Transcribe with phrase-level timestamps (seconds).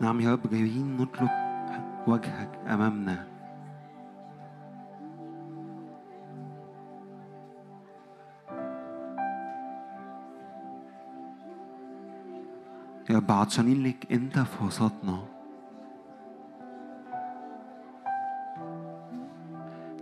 [0.00, 1.30] نعم يا رب جايين نطلب
[2.06, 3.26] وجهك أمامنا.
[13.10, 15.18] يا رب عطشانين لك أنت في وسطنا.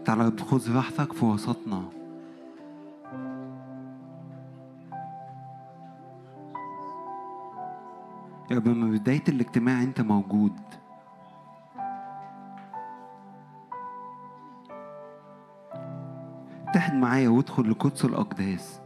[0.05, 2.02] تعالى خذ راحتك في وسطنا.
[8.53, 10.61] يا رب من بداية الاجتماع أنت موجود.
[16.69, 18.81] اتحد معايا وادخل لقدس الأقداس.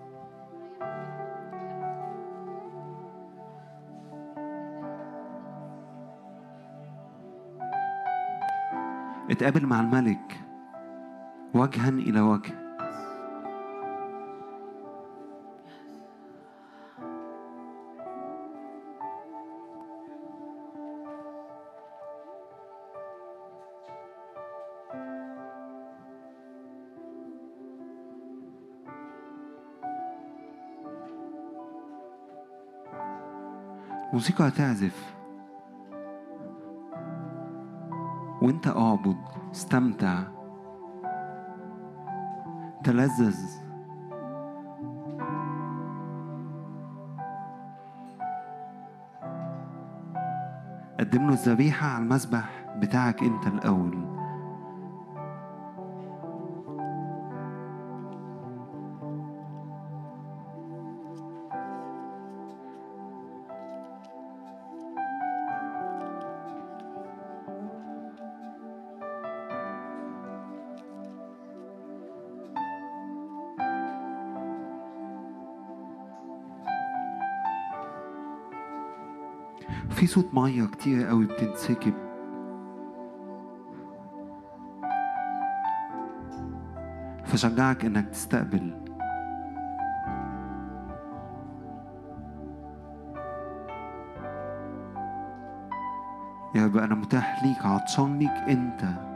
[9.30, 10.40] اتقابل مع الملك
[11.54, 12.65] وجها إلى وجه.
[34.16, 35.14] موسيقى هتعزف.
[38.42, 39.16] وانت اعبد
[39.50, 40.22] استمتع.
[42.84, 43.36] تلذذ.
[51.00, 54.15] قدم له الذبيحة على المذبح بتاعك انت الأول.
[80.16, 81.94] صوت مية كتير قوي بتنسكب
[87.24, 88.82] فشجعك إنك تستقبل.
[96.54, 99.15] يا رب أنا متاح ليك عطشان ليك أنت.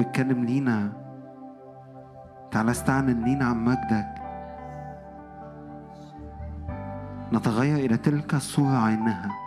[0.00, 0.92] بتكلم لينا.
[2.50, 4.14] تعالى استعلن لينا عن مجدك.
[7.32, 9.43] نتغير إلى تلك الصورة عينها.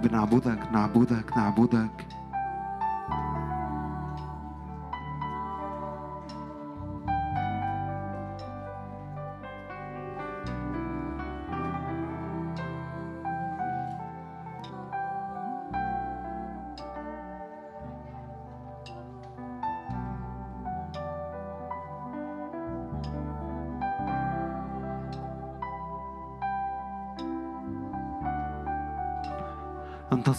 [0.00, 2.19] رب نعبدك نعبدك نعبدك.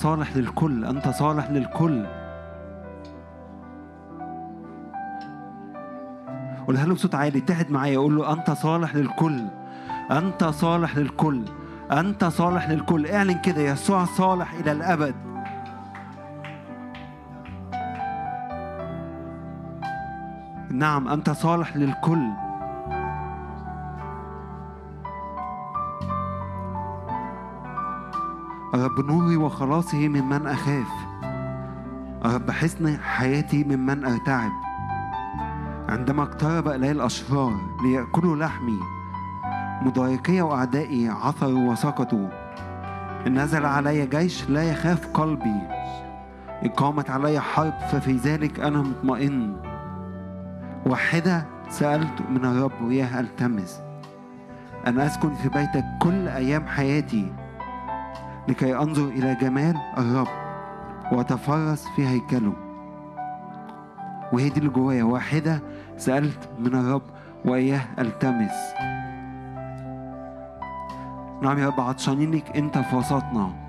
[0.02, 2.06] صالح للكل أنت صالح للكل.
[6.68, 9.42] قولها له بصوت عالي اتحد معايا قول له أنت صالح للكل
[10.12, 11.46] أنت صالح للكل
[11.92, 13.08] أنت صالح للكل.
[13.08, 15.16] اعلن كده يسوع صالح إلى الأبد.
[20.72, 22.28] نعم أنت صالح للكل.
[28.92, 30.88] رب نوري وخلاصي ممن أخاف.
[32.26, 34.52] رب حسن حياتي ممن أرتعب
[35.90, 37.54] عندما اقترب إلي الأشرار
[37.84, 38.80] ليأكلوا لحمي
[39.82, 42.28] مضايقي وأعدائي عثروا وسقطوا.
[43.28, 45.62] نزل علي جيش لا يخاف قلبي.
[46.78, 49.56] قامت علي حرب ففي ذلك أنا مطمئن.
[50.86, 53.82] واحدة سألت من الرب وياه ألتمس
[54.88, 57.34] أن أسكن في بيتك كل أيام حياتي؟
[58.48, 60.28] لكي أنظر إلى جمال الرب
[61.12, 62.54] وأتفرس في هيكله.
[64.34, 65.04] وهي دي اللي جوايا.
[65.04, 65.62] واحدة
[65.98, 67.02] سألت من الرب
[67.46, 68.52] وإياه ألتمس.
[71.42, 73.61] نعم يا رب عطشانين لك أنت في وسطنا.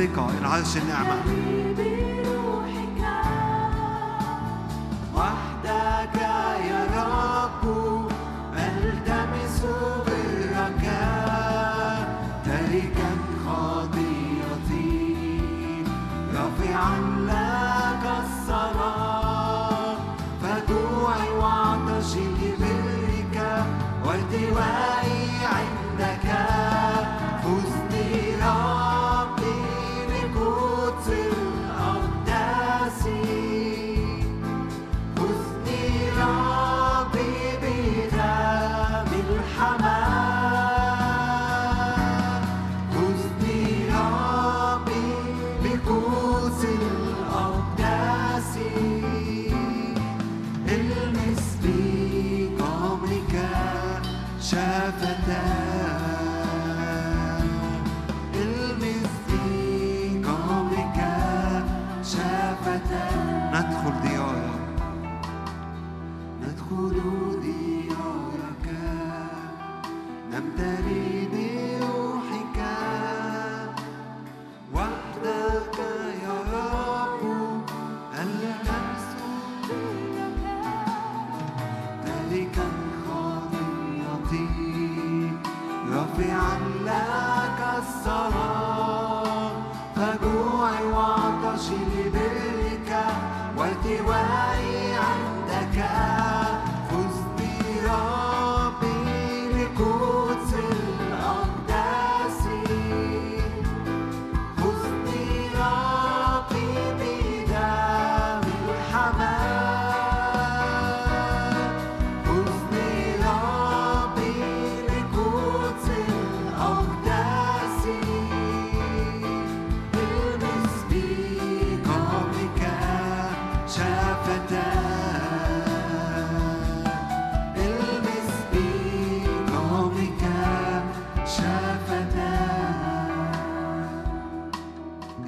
[0.00, 1.17] الثقة انعاش النعمة.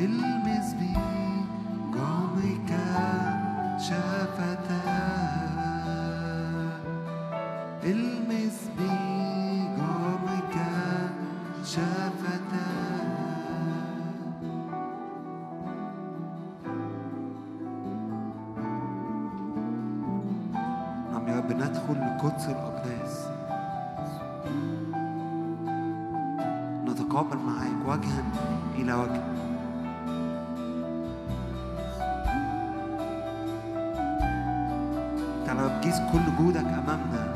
[0.05, 0.75] المس
[7.85, 8.69] المس
[21.13, 23.27] نعم يا رب ندخل لقدس الأقداس.
[26.89, 28.23] نتقابل معاك وجها
[28.75, 29.30] إلى وجه.
[35.81, 37.30] ركز كل جودك أمامنا.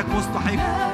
[0.00, 0.89] وحدك مستحق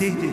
[0.00, 0.29] did it.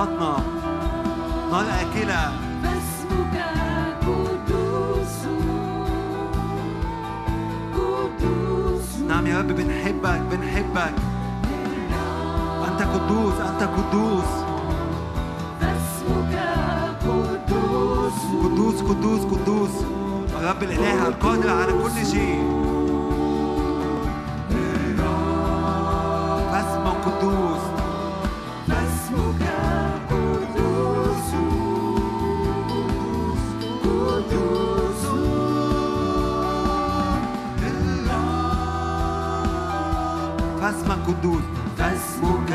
[0.00, 0.36] وسطنا
[1.50, 2.32] نار آكلة
[2.62, 3.36] فاسمك
[4.06, 5.16] قدوس.
[7.76, 8.98] قدوس.
[9.08, 10.94] نعم يا رب بنحبك بنحبك.
[12.68, 14.30] أنت قدوس أنت قدوس.
[15.60, 16.34] فاسمك
[17.04, 18.18] قدوس.
[18.44, 19.70] قدوس قدوس قدوس.
[20.40, 22.40] الرب الإله القادر على كل شيء.
[40.90, 41.42] اسمك قدوس.
[41.78, 42.50] فاسمك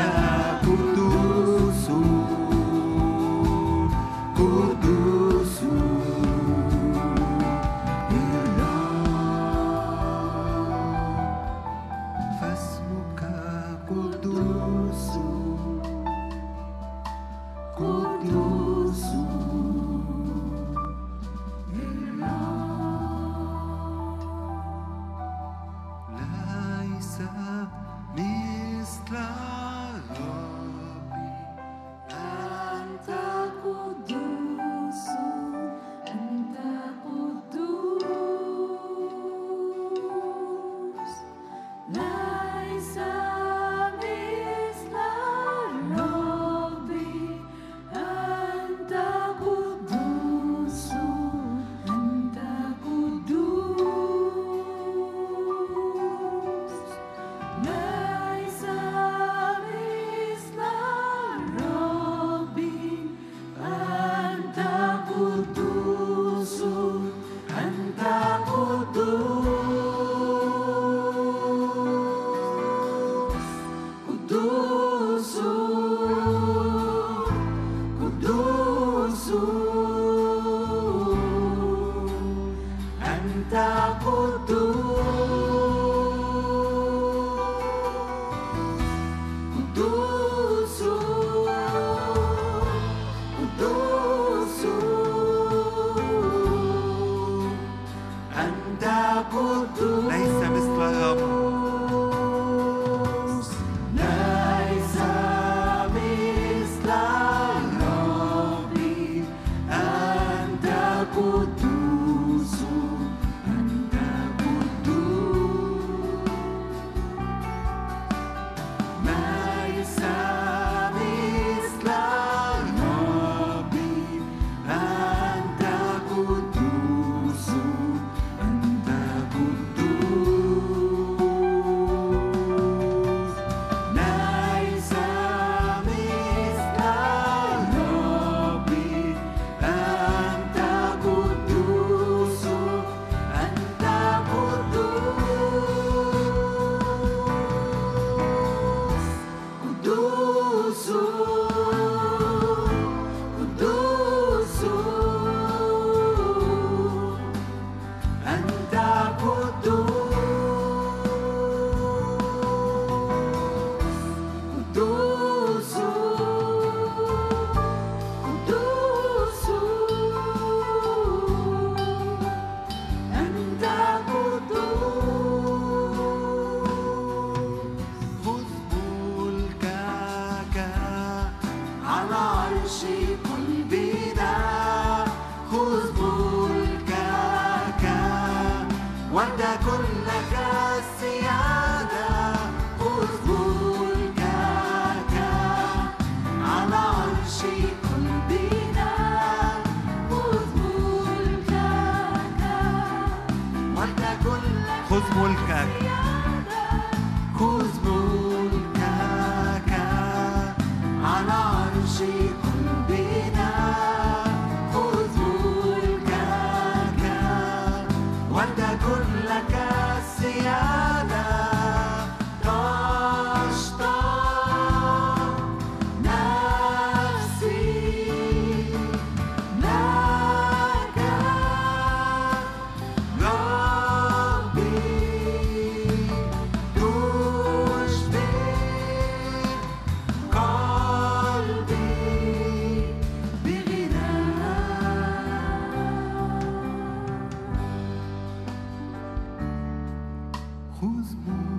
[250.82, 251.55] بغنى خذ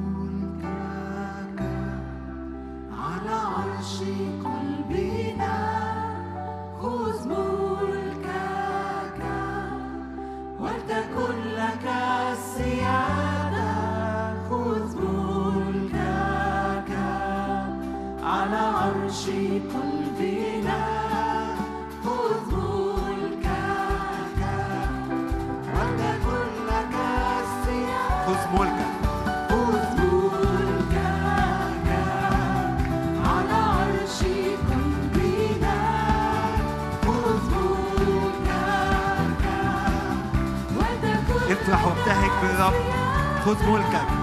[43.47, 44.16] خذ ملكك.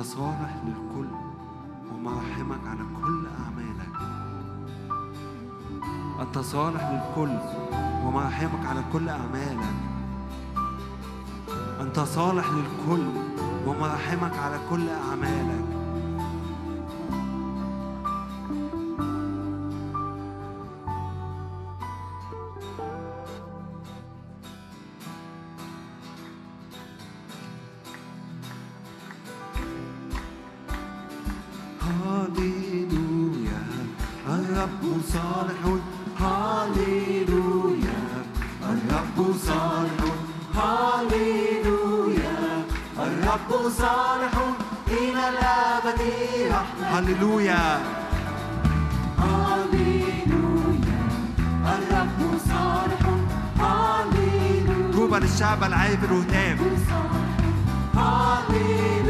[0.00, 1.08] أنت صالح للكل
[1.92, 3.92] ومرحمك على كل أعمالك.
[6.20, 7.38] أنت صالح للكل
[8.04, 9.74] ومرحمك على كل أعمالك.
[11.80, 13.06] أنت صالح للكل
[13.66, 15.49] ومرحمك على كل أعمالك.
[47.00, 47.80] هللويا
[49.18, 51.00] هللويا
[51.66, 53.02] الرب صالح
[53.60, 56.58] هللويا طوبى للشعب العابر وتاب
[57.96, 59.09] هللويا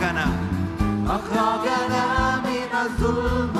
[0.00, 0.26] أخرجنا.
[1.08, 3.59] أخرجنا من الظلمة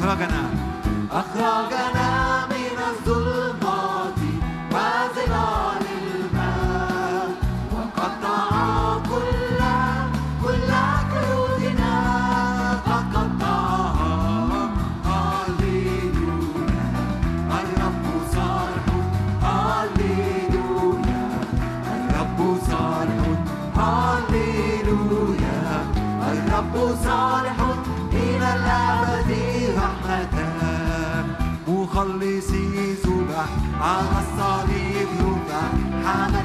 [0.00, 0.42] أخرجنا.
[1.12, 1.69] أخرج
[31.90, 33.50] مخلصي ذنوبك
[33.80, 36.39] على الصليب نوبك حمل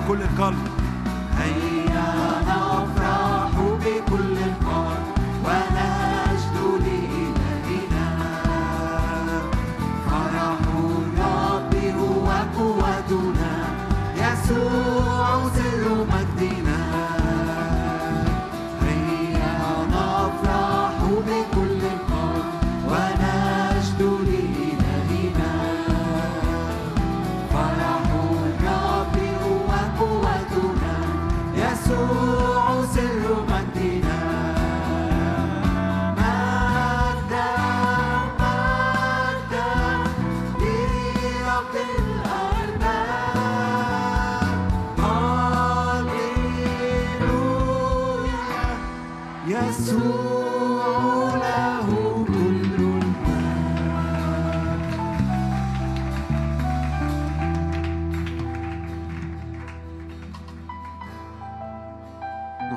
[0.00, 0.69] بكل القلب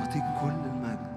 [0.03, 1.12] أعطيك كل المجد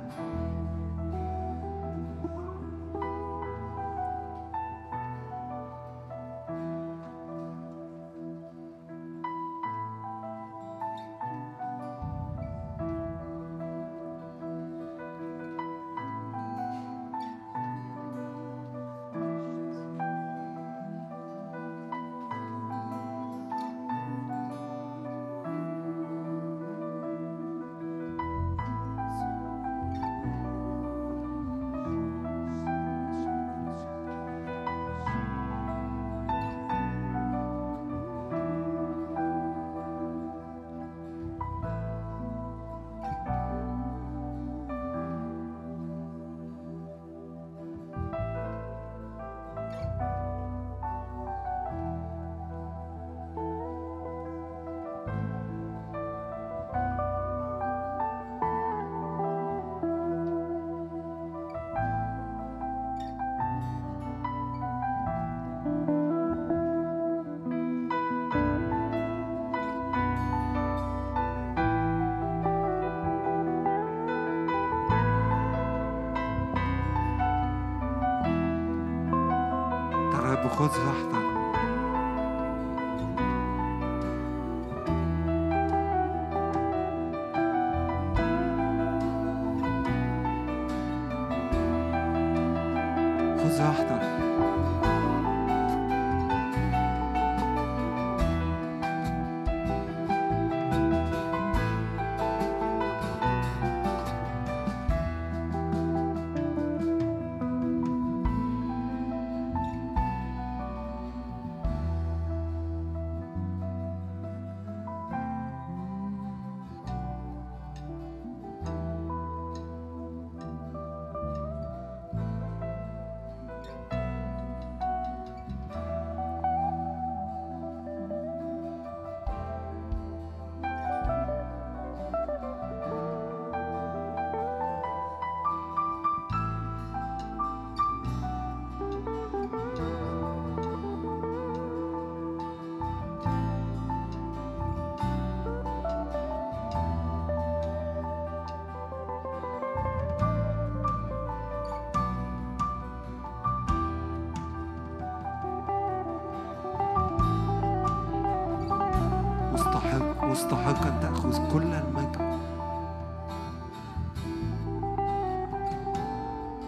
[160.36, 162.40] مستحقا تأخذ كل المجد.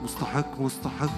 [0.05, 1.18] مستحق مستحق.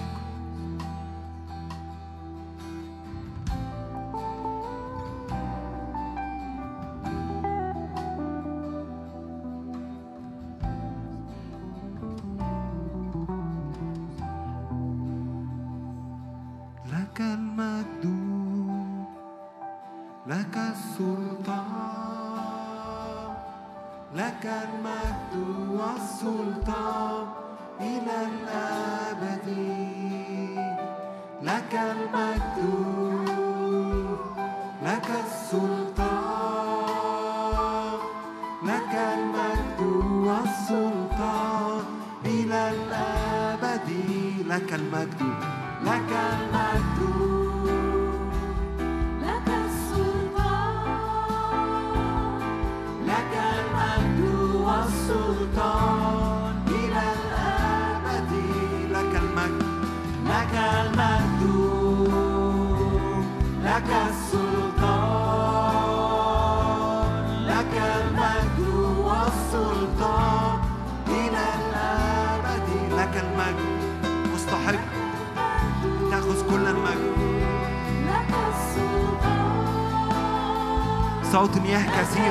[81.75, 82.30] السلطان صوت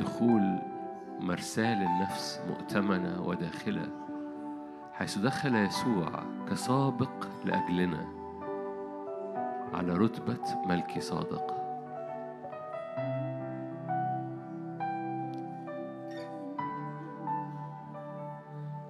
[0.00, 0.58] دخول
[1.20, 3.88] مرساة للنفس مؤتمنة وداخلة
[4.92, 8.06] حيث دخل يسوع كسابق لأجلنا
[9.74, 11.56] على رتبة ملكي صادق.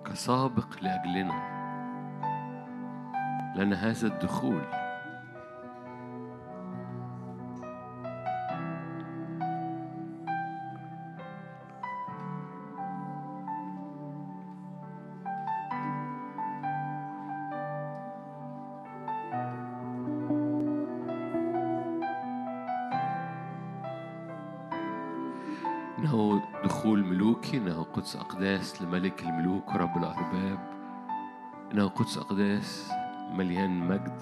[0.04, 1.60] كسابق لأجلنا
[3.56, 4.89] لنا هذا الدخول.
[28.60, 30.58] أقداس لملك الملوك ورب الأرباب.
[31.72, 32.92] إنه قدس أقداس
[33.32, 34.20] مليان مجد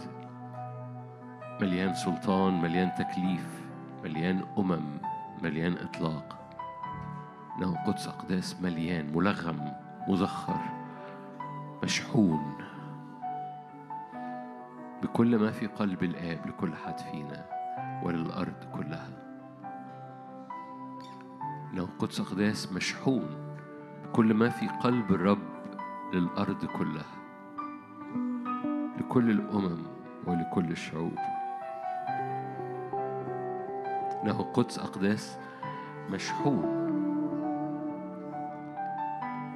[1.61, 3.63] مليان سلطان مليان تكليف
[4.05, 4.99] مليان أمم
[5.43, 6.39] مليان إطلاق.
[7.57, 9.73] إنه قدس أقداس مليان ملغم
[10.09, 10.61] مزخر
[11.85, 12.55] مشحون.
[15.03, 17.45] بكل ما في قلب الآب لكل حد فينا
[18.03, 19.09] وللأرض كلها.
[21.73, 23.48] إنه قدس أقداس مشحون.
[24.09, 25.39] بكل ما في قلب الرب
[26.13, 27.19] للأرض كلها
[28.99, 29.79] لكل الأمم
[30.27, 31.19] ولكل الشعوب.
[34.23, 35.39] إنه قدس أقداس
[36.11, 36.79] مشحون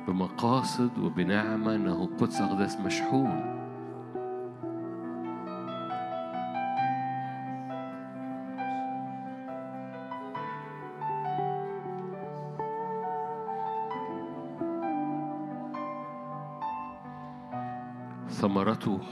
[0.08, 3.61] بمقاصد وبنعمة أنه قدس أقداس مشحون.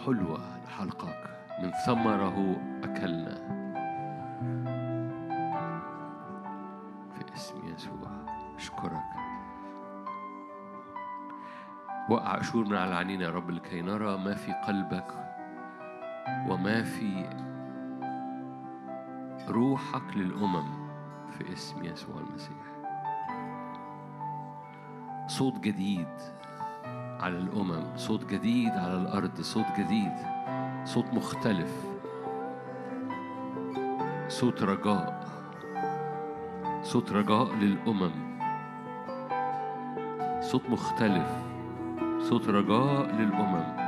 [0.07, 1.31] حلوة لحلقك
[1.63, 3.35] من ثمره أكلنا
[7.13, 8.11] في اسم يسوع
[8.57, 9.11] أشكرك.
[12.11, 15.15] وقع أشور من على عينينا يا رب لكي نرى ما في قلبك
[16.49, 17.29] وما في
[19.49, 20.91] روحك للأمم.
[21.31, 22.67] في اسم يسوع المسيح.
[25.27, 26.40] صوت جديد.
[27.21, 27.97] على الأمم.
[27.97, 30.13] صوت جديد على الأرض صوت جديد.
[30.85, 31.73] صوت مختلف.
[34.29, 35.29] صوت رجاء.
[36.83, 38.11] صوت رجاء للأمم.
[40.41, 41.29] صوت مختلف.
[42.21, 43.80] صوت رجاء للأمم.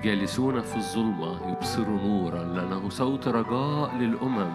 [0.00, 4.52] الجالسون في الظلمة يبصروا نورا لأنه صوت رجاء للأمم.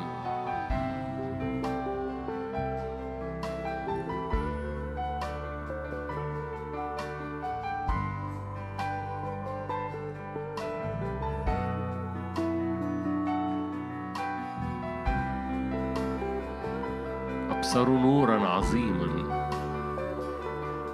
[17.52, 19.08] أبصروا نورا عظيما.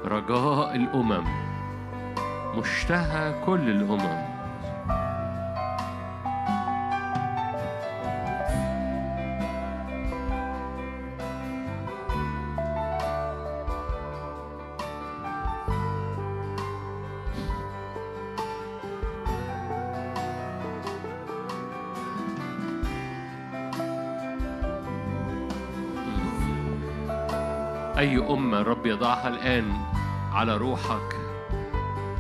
[0.06, 1.24] رجاء الأمم.
[2.58, 4.30] مشتهى كل الأمم.
[28.62, 29.74] الرب يضعها الآن
[30.34, 31.16] على روحك.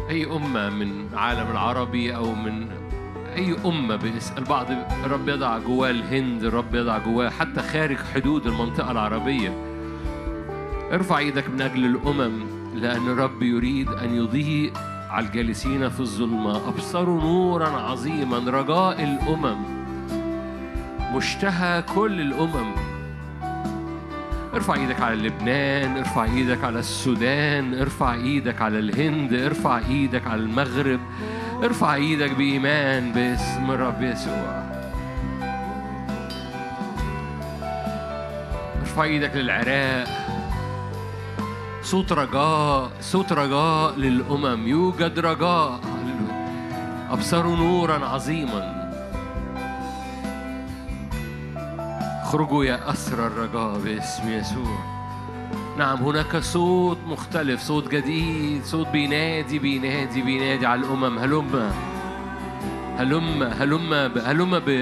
[0.09, 2.67] أي أمة من عالم العربي أو من
[3.35, 4.65] أي أمة باسم البعض
[5.05, 9.53] الرب يضع جواه الهند الرب يضع جواه حتى خارج حدود المنطقة العربية.
[10.91, 12.43] ارفع إيدك من أجل الأمم
[12.75, 14.73] لأن الرب يريد أن يضيء
[15.09, 16.67] على الجالسين في الظلمة.
[16.67, 19.57] أبصروا نورا عظيما رجاء الأمم.
[21.15, 22.90] مشتهى كل الأمم.
[24.53, 30.41] ارفع إيدك على لبنان ارفع إيدك على السودان ارفع إيدك على الهند ارفع إيدك على
[30.41, 30.99] المغرب
[31.63, 34.63] ارفع إيدك بإيمان باسم الرب يسوع.
[38.81, 40.07] ارفع إيدك للعراق.
[41.83, 44.67] صوت رجاء صوت رجاء للأمم.
[44.67, 45.79] يوجد رجاء.
[45.83, 47.07] هللويا.
[47.11, 48.80] أبصروا نورا عظيما.
[52.31, 54.77] اخرجوا يا أسرى الرجاء باسم يسوع.
[55.77, 61.19] نعم هناك صوت مختلف صوت جديد صوت بينادي بينادي بينادي على الأمم.
[61.19, 61.73] هلم
[62.97, 63.93] هلم هلم
[64.25, 64.81] هلم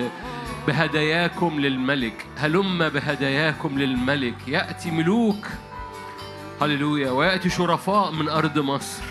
[0.68, 2.26] بهداياكم للملك.
[2.38, 4.48] هلم بهداياكم للملك.
[4.48, 5.48] يأتي ملوك.
[6.62, 7.12] هللويا.
[7.12, 9.04] ويأتي شرفاء من أرض مصر.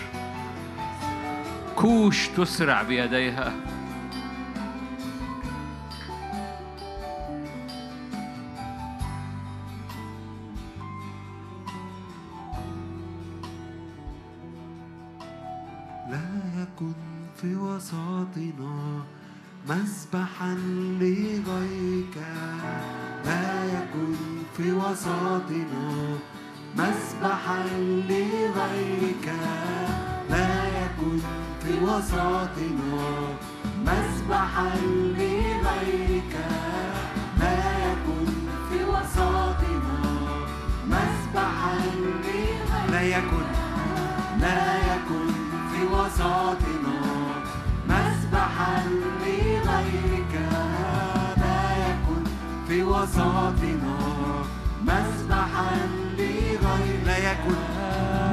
[1.77, 3.53] كوش تسرع بيديها.
[17.79, 19.05] وسطنا
[19.69, 20.55] مسبحا
[21.01, 22.17] لغيرك.
[23.25, 24.15] لا يكن
[24.57, 25.87] في وسطنا
[26.77, 27.63] مسبحا
[28.09, 29.27] لغيرك.
[30.31, 31.19] لا يكن
[31.63, 33.11] في وسطنا
[33.87, 34.71] مسبحا
[35.19, 36.35] لغيرك.
[37.41, 38.27] لا يكن
[38.71, 39.99] في وسطنا
[40.87, 42.91] مسبحا لغيرك.
[42.91, 43.47] لا يكن
[44.41, 44.63] لا
[44.95, 45.27] يكن
[45.71, 46.98] في وسطنا
[52.99, 53.99] وسطنا
[54.83, 55.71] مسبحا
[56.19, 57.07] لغيرك.
[57.07, 57.59] لا يكن.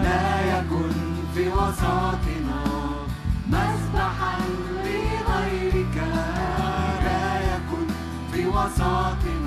[0.03, 0.91] لا يكن
[1.35, 2.63] في وسطنا
[3.47, 4.37] مسبحا
[4.85, 5.97] لغيرك.
[7.05, 7.87] لا يكن
[8.33, 9.44] في وسطنا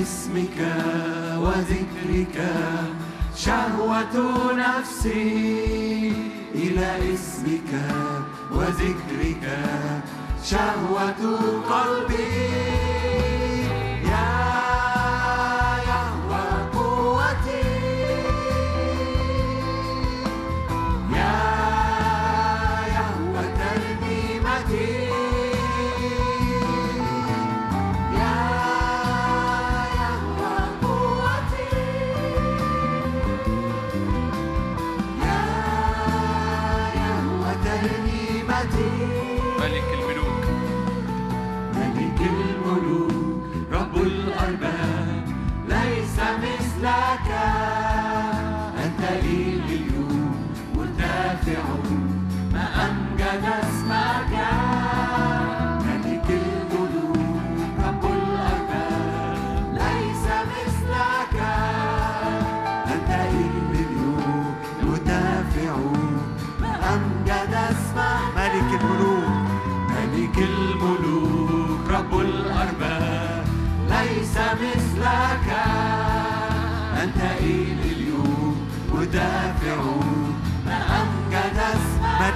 [0.00, 0.58] إلى اسمك
[1.44, 2.36] وذكرك
[3.36, 4.14] شهوة
[4.54, 6.12] نفسي
[6.54, 7.72] إلى اسمك
[8.52, 9.44] وذكرك
[10.44, 11.20] شهوة
[11.70, 12.89] قلبي.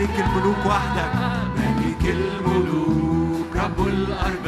[0.04, 1.12] ملك الملوك وحدك.
[1.56, 4.43] ملك الملوك؟ رب الأرباب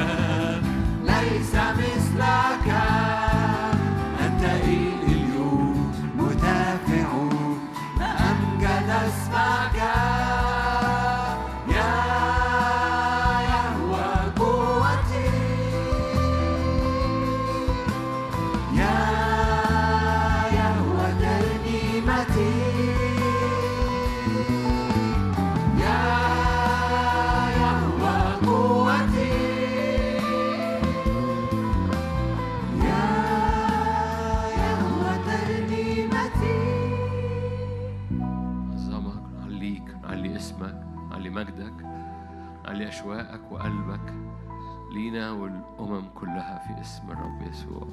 [45.16, 47.88] والأمم كلها في اسم الرب يسوع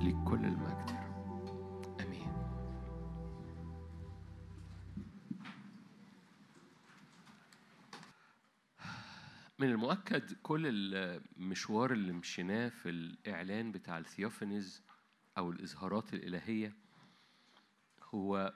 [0.00, 0.90] ليك كل المجد.
[2.00, 2.32] آمين
[9.58, 14.82] من المؤكد كل المشوار اللي مشيناه في الإعلان بتاع الثيوفانيز
[15.38, 16.72] أو الإظهارات الإلهية
[18.14, 18.52] هو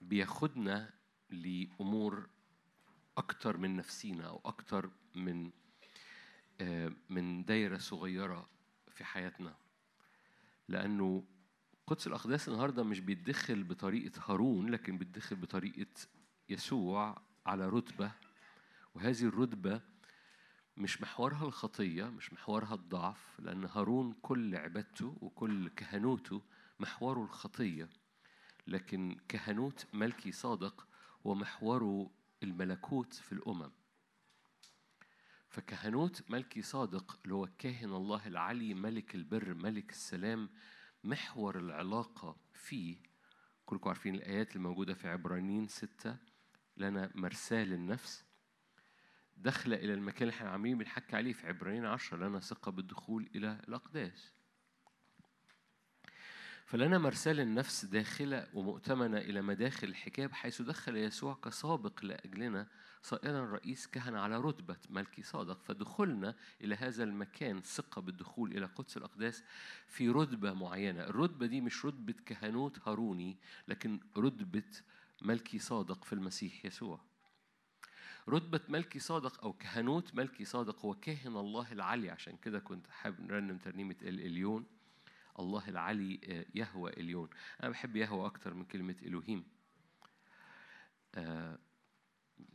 [0.00, 0.90] بياخدنا
[1.30, 2.28] لأمور
[3.18, 5.50] أكتر من نفسينا أو أكتر من
[7.10, 8.48] من دايرة صغيرة
[8.90, 9.56] في حياتنا.
[10.68, 11.24] لأنه
[11.86, 15.86] قدس الأقداس النهاردة مش بيتدخل بطريقة هارون لكن بيتدخل بطريقة
[16.48, 18.12] يسوع على رتبة.
[18.94, 19.80] وهذه الرتبة
[20.76, 26.42] مش محورها الخطية مش محورها الضعف لأن هارون كل عبادته وكل كهنوته
[26.80, 27.88] محوره الخطية.
[28.66, 30.86] لكن كهنوت ملكي صادق
[31.24, 32.10] ومحوره
[32.42, 33.70] الملكوت في الأمم.
[35.54, 40.50] فكهنوت ملكي صادق اللي هو كاهن الله العلي ملك البر ملك السلام
[41.04, 42.96] محور العلاقة فيه.
[43.66, 46.16] كلكم عارفين الآيات الموجودة في عبرانيين ستة
[46.76, 48.24] لنا مرساة للنفس.
[49.36, 53.60] داخلة إلى المكان اللي إحنا عاملين بنحكي عليه في عبرانيين عشرة لنا ثقة بالدخول إلى
[53.68, 54.32] الأقداس.
[56.66, 62.68] فلنا مرسال النفس داخلة ومؤتمنة إلى مداخل الحجاب حيث دخل يسوع كسابق لأجلنا
[63.04, 68.96] صائرا رئيس كهنة على رتبة ملكي صادق فدخولنا إلى هذا المكان ثقة بالدخول إلى قدس
[68.96, 69.44] الأقداس
[69.86, 71.04] في رتبة معينة.
[71.04, 73.36] الرتبة دي مش رتبة كهنوت هاروني
[73.68, 74.62] لكن رتبة
[75.22, 77.00] ملكي صادق في المسيح يسوع.
[78.28, 82.10] رتبة ملكي صادق أو كهنوت ملكي صادق هو كاهن الله العلي.
[82.10, 84.66] عشان كده كنت حابب نرنم ترنيمة الإليون
[85.38, 87.28] الله العلي آه، يهوى إليون.
[87.62, 89.44] أنا بحب يهوى أكتر من كلمة إلوهيم
[91.14, 91.58] آه،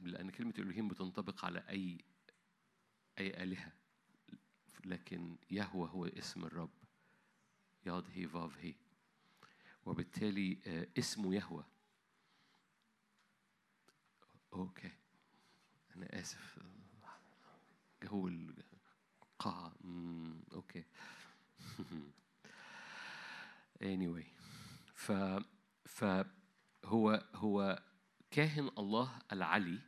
[0.02, 2.06] لأن كلمة إلوهيم بتنطبق على أي
[3.20, 3.72] أي آلهة
[4.86, 6.70] لكن يهوى هو اسم الرب.
[7.86, 8.76] ياد هي فاف هي.
[9.86, 11.66] وبالتالي آه، اسمه يهوى.
[14.54, 14.92] أوكي.
[15.96, 16.60] أنا آسف.
[18.04, 20.84] جو القاعة مم، أوكي.
[23.82, 24.26] Anyway.
[24.96, 25.12] ف
[25.86, 27.84] فهو هو
[28.32, 29.80] كاهن الله العلي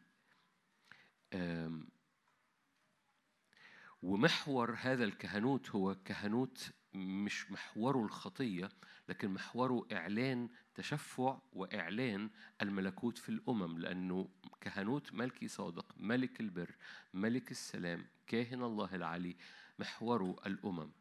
[4.02, 8.70] ومحور هذا الكهنوت هو كهنوت مش محوره الخطية
[9.10, 12.30] لكن محوره إعلان تشفع وإعلان
[12.62, 14.30] الملكوت في الأمم لأنه
[14.62, 16.76] كهنوت ملكي صادق ملك البر
[17.14, 19.38] ملك السلام كاهن الله العلي
[19.80, 20.92] محوره الأمم.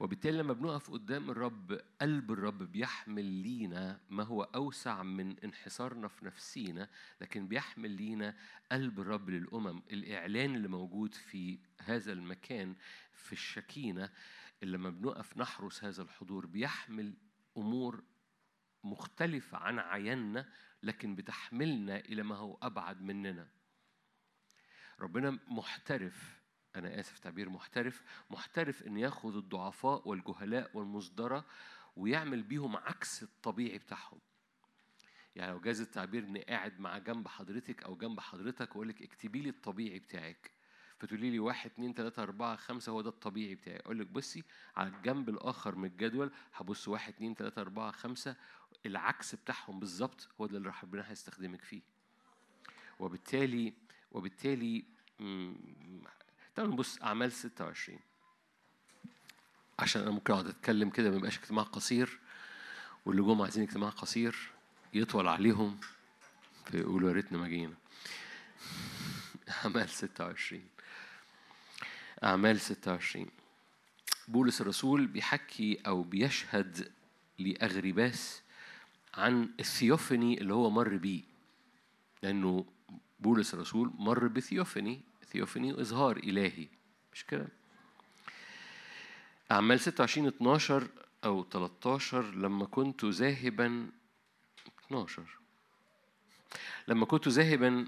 [0.00, 6.24] وبالتالي لما بنقف قدام الرب قلب الرب بيحمل لينا ما هو أوسع من انحصارنا في
[6.24, 6.88] نفسينا
[7.20, 8.36] لكن بيحمل لينا
[8.72, 9.82] قلب الرب للأمم.
[9.90, 12.74] الإعلان اللي موجود في هذا المكان
[13.12, 14.10] في الشكينة
[14.62, 17.14] اللي لما بنقف نحرس هذا الحضور بيحمل
[17.56, 18.04] أمور
[18.84, 20.48] مختلفة عن عيننا
[20.82, 23.48] لكن بتحملنا إلى ما هو أبعد مننا.
[25.00, 26.35] ربنا محترف
[26.76, 28.02] أنا آسف تعبير محترف.
[28.30, 31.44] محترف إن ياخذ الضعفاء والجهلاء والمصدرة
[31.96, 34.18] ويعمل بيهم عكس الطبيعي بتاعهم.
[35.36, 39.42] يعني لو جاز التعبير إني قاعد مع جنب حضرتك أو جنب حضرتك وأقول لك اكتبي
[39.42, 40.50] لي الطبيعي بتاعك.
[40.98, 43.76] فتقولي لي واحد اتنين تلاتة أربعة خمسة هو ده الطبيعي بتاعي.
[43.76, 44.44] أقول لك بصي
[44.76, 48.36] على الجنب الآخر من الجدول هبص واحد اتنين تلاتة أربعة خمسة.
[48.86, 51.82] العكس بتاعهم بالظبط هو ده اللي ربنا هيستخدمك فيه.
[52.98, 53.74] وبالتالي
[54.12, 54.84] وبالتالي
[56.56, 57.98] تعالوا نبص أعمال 26
[59.78, 62.18] عشان أنا ممكن أقعد أتكلم كده ما يبقاش اجتماع قصير
[63.06, 64.36] واللي جم عايزين اجتماع قصير
[64.94, 65.78] يطول عليهم
[66.64, 67.74] فيقولوا يا ريتنا ما جينا.
[69.64, 70.62] أعمال 26
[72.24, 73.26] أعمال 26
[74.28, 76.92] بولس الرسول بيحكي أو بيشهد
[77.38, 78.42] لأغرباس
[79.14, 81.22] عن الثيوفني اللي هو مر بيه
[82.22, 82.66] لأنه
[83.20, 85.00] بولس الرسول مر بثيوفني
[85.40, 86.68] ثيوفني إظهار إلهي.
[87.12, 87.48] مش كده؟
[89.52, 90.88] أعمال 26 12
[91.24, 93.90] أو 13 لما كنت ذاهبا
[94.86, 95.22] 12
[96.88, 97.86] لما كنت ذاهبا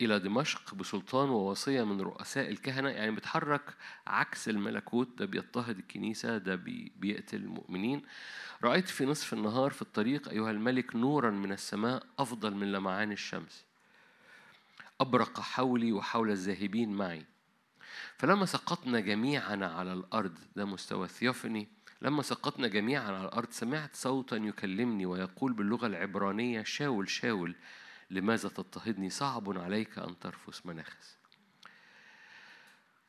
[0.00, 3.74] إلى دمشق بسلطان ووصية من رؤساء الكهنة يعني بيتحرك
[4.06, 8.02] عكس الملكوت ده بيضطهد الكنيسة ده بي- بيقتل المؤمنين.
[8.62, 13.64] رأيت في نصف النهار في الطريق أيها الملك نورا من السماء أفضل من لمعان الشمس.
[15.00, 17.26] أبرق حولي وحول الذاهبين معي.
[18.16, 21.68] فلما سقطنا جميعا على الأرض ده مستوى الثيوفني
[22.02, 27.56] لما سقطنا جميعا على الأرض سمعت صوتا يكلمني ويقول باللغة العبرانية شاول شاول
[28.10, 31.18] لماذا تضطهدني؟ صعب عليك أن ترفس مناخس.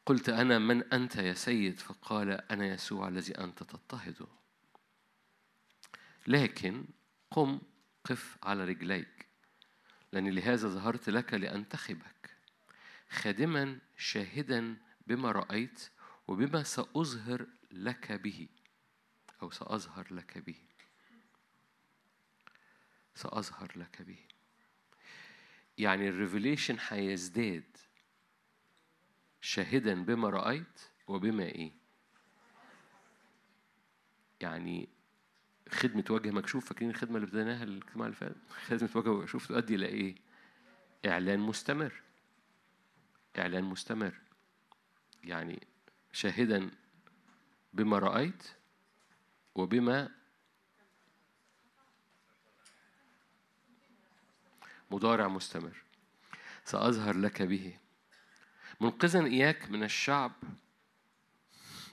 [0.05, 4.27] قلت أنا من أنت يا سيد؟ فقال أنا يسوع الذي أنت تضطهده
[6.27, 6.85] لكن
[7.31, 7.59] قم
[8.05, 9.30] قف على رجليك.
[10.11, 12.37] لأني لهذا ظهرت لك لأنتخبك.
[13.09, 15.89] خادما شاهدا بما رأيت
[16.27, 18.47] وبما سأظهر لك به.
[19.41, 20.61] أو سأظهر لك به.
[23.15, 24.19] سأظهر لك به.
[25.77, 27.77] يعني الريفيليشن هيزداد.
[29.41, 31.71] شاهدا بما رأيت وبما إيه.
[34.41, 34.89] يعني
[35.71, 39.85] خدمة وجه مكشوف فاكرين الخدمة اللي بدأناها الاجتماع اللي فات خدمة وجه مكشوف تؤدي إلى
[39.85, 40.15] إيه؟
[41.05, 41.93] إعلان مستمر.
[43.37, 44.13] إعلان مستمر.
[45.23, 45.67] يعني
[46.11, 46.71] شاهدا
[47.73, 48.43] بما رأيت
[49.55, 50.09] وبما
[54.91, 55.83] مضارع مستمر.
[56.65, 57.77] سأظهر لك به.
[58.81, 60.31] منقذا إياك من الشعب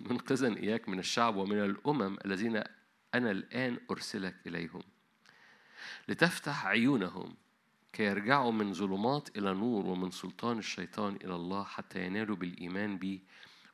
[0.00, 2.62] منقذا إياك من الشعب ومن الأمم الذين
[3.14, 4.82] أنا الآن أرسلك إليهم
[6.08, 7.36] لتفتح عيونهم
[7.92, 13.22] كي يرجعوا من ظلمات إلى نور ومن سلطان الشيطان إلى الله حتى ينالوا بالإيمان بي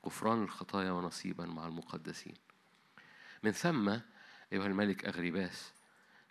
[0.07, 2.35] غفران الخطايا ونصيبا مع المقدسين
[3.43, 3.89] من ثم
[4.53, 5.73] أيها الملك أغريباس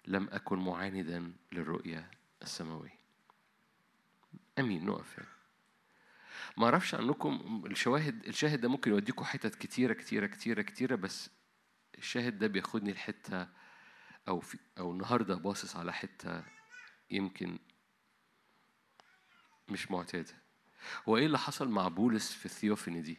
[0.08, 2.99] لم أكن معاندا للرؤيا السماوية
[4.60, 5.30] أمين نقف يعني.
[6.58, 11.30] ما أعرفش عنكم الشواهد الشاهد ده ممكن يوديكم حتت كتيرة كتيرة كتيرة كتيرة بس
[12.04, 13.47] الشاهد ده بياخدني لحتة
[14.28, 16.43] أو في أو النهاردة باصص على حتة
[17.12, 17.60] يمكن
[19.70, 20.34] مش معتادة.
[21.10, 23.18] هو إيه اللي حصل مع بولس في ال theophany دي؟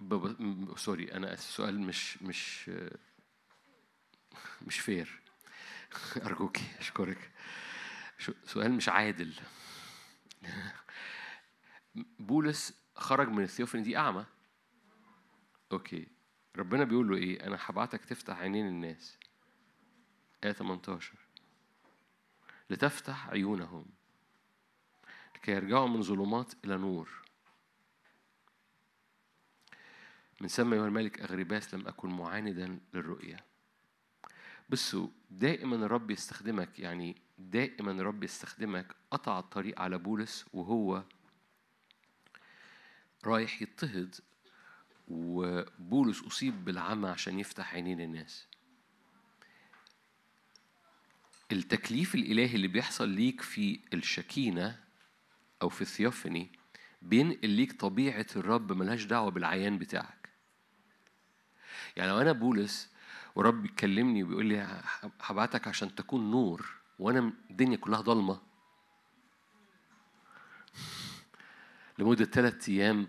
[0.00, 0.78] بب...
[0.78, 2.70] sorry أنا السؤال مش مش
[4.62, 5.20] مش fair
[6.26, 7.30] أرجوكي أشكرك.
[8.44, 9.34] سؤال مش عادل.
[12.18, 14.37] بولس خرج من ال theophany دي أعمى.
[15.72, 16.06] okay.
[16.56, 19.18] ربنا بيقول له إيه؟ أنا هبعتك تفتح عينين الناس.
[20.44, 21.14] آية 18
[22.70, 23.86] لتفتح عيونهم.
[25.36, 27.08] لكي يرجعوا من ظلمات إلى نور.
[30.40, 33.36] من ثم أيها الملك أغرباس لم أكن معاندا للرؤيا.
[34.70, 41.04] بصوا دائما الرب يستخدمك يعني دائما الرب يستخدمك قطع الطريق على بولس وهو
[43.24, 44.14] رايح يضطهد
[45.10, 48.46] وبولس أصيب بالعمى عشان يفتح عينين الناس.
[51.52, 54.84] التكليف الإلهي اللي بيحصل ليك في الشكينة
[55.62, 56.52] أو في الثيوفني
[57.02, 60.28] بينقل ليك طبيعة الرب ملهاش دعوة بالعيان بتاعك.
[61.96, 62.90] يعني لو أنا بولس
[63.34, 64.82] ورب بيكلمني وبيقول لي
[65.20, 68.40] هبعتك عشان تكون نور وأنا الدنيا كلها ضلمة.
[71.98, 73.08] لمدة ثلاثة أيام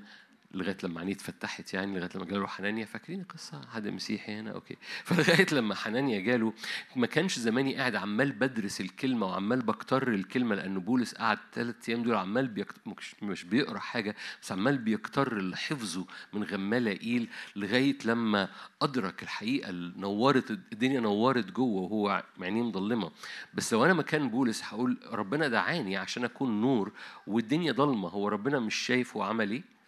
[0.52, 4.78] لغاية لما عينيه اتفتحت يعني لغاية لما جاله حنانيا فاكرين القصة؟ حد مسيحي هنا؟ أوكي.
[5.06, 6.54] فلغاية لما حنانيا جاله
[6.96, 12.04] ما كانش زماني قاعد عمال بدرس الكلمة وعمال بكتر الكلمة لأن بولس قعد ثلاث أيام
[12.04, 12.66] دول عمال.
[12.86, 18.50] مش- بيقرأ حاجة بس عمال بيكتر اللي حفظه من غمالائيل لغاية لما
[18.82, 23.12] أدرك الحقيقة نورت الدنيا نورت جوه وهو عينيه مضلمه
[23.54, 26.92] بس لو أنا مكان بولس هقول ربنا دعاني عشان أكون نور
[27.28, 29.79] والدنيا ضلمة هو ربنا مش شايف هو عمل إيه؟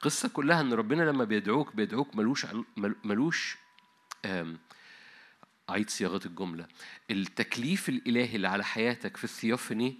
[0.00, 2.46] القصة كلها إن ربنا لما بيدعوك بيدعوك ملوش
[3.04, 3.56] ملوش
[5.70, 6.66] أعيد صياغة الجملة.
[7.10, 9.98] التكليف الإلهي اللي على حياتك في الثيوفني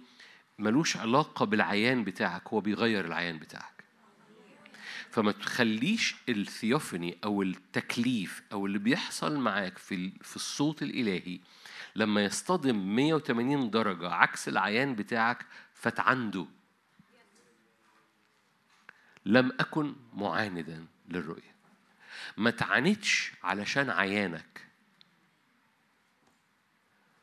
[0.59, 3.83] ملوش علاقة بالعيان بتاعك هو بيغير العيان بتاعك.
[5.09, 11.39] فما تخليش الثيوفني أو التكليف أو اللي بيحصل معاك في في الصوت الإلهي
[11.95, 16.45] لما يصطدم 180 درجة عكس العيان بتاعك فتعنده
[19.25, 21.51] لم أكن معاندا للرؤية.
[22.37, 24.67] ما تعاندش علشان عيانك.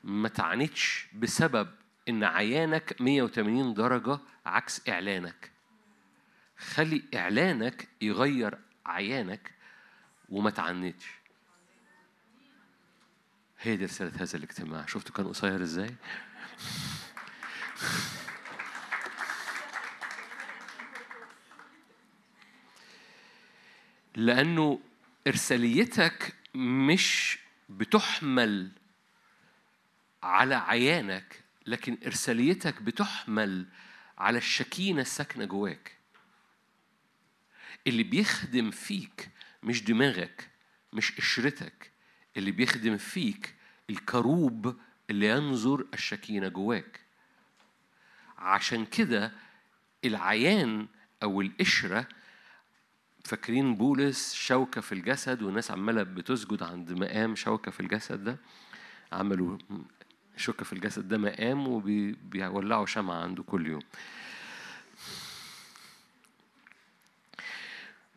[0.04, 1.68] ما تعاندش بسبب
[2.08, 5.50] إن عيانك 180 درجة عكس إعلانك.
[6.58, 9.54] خلي إعلانك يغير عيانك
[10.28, 11.18] وما تعاندش.
[13.60, 14.86] هي دي رسالة هذا الاجتماع.
[14.86, 15.94] شفتوا كان قصير إزاي؟
[24.18, 24.80] لأنه
[25.26, 27.38] إرساليتك مش
[27.68, 28.70] بتحمل
[30.22, 33.66] على عيانك لكن إرساليتك بتحمل
[34.18, 35.96] على الشكينة الساكنة جواك.
[37.86, 39.30] اللي بيخدم فيك
[39.62, 40.50] مش دماغك
[40.92, 41.90] مش قشرتك
[42.36, 43.54] اللي بيخدم فيك
[43.90, 44.76] الكروب
[45.10, 47.00] اللي ينظر الشكينة جواك.
[48.38, 49.32] عشان كده
[50.04, 50.86] العيان
[51.22, 52.08] أو القشرة
[53.28, 58.36] فاكرين بولس شوكة في الجسد والناس عمالة بتسجد عند مقام شوكة في الجسد ده.
[59.12, 59.58] عملوا
[60.36, 63.82] شوكة في الجسد ده مقام وبيولعوا شمعة عنده كل يوم.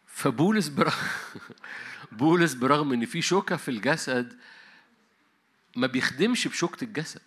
[0.08, 0.94] فبولس برغم
[2.12, 4.38] بولس برغم إن في شوكة في الجسد
[5.76, 7.22] ما بيخدمش بشوكة الجسد.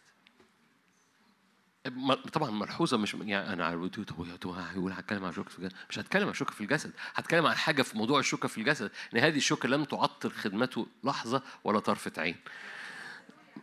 [2.33, 5.75] طبعا ملحوظة مش يعني أنا هو هو هيقول هتكلم عن شوكة في الجسد.
[5.91, 8.91] مش هتكلم عن شوكة في الجسد هتكلم عن حاجة في موضوع الشوكة في الجسد.
[9.15, 12.37] إن هذه الشوكة لم تعطل خدمته لحظة ولا طرفة عين.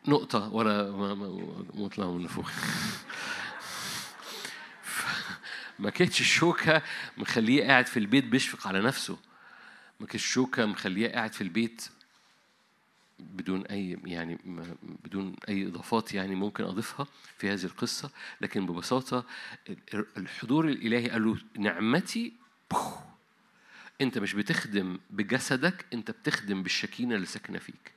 [0.07, 0.91] نقطة ولا
[1.73, 2.49] مطلع من فوق.
[5.79, 6.81] ما كانتش الشوكة
[7.17, 9.17] مخليه قاعد في البيت بيشفق على نفسه.
[9.99, 11.89] ما كانتش الشوكة مخليه قاعد في البيت
[13.33, 14.37] بدون أي يعني
[15.03, 17.07] بدون أي إضافات يعني ممكن أضيفها
[17.37, 18.09] في هذه القصة
[18.41, 19.25] لكن ببساطة
[19.69, 22.33] ال- الحضور الإلهي قال له نعمتي.
[24.01, 27.91] أنت مش بتخدم بجسدك أنت بتخدم بالشكينة اللي ساكنة فيك.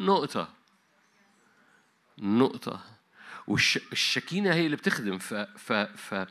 [0.00, 0.48] نقطة.
[2.18, 2.84] نقطة.
[3.46, 6.26] والشكينة هي اللي بتخدم ف ف ف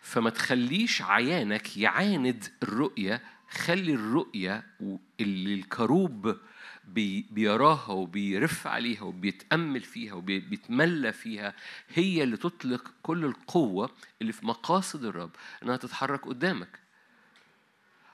[0.00, 4.66] فما تخليش عيانك يعاند الرؤية خلي الرؤية
[5.20, 6.36] اللي الكروب
[7.30, 11.54] بيراها وبيرف عليها وبيتأمل فيها وبيتملى فيها
[11.88, 13.90] هي اللي تطلق كل القوة
[14.20, 15.30] اللي في مقاصد الرب
[15.62, 16.78] إنها تتحرك قدامك.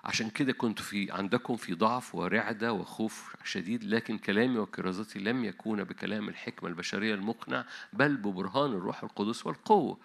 [0.05, 5.85] عشان كده كنت في عندكم في ضعف ورعدة وخوف شديد لكن كلامي وكرازتي لم يكون
[5.85, 9.99] بكلام الحكمة البشرية المقنع بل ببرهان الروح القدس والقوة.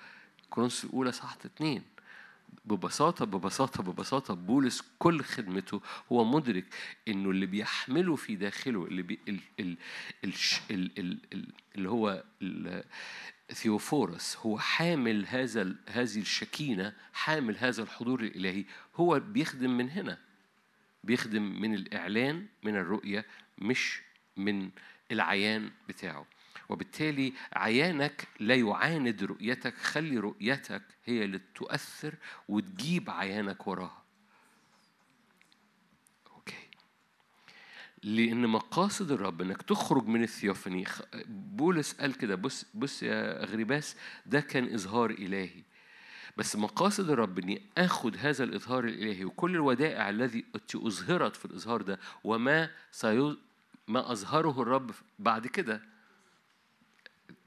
[0.50, 1.84] كورنثوس الأولى صحة اتنين
[2.66, 5.82] ببساطة ببساطة ببساطة بولس كل خدمته
[6.12, 6.66] هو مدرك
[7.08, 9.78] إنه اللي بيحمله في داخله اللي بي ال ال
[10.24, 10.34] ال
[10.72, 12.24] ال ال ال اللي هو
[13.54, 18.66] ثيوفورس هو حامل هذا هذه الشكينة حامل هذا الحضور الإلهي
[18.96, 20.18] هو بيخدم من هنا.
[21.04, 23.26] بيخدم من الإعلان من الرؤية
[23.58, 24.02] مش
[24.38, 24.70] من
[25.12, 26.26] العيان بتاعه.
[26.70, 32.16] وبالتالي عيانك لا يعاند رؤيتك خلي رؤيتك هي اللي تؤثر
[32.48, 34.04] وتجيب عيانك وراها.
[36.36, 36.68] أوكي.
[38.04, 40.86] لأن مقاصد الرب إنك تخرج من الثيوفاني
[41.28, 43.96] بولس قال كده بص بص يا أغريباس
[44.26, 45.64] ده كان إظهار إلهي.
[46.38, 50.46] بس مقاصد الرب إني آخد هذا الإظهار الإلهي وكل الودائع الذي
[50.76, 52.70] أظهرت في الإظهار ده وما
[53.88, 55.93] ما أظهره الرب بعد كده.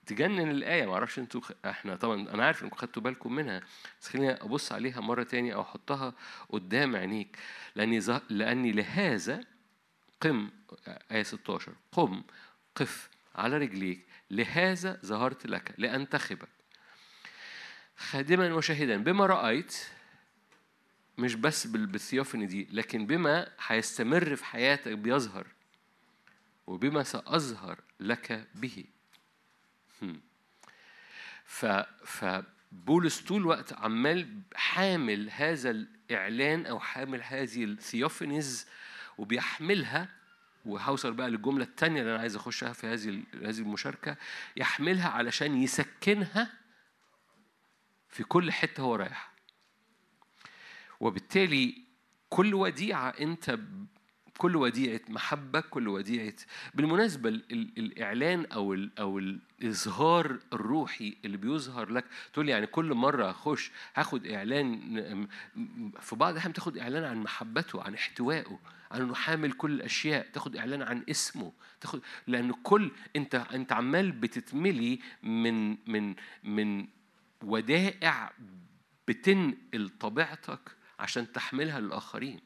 [0.07, 0.87] تجنن الآية.
[0.87, 3.63] ما أعرفش أنتوا إحنا طبعا أنا عارف إنكم خدتوا بالكم منها
[4.01, 6.15] بس خليني أبص عليها مرة تانية أو أحطها
[6.49, 7.39] قدام عينيك.
[7.75, 8.11] لاني ز...
[8.31, 9.45] لاني لهذا
[10.21, 10.51] قم
[11.13, 12.23] آية 16 قم
[12.75, 14.07] قف على رجليك.
[14.31, 16.49] لهذا ظهرت لك لأنتخبك.
[17.97, 19.77] خادما وشاهدا بما رأيت
[21.19, 25.47] مش بس بالثيوفني دي لكن بما هيستمر في حياتك بيظهر
[26.67, 28.85] وبما سأظهر لك به.
[31.45, 31.67] ف
[32.05, 38.67] فبولس طول الوقت عمال حامل هذا الإعلان أو حامل هذه الثيوفينيز
[39.19, 40.09] وبيحملها
[40.65, 44.17] وهوصل بقى للجملة الثانية اللي أنا عايز أخشها في هذه هذه المشاركة
[44.57, 46.53] يحملها علشان يسكنها
[48.09, 49.33] في كل حتة هو رايح
[51.01, 51.83] وبالتالي
[52.29, 53.59] كل وديعة أنت
[54.39, 56.35] كل وديعة محبة كل وديعة.
[56.75, 64.27] بالمناسبة الإعلان أو أو الإظهار الروحي اللي بيظهر لك تقول يعني كل مرة أخش هاخد
[64.27, 65.29] إعلان
[66.01, 68.59] في بعض الأحيان تاخد إعلان عن محبته عن احتوائه
[68.91, 71.53] عن إنه حامل كل الأشياء تاخد إعلان عن اسمه.
[71.81, 76.15] تاخد لأن كل أنت أنت عمال بتتملي من من
[76.45, 76.87] من
[77.43, 78.33] ودائع
[79.09, 80.61] بتنقل طبيعتك
[80.99, 82.41] عشان تحملها للآخرين.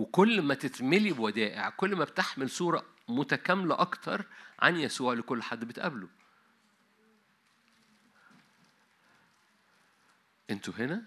[0.00, 4.26] وكل ما تتملي بودائع كل ما بتحمل صورة متكاملة أكتر
[4.60, 6.08] عن يسوع لكل حد بتقابله.
[10.50, 11.02] أنتوا هنا؟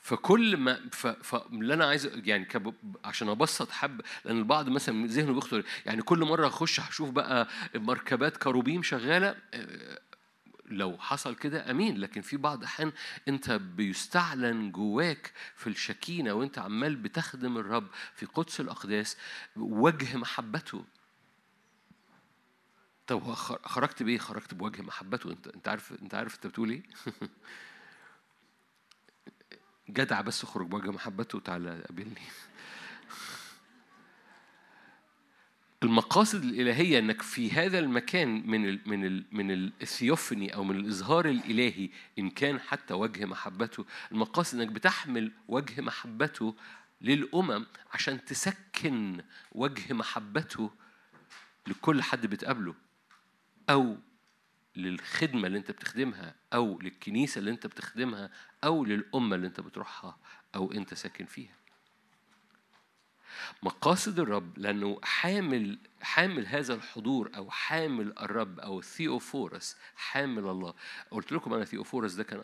[0.00, 0.88] فكل ما
[1.22, 2.74] فاللي أنا عايز يعني كب...
[3.04, 8.36] عشان أبسط حب لأن البعض مثلا ذهنه بيخطر يعني كل مرة أخش هشوف بقى مركبات
[8.36, 9.36] كروبيم شغالة
[10.70, 12.92] لو حصل كده أمين لكن في بعض الأحيان
[13.28, 19.16] أنت بيستعلن جواك في الشكينة وأنت عمال بتخدم الرب في قدس الأقداس
[19.56, 20.84] وجه محبته.
[23.06, 25.30] طب هو خرجت بإيه؟ خرجت بوجه محبته.
[25.30, 26.82] أنت أنت عارف أنت عارف أنت بتقول إيه؟
[29.90, 32.22] جدع بس اخرج بوجه محبته وتعالى قابلني.
[35.82, 41.28] المقاصد الإلهية إنك في هذا المكان من ال من ال من الثيوفني أو من الإظهار
[41.28, 46.54] الإلهي إن كان حتى وجه محبته المقاصد إنك بتحمل وجه محبته
[47.00, 49.22] للأمم عشان تسكن
[49.52, 50.70] وجه محبته
[51.66, 52.74] لكل حد بتقابله
[53.70, 53.96] أو
[54.76, 58.30] للخدمة اللي أنت بتخدمها أو للكنيسة اللي أنت بتخدمها
[58.64, 60.18] أو للأمة اللي أنت بتروحها
[60.54, 61.54] أو أنت ساكن فيها.
[63.62, 70.74] مقاصد الرب لأنه حامل حامل هذا الحضور أو حامل الرب أو ثيوفورس حامل الله.
[71.10, 72.42] قلت لكم أنا ثيوفورس ده كان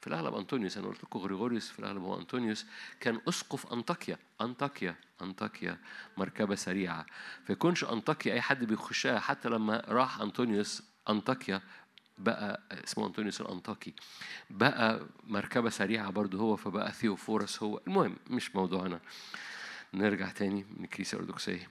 [0.00, 2.66] في الأغلب أنطونيوس أنا قلت لكم غريغوريوس في الأغلب هو أنطونيوس
[3.00, 5.78] كان أسقف أنطاكيا أنطاكيا أنطاكيا
[6.16, 7.06] مركبة سريعة.
[7.46, 11.62] فيكونش أنطاكيا أي حد بيخشها حتى لما راح أنطونيوس أنطاكيا
[12.18, 13.94] بقى اسمه أنطونيوس الأنطاكي
[14.50, 17.80] بقى مركبة سريعة برضه هو فبقى ثيوفورس هو.
[17.86, 19.00] المهم مش موضوعنا.
[19.94, 21.68] نرجع تاني من الكنيسة الأرثوذكسية.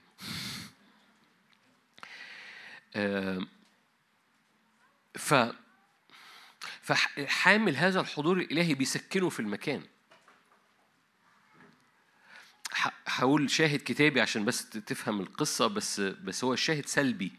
[5.14, 5.34] ف
[6.82, 9.82] فحامل هذا الحضور الإلهي بيسكنه في المكان.
[13.06, 17.32] هقول شاهد كتابي عشان بس تفهم القصة بس بس هو الشاهد سلبي.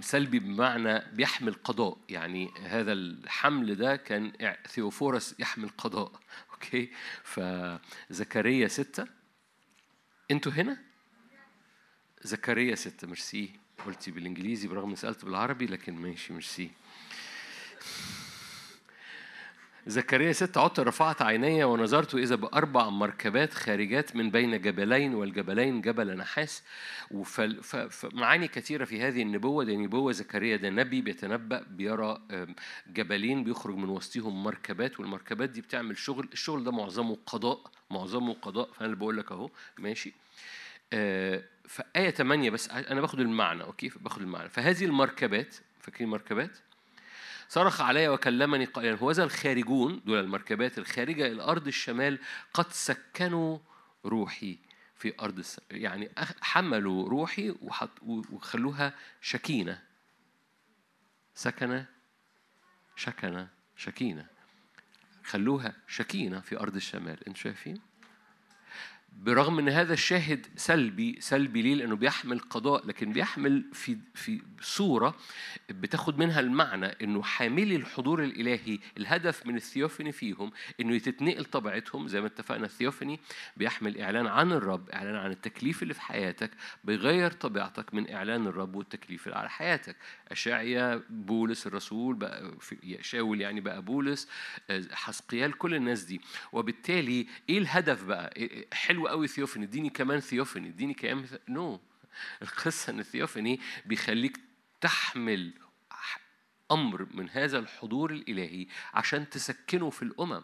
[0.00, 1.98] سلبي بمعنى بيحمل قضاء.
[2.08, 6.12] يعني هذا الحمل ده كان ثيوفورس يحمل قضاء.
[6.52, 6.92] okay؟
[7.24, 9.17] فزكريا ستة
[10.30, 10.78] أنتوا هنا؟
[12.22, 13.50] زكريا ستة ميرسي
[13.86, 16.70] قلتي بالإنجليزي برغم إني سألت بالعربي لكن ماشي ميرسي.
[19.88, 26.16] زكريا ستة عدت رفعت عيني ونظرت إذا بأربع مركبات خارجات من بين جبلين والجبلين جبل
[26.16, 26.62] نحاس.
[27.90, 29.64] فمعاني كثيرة في هذه النبوة.
[29.64, 32.20] ده نبوة زكريا ده نبي بيتنبأ بيرى
[32.86, 36.28] جبلين بيخرج من وسطهم مركبات والمركبات دي بتعمل شغل.
[36.32, 37.60] الشغل ده معظمه قضاء
[37.90, 38.68] معظمه قضاء.
[38.72, 39.50] فأنا اللي بقول لك أهو.
[39.78, 40.12] ماشي.
[40.92, 44.48] آه، فآية 8 بس أنا باخد المعنى أوكي؟ باخد المعنى.
[44.48, 46.58] فهذه المركبات فاكرين مركبات
[47.48, 52.18] صرخ علي وكلمني قائلا هوذا الخارجون دول المركبات الخارجة إلى أرض الشمال
[52.54, 53.58] قد سكنوا
[54.04, 54.58] روحي
[54.96, 55.60] في أرض الس...
[55.70, 56.10] يعني
[56.40, 57.90] حملوا روحي وحط...
[58.02, 59.82] وخلوها شكينة.
[61.34, 61.84] سكن
[62.96, 63.46] شكن
[63.76, 64.26] شكينة.
[65.24, 67.26] خلوها شكينة في أرض الشمال.
[67.28, 67.80] أنتوا شايفين؟
[69.16, 75.16] برغم إن هذا الشاهد سلبي سلبي ليه؟ لأنه بيحمل قضاء لكن بيحمل في في صورة
[75.70, 82.20] بتاخد منها المعنى إنه حاملي الحضور الإلهي الهدف من الثيوفني فيهم إنه تتنقل طبيعتهم زي
[82.20, 83.20] ما اتفقنا الثيوفني
[83.56, 86.50] بيحمل إعلان عن الرب إعلان عن التكليف اللي في حياتك
[86.84, 89.96] بيغير طبيعتك من إعلان الرب والتكليف اللي على حياتك.
[90.28, 92.52] أشعيا بولس الرسول بقى
[93.00, 94.28] شاول يعني بقى بولس
[94.70, 96.20] آه، حسقيال كل الناس دي.
[96.52, 101.80] وبالتالي إيه الهدف بقى؟ إيه- إيه- حلو قوي ثيوفني اديني كمان ثيوفني اديني كمان نو.
[102.42, 104.40] القصة إن الثيوفني بيخليك
[104.80, 105.52] تحمل
[106.70, 110.42] أمر من هذا الحضور الإلهي عشان تسكنه في الأمم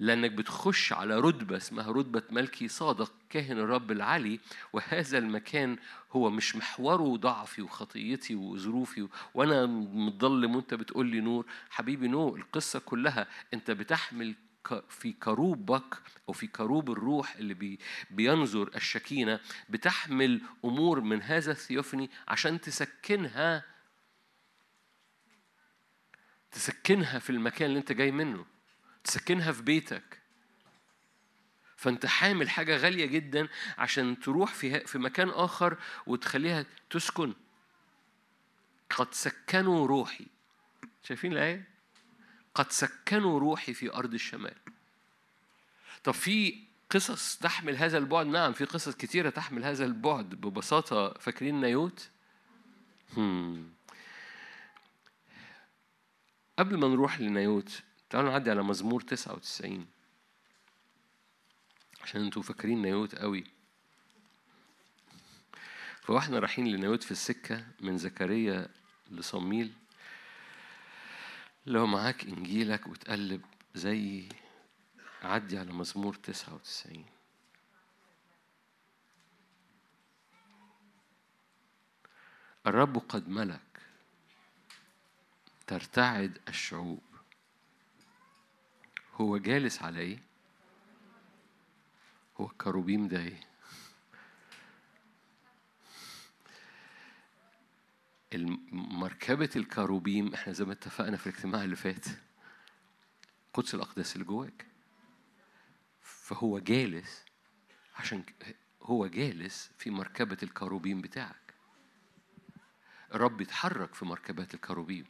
[0.00, 4.40] لأنك بتخش على رتبة اسمها رتبة ملكي صادق كاهن الرب العلي
[4.72, 5.76] وهذا المكان
[6.12, 12.78] هو مش محوره ضعفي وخطيتي وظروفي وأنا متظلم وأنت بتقول لي نور حبيبي no القصة
[12.78, 14.34] كلها أنت بتحمل
[14.88, 17.78] في كروبك أو في كروب الروح اللي بي
[18.10, 23.64] بينظر الشكينة بتحمل أمور من هذا ال theophany عشان تسكنها
[26.50, 28.46] تسكنها في المكان اللي أنت جاي منه
[29.04, 30.18] تسكنها في بيتك.
[31.76, 33.48] فأنت حامل حاجة غالية جدا
[33.78, 37.34] عشان تروح في في مكان آخر وتخليها تسكن.
[38.90, 40.26] قد سكنوا روحي.
[41.02, 41.77] شايفين الآية؟
[42.58, 44.54] قد سكنوا روحي في أرض الشمال.
[46.04, 46.58] طب في
[46.90, 51.12] قصص تحمل هذا البعد؟ نعم في قصص كتيرة تحمل هذا البعد ببساطة.
[51.12, 52.08] فاكرين نيوت.
[56.58, 59.86] قبل ما نروح لنيوت تعالوا نعدي على مزمور 99
[62.02, 63.44] عشان أنتوا فاكرين نيوت قوي.
[66.02, 68.68] فواحنا رايحين لنيوت في السكة من زكريا
[69.10, 69.72] لصميل.
[71.68, 74.28] لو معاك إنجيلك وتقلب زي
[75.22, 77.04] عدي على مزمور 99
[82.66, 83.60] الرب قد ملك
[85.66, 87.02] ترتعد الشعوب
[89.14, 90.18] هو جالس على إيه؟
[92.40, 93.40] هو الكروبيم ده إيه؟
[98.72, 102.04] مركبة الكروبيم إحنا زي ما اتفقنا في الاجتماع اللي فات
[103.54, 104.66] قدس الأقداس اللي جواك.
[106.02, 107.24] فهو جالس
[107.96, 108.22] عشان
[108.82, 111.54] هو جالس في مركبة الكروبيم بتاعك.
[113.14, 115.04] الرب يتحرك في مركبات الكروبيم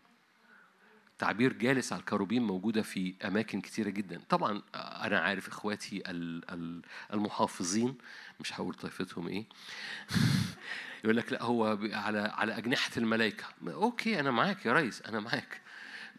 [1.18, 4.20] تعبير جالس على الكروبيم موجودة في أماكن كتيرة جدا.
[4.28, 6.82] طبعا أنا عارف إخواتي ال- ال-
[7.12, 7.98] المحافظين
[8.40, 9.44] مش هقول طائفتهم إيه.
[11.04, 13.44] يقول لك لا هو على على أجنحة الملائكة.
[13.68, 15.60] okay أنا معاك يا ريس أنا معاك.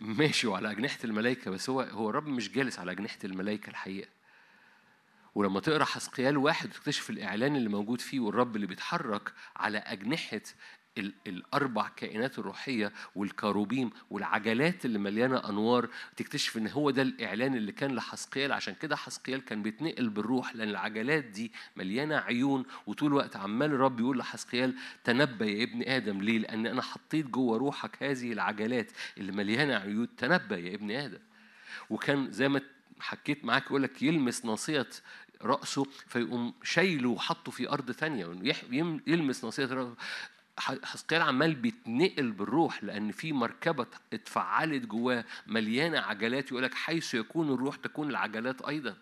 [0.02, 4.10] ماشي وعلى أجنحة الملائكة بس هو هو الرب مش جالس على أجنحة الملائكة الحقيقة.
[5.36, 10.42] ولما تقرأ حسقيال واحد تكتشف الإعلان اللي موجود فيه والرب اللي بيتحرك على أجنحة
[11.00, 17.72] ال- الأربع كائنات الروحية والكروبيم والعجلات اللي مليانة أنوار تكتشف إن هو ده الإعلان اللي
[17.72, 18.52] كان لحسقيال.
[18.52, 22.66] عشان كده حسقيال كان بيتنقل بالروح لأن العجلات دي مليانة عيون.
[22.88, 27.58] وطول الوقت عمال الرب يقول لحسقيال تنبأ يا ابن آدم ليه؟ لأن أنا حطيت جوه
[27.58, 30.16] روحك هذه العجلات اللي مليانة عيون.
[30.16, 31.20] تنبأ يا ابن آدم.
[31.90, 32.62] وكان زي ما
[33.00, 34.88] حكيت معاك يقول لك يلمس ناصية
[35.42, 37.92] رأسه فيقوم شايله وحطه في أرض
[38.72, 39.96] يم- يلمس ناصية رأسه.
[40.60, 47.14] ح- حسقيال عمال بيتنقل بالروح لأن في مركبة اتفعلت جواه مليانة عجلات يقول لك حيث
[47.14, 48.98] يكون الروح تكون العجلات أيضا.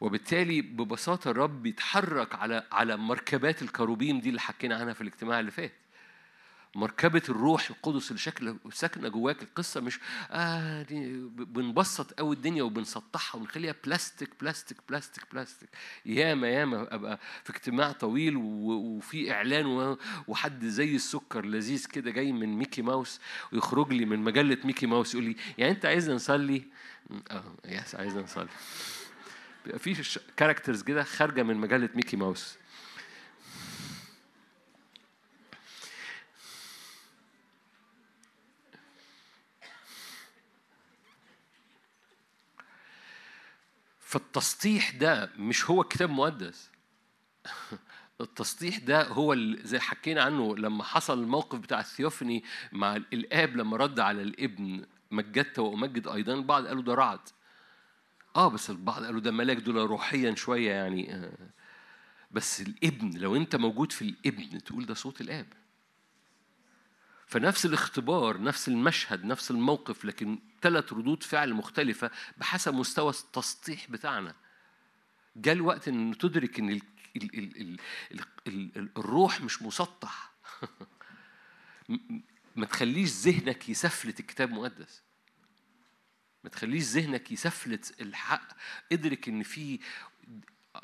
[0.00, 5.50] وبالتالي ببساطة الرب بيتحرك على على مركبات الكروبيم دي اللي حكينا عنها في الاجتماع اللي
[5.50, 5.72] فات.
[6.76, 10.00] مركبة الروح القدس اللي شكل ساكنة جواك القصة مش
[10.30, 15.68] آه دي بنبسط قوي الدنيا وبنسطحها ونخليها بلاستيك بلاستيك بلاستيك بلاستيك
[16.06, 19.96] ياما ياما أبقى في اجتماع طويل وفي إعلان
[20.28, 23.20] وحد زي السكر لذيذ كده جاي من ميكي ماوس
[23.52, 26.62] ويخرج لي من مجلة ميكي ماوس يقول لي يعني أنت عايزنا نصلي؟
[27.30, 28.48] آه yes عايزنا نصلي
[29.64, 32.56] بيبقى في characters كده خارجة من مجلة ميكي ماوس.
[44.06, 46.70] فالتسطيح ده مش هو الكتاب المقدس
[48.20, 54.00] التسطيح ده هو زي حكينا عنه لما حصل الموقف بتاع الثيوفني مع الآب لما رد
[54.00, 57.20] على الابن مجدت وأمجد أيضا البعض قالوا ده رعد
[58.36, 61.50] آه بس البعض قالوا ده ملاك دول روحيا شوية يعني آه.
[62.30, 65.46] بس الابن لو أنت موجود في الابن تقول ده صوت الآب
[67.26, 74.34] فنفس الاختبار نفس المشهد نفس الموقف لكن ثلاث ردود فعل مختلفة بحسب مستوى التسطيح بتاعنا.
[75.36, 76.82] جاء الوقت إن تدرك إن الـ
[77.16, 77.78] الـ الـ الـ
[78.12, 80.32] الـ الـ الـ الروح مش مسطح.
[82.56, 85.02] ما تخليش ذهنك يسفلت الكتاب المقدس.
[86.44, 88.48] ما تخليش ذهنك يسفلت الحق.
[88.92, 89.80] ادرك إن في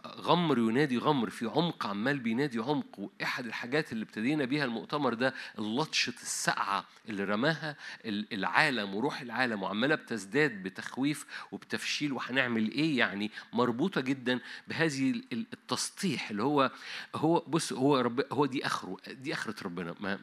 [0.07, 2.99] غمر ينادي غمر في عمق عمال بينادي عمق.
[2.99, 9.63] وإحد الحاجات اللي ابتدينا بيها المؤتمر ده اللطشة الساقعة اللي رماها ال- العالم وروح العالم
[9.63, 12.13] وعمالة بتزداد بتخويف وبتفشيل.
[12.13, 16.71] وهنعمل إيه؟ يعني مربوطة جدا بهذه ال- ال- التسطيح اللي هو
[17.15, 19.95] هو بص هو رب هو دي آخره دي آخرة ربنا.
[20.01, 20.19] ما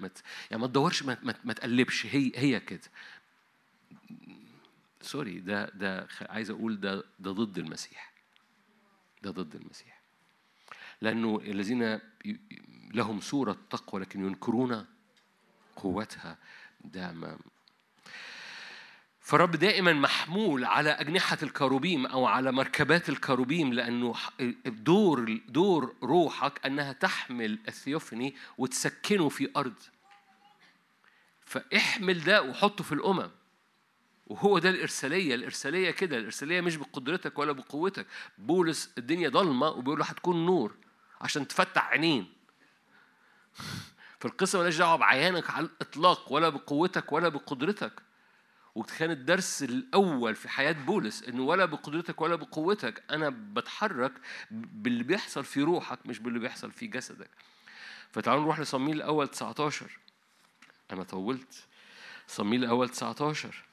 [0.52, 2.06] يعني ما تدورش ما, ما, ما تقلبش.
[2.06, 2.82] هي هي كده.
[5.02, 8.09] سوري ده ده عايز أقول ده ده ضد المسيح.
[9.22, 10.00] ده ضد المسيح.
[11.02, 12.00] لأنه الذين
[12.94, 14.86] لهم صورة تقوى لكن ينكرون
[15.76, 16.38] قوتها
[16.84, 17.38] ده ما
[19.22, 24.16] فالرب دائما محمول على أجنحة الكروبيم أو على مركبات الكروبيم لأنه
[24.66, 29.74] دور دور روحك أنها تحمل الثيوفني وتسكنه في أرض.
[31.46, 33.30] فاحمل ده وحطه في الأمم.
[34.30, 38.08] وهو ده الإرسالية الإرسالية كده الإرسالية مش بقدرتك ولا بقوتك.
[38.38, 40.76] بولس الدنيا ضلمة وبيقول له هتكون نور
[41.22, 42.34] عشان تفتح عينين.
[44.20, 47.94] فالقصة مالهاش دعوة بعيانك على الإطلاق ولا بقوتك ولا بقدرتك.
[48.76, 53.04] وكان الدرس الأول في حياة بولس إنه ولا بقدرتك ولا بقوتك.
[53.12, 54.14] أنا بتحرك
[54.52, 57.30] باللي بيحصل في روحك مش باللي بيحصل في جسدك.
[58.12, 60.00] فتعالوا نروح لصميل الأول 19
[60.92, 61.68] أنا طولت.
[62.28, 63.64] صميل الأول 19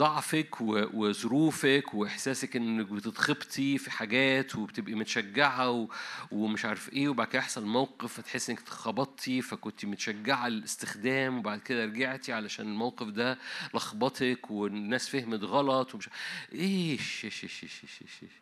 [0.00, 0.60] ضعفك
[0.94, 5.88] وظروفك وإحساسك انك بتتخبطي في حاجات وبتبقي متشجعة
[6.30, 11.84] ومش عارف إيه وبعد كده يحصل موقف فتحسي إنك اتخبطتي فكنت متشجعة للاستخدام وبعد كده
[11.84, 13.38] رجعتي علشان الموقف ده
[13.74, 16.08] لخبطك والناس فهمت غلط ومش
[16.54, 18.32] إيش إيش إيش إيش إيش, إيش, إيش.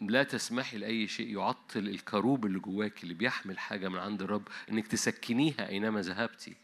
[0.00, 4.86] لا تسمحي لأي شيء يعطل الكروب اللي جواك اللي بيحمل حاجة من عند الرب إنك
[4.86, 6.56] تسكنيها أينما ذهبتي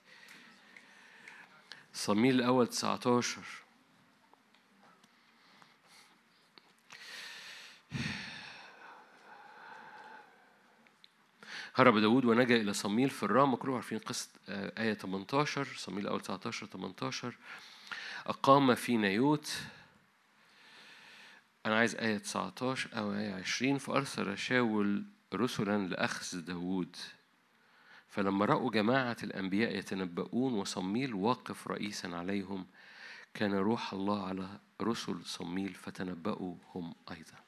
[1.93, 3.66] صميل الأول 19
[11.75, 13.55] هرب داود ونجا إلى صميل في الرام.
[13.55, 17.37] كلكم عارفين قصة آه، آية 18 صميل الأول 19 18
[18.27, 19.53] أقام في نيوت.
[21.67, 25.05] أنا عايز آية 19 أو آية 20 فأرسل شاول
[25.35, 26.97] رسلا لأخذ داود
[28.09, 32.67] فلما رأوا جماعة الأنبياء يتنبؤون وصميل واقف رئيسا عليهم
[33.35, 37.46] كان روح الله على رسل صميل فتنبأوا هم أيضا.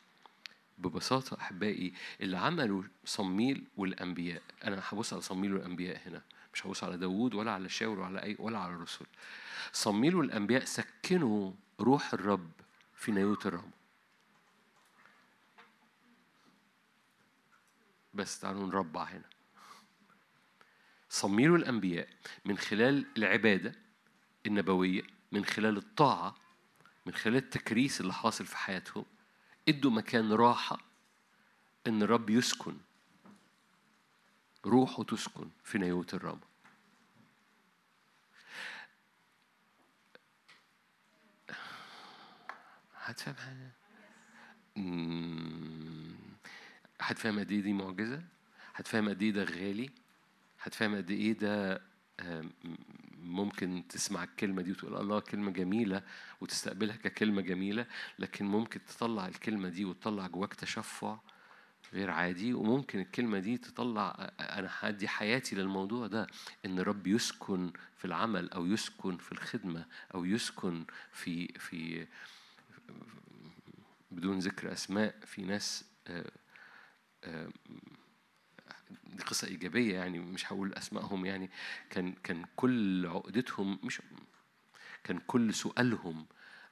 [0.79, 4.43] ببساطة أحبائي اللي عملوا صميل والأنبياء.
[4.65, 6.23] أنا هبص على صميل والأنبياء هنا.
[6.55, 9.07] مش هبص على داوود ولا على شاول ولا أي ولا على الرسل
[9.73, 12.51] صميل والأنبياء سكنوا روح الرب
[12.95, 13.71] في نيوت الرب
[18.15, 19.29] بس تعالوا نربع هنا.
[21.11, 22.09] صميل الأنبياء
[22.45, 23.75] من خلال العبادة
[24.47, 25.03] النبوية
[25.33, 26.35] من خلال الطاعة
[27.07, 29.05] من خلال التكريس اللي حاصل في حياتهم
[29.69, 30.79] ادوا مكان راحة
[31.87, 32.77] إن الرب يسكن
[34.67, 36.41] روحه تسكن في نيوت الرب
[42.97, 43.71] هتفهم حاجة؟
[47.01, 48.23] هتفهم قد إيه دي معجزة؟
[48.75, 49.91] هتفهم قد إيه ده غالي؟
[50.63, 51.83] هتفهم قد إيه ده
[52.21, 52.51] آم،
[53.29, 56.03] ممكن تسمع الكلمة دي وتقول الله كلمة جميلة
[56.41, 57.87] وتستقبلها ككلمة جميلة
[58.19, 61.19] لكن ممكن تطلع الكلمة دي وتطلع جواك تشفع
[61.93, 66.27] غير عادي وممكن الكلمة دي تطلع أنا هدي حياتي للموضوع ده
[66.67, 72.07] إن رب يسكن في العمل أو يسكن في الخدمة أو يسكن في في
[74.11, 76.31] بدون ذكر أسماء في ناس آه،
[77.25, 77.49] آه،
[79.07, 81.51] دي قصة إيجابية يعني مش هقول أسمائهم يعني
[81.91, 84.03] كان كان كل عقدتهم مش
[85.05, 86.27] كان كل سؤالهم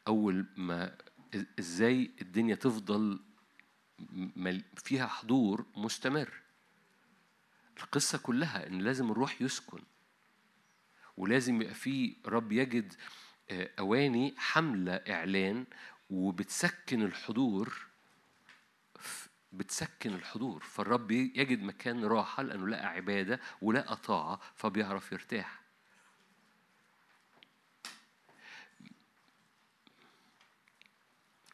[0.09, 0.97] أول ما
[1.59, 3.21] إزاي الدنيا تفضل
[4.77, 6.33] فيها حضور مستمر.
[7.83, 9.83] القصة كلها إن لازم الروح يسكن
[11.17, 12.95] ولازم يبقى في رب يجد
[13.51, 15.65] آه، أواني حملة إعلان
[16.11, 17.86] وبتسكن الحضور
[19.57, 25.61] بتسكن الحضور فالرب يجد مكان راحة لأنه لقى عبادة ولقى طاعة فبيعرف يرتاح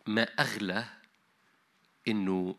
[0.07, 0.85] ما أغلى
[2.09, 2.57] إنه.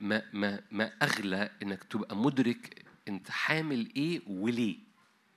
[0.00, 4.78] ما ما ما أغلى إنك تبقى مدرك أنت حامل إيه وليه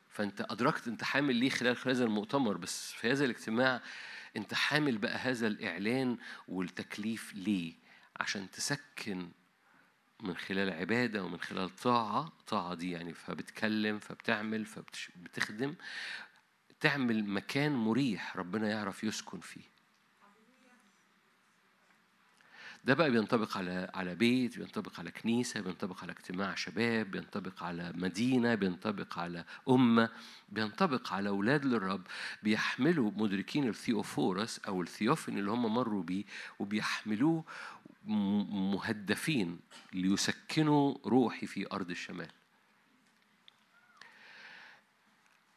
[0.10, 3.82] فأنت أدركت أنت حامل ليه خلال هذا المؤتمر بس في هذا الاجتماع
[4.38, 6.18] أنت حامل بقى هذا الإعلان
[6.48, 7.74] والتكليف ليه؟
[8.20, 9.30] عشان تسكن
[10.24, 15.76] من خلال عبادة ومن خلال طاعة طاعة دي يعني فبتكلم فبتعمل فبتخدم
[16.80, 19.75] تعمل مكان مريح ربنا يعرف يسكن فيه.
[22.86, 27.94] ده بقى بينطبق على على بيت بينطبق على كنيسة بينطبق على اجتماع شباب بينطبق على
[27.95, 30.10] مدينة بينطبق على أمة
[30.49, 32.02] بينطبق على أولاد للرب.
[32.44, 36.24] بيحملوا مدركين الثيوفورس أو ال theophany اللي هم مروا بيه
[36.60, 37.44] وبيحملوه
[38.06, 39.60] مهدفين
[39.94, 42.30] ليسكنوا روحي في أرض الشمال.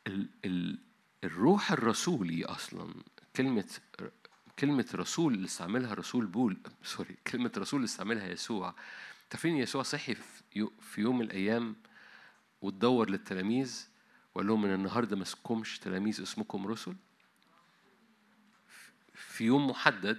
[0.07, 0.79] ال ال
[1.25, 2.95] الروح الرسولي أصلا
[3.37, 3.65] كلمة
[4.59, 8.75] كلمة رسول اللي استعملها رسول بول sorry كلمة رسول اللي استعملها يسوع.
[9.31, 11.77] تعرفين يسوع صحي في يو- في يوم من الأيام
[12.63, 13.87] وتدور للتلاميذ
[14.35, 16.95] وقال لهم من النهارده ما اسمكمش تلاميذ اسمكم رسل.
[19.15, 20.19] في يوم محدد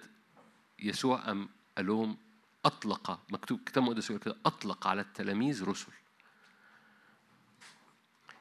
[0.80, 2.18] يسوع قام قال لهم
[2.66, 5.92] أطلق مكتوب كتاب مقدس يقول كده أطلق على التلاميذ رسل.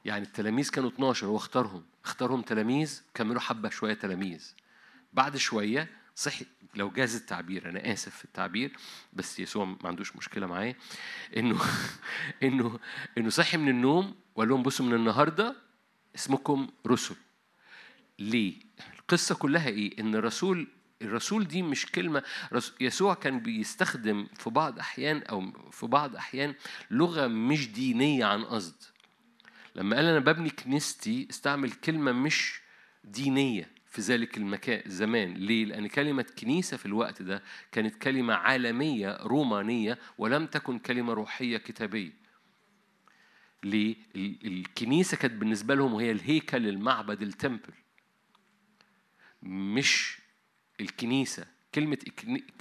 [0.05, 1.85] يعني التلاميذ كانوا 12 هو اختارهم.
[2.05, 4.53] اختارهم تلاميذ كملوا حبة شوية تلاميذ.
[5.13, 6.47] بعد شوية صحي.
[6.75, 8.73] لو جاز التعبير أنا آسف في التعبير
[9.13, 10.77] بس يسوع ما عندوش مشكلة معايا.
[11.37, 11.61] إنه
[12.43, 12.79] إنه
[13.19, 15.57] إنه صحي من النوم وقال لهم بصوا من النهاردة
[16.15, 17.17] اسمكم رسل.
[18.19, 18.55] ليه؟
[18.99, 20.69] القصة كلها إيه؟ إن الرسول
[21.03, 22.23] الرسول دي مش كلمة
[22.81, 26.55] يسوع كان بيستخدم في بعض أحيان أو في بعض أحيان
[26.91, 28.75] لغة مش دينية عن قصد.
[29.77, 32.61] لما قال أنا ببني كنيستي استعمل كلمة مش
[33.05, 33.71] دينية.
[33.91, 35.35] في ذلك المكان الزمان.
[35.35, 37.43] ليه؟ لأن كلمة كنيسة في الوقت ده
[37.73, 42.13] كانت كلمة عالمية رومانية ولم تكن كلمة روحية كتابية.
[43.65, 47.73] ليه؟ ال- الكنيسة كانت بالنسبة لهم وهي الهيكل المعبد التمبل.
[49.43, 50.19] مش
[50.81, 51.47] الكنيسة.
[51.75, 51.99] كلمة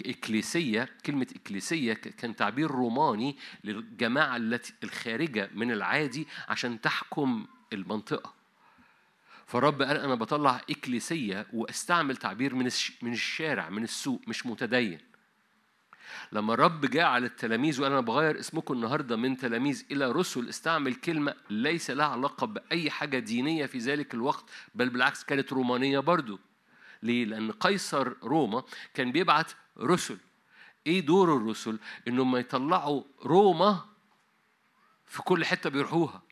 [0.05, 8.36] إكليسية كلمة إكليسية كان تعبير روماني للجماعة التي الخارجة من العادي عشان تحكم المنطقة.
[9.47, 12.69] فالرب قال أنا بطلع إكليسية وأستعمل تعبير من
[13.01, 14.99] من الشارع من السوق مش متدين
[16.31, 20.95] لما الرب جاء على التلاميذ وقال أنا بغير اسمكم النهارده من تلاميذ إلى رسل استعمل
[20.95, 24.45] كلمة ليس لها علاقة بأي حاجة دينية في ذلك الوقت
[24.75, 26.39] بل بالعكس كانت رومانية برضو
[27.03, 28.63] ليه؟ لأن قيصر روما
[28.93, 30.17] كان بيبعت رسل
[30.87, 33.85] إيه دور الرسل؟ إنهم يطلعوا روما
[35.05, 36.26] في كل حتة بيروحوها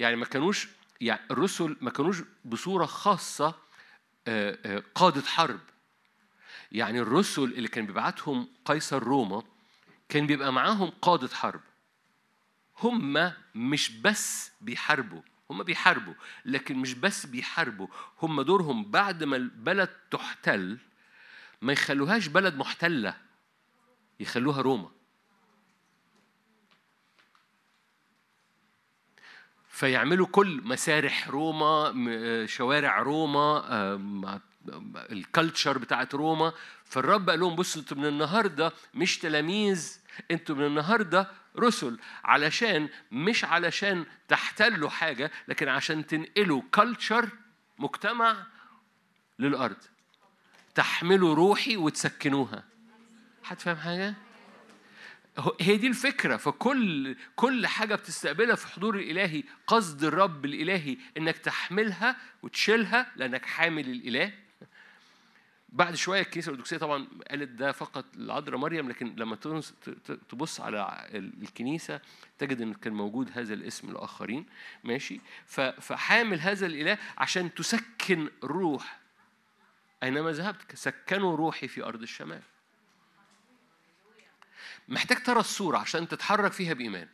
[0.00, 0.68] يعني ما كانوش
[1.00, 3.54] يعني الرسل ما كانوش بصورة خاصة
[4.26, 5.60] آه، آه، قادة حرب.
[6.72, 9.42] يعني الرسل اللي كان بيبعتهم قيصر روما
[10.08, 11.60] كان بيبقى معاهم قادة حرب.
[12.78, 16.14] هم مش بس بيحاربوا هم بيحاربوا
[16.44, 17.86] لكن مش بس بيحاربوا.
[18.22, 20.78] هم دورهم بعد ما البلد تحتل
[21.62, 23.16] ما يخلوهاش بلد محتلة
[24.20, 24.90] يخلوها روما.
[29.80, 34.40] فيعملوا كل مسارح روما م- شوارع روما آم،
[35.12, 36.52] ال culture بتاعت روما.
[36.84, 39.98] فالرب قال لهم بصوا أنتوا من النهارده مش تلاميذ
[40.30, 47.28] أنتوا من النهارده رسل علشان مش علشان تحتلوا حاجة لكن عشان تنقلوا culture
[47.78, 48.36] مجتمع
[49.38, 49.76] للأرض.
[50.74, 52.64] تحملوا روحي وتسكنوها.
[53.42, 54.14] حد فاهم حاجة؟
[55.60, 56.36] هي دي الفكرة.
[56.36, 63.88] فكل كل حاجة بتستقبلها في حضور الإلهي قصد الرب الإلهي إنك تحملها وتشيلها لأنك حامل
[63.90, 64.32] الإله.
[65.72, 69.36] بعد شوية الكنيسة الأرثوذكسية طبعا قالت ده فقط لعذراء مريم لكن لما
[70.28, 72.00] تبص على ال- الكنيسة
[72.38, 74.46] تجد إن كان موجود هذا الاسم لاخرين
[74.84, 75.20] ماشي؟
[75.80, 78.98] فحامل هذا الإله عشان تسكن روح.
[80.02, 82.42] أينما ذهبت سكنوا روحي في أرض الشمال.
[84.90, 87.08] محتاج ترى الصورة عشان تتحرك فيها بإيمان.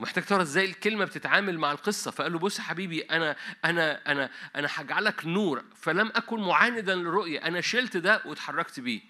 [0.00, 2.10] محتاج ترى إزاي الكلمة بتتعامل مع القصة.
[2.10, 5.64] فقال له بص يا حبيبي أنا أنا أنا أنا هجعلك نور.
[5.74, 7.38] فلم أكن معاندا للرؤية.
[7.46, 9.00] أنا شلت ده واتحركت بيه.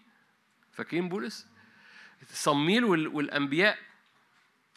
[0.73, 1.47] فاكرين بولس؟
[2.33, 3.79] صميل وال- والأنبياء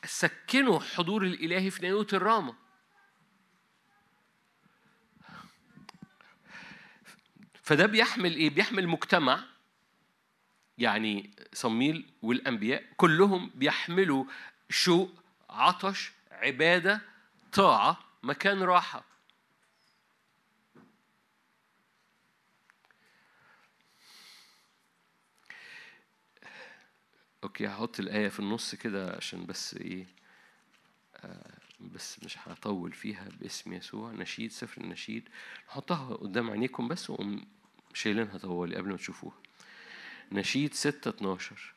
[0.05, 2.55] سكنوا حضور الالهي في نيوت الرامة.
[7.63, 9.43] فده بيحمل إيه؟ بيحمل مجتمع
[10.79, 14.25] يعني صميل والأنبياء كلهم بيحملوا
[14.69, 15.11] شوق
[15.49, 17.01] عطش عبادة
[17.53, 19.03] طاعة مكان راحة.
[27.43, 30.05] أوكي هحط الآية في النص كده عشان بس إيه؟
[31.15, 34.11] آه، بس مش هطول فيها باسم يسوع.
[34.11, 35.29] نشيد سفر النشيد.
[35.67, 37.45] نحطها قدام عينيكم بس وقوم
[37.93, 39.48] شايلينها طوالي قبل ما تشوفوها.
[40.31, 41.73] نشيد 6 12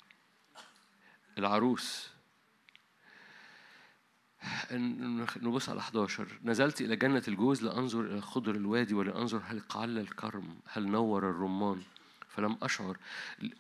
[1.39, 2.11] العروس.
[5.43, 10.57] نبص على 11 نزلت إلى جنة الجوز لأنظر إلى خضر الوادي ولأنظر هل قل الكرم
[10.67, 11.83] هل نور الرمان.
[12.29, 12.97] فلم أشعر.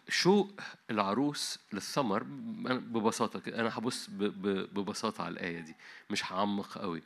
[0.08, 0.60] شوق
[0.90, 5.76] العروس للثمر ببساطة كده أنا هبص ببساطة على الآية دي
[6.10, 7.02] مش هعمق قوي.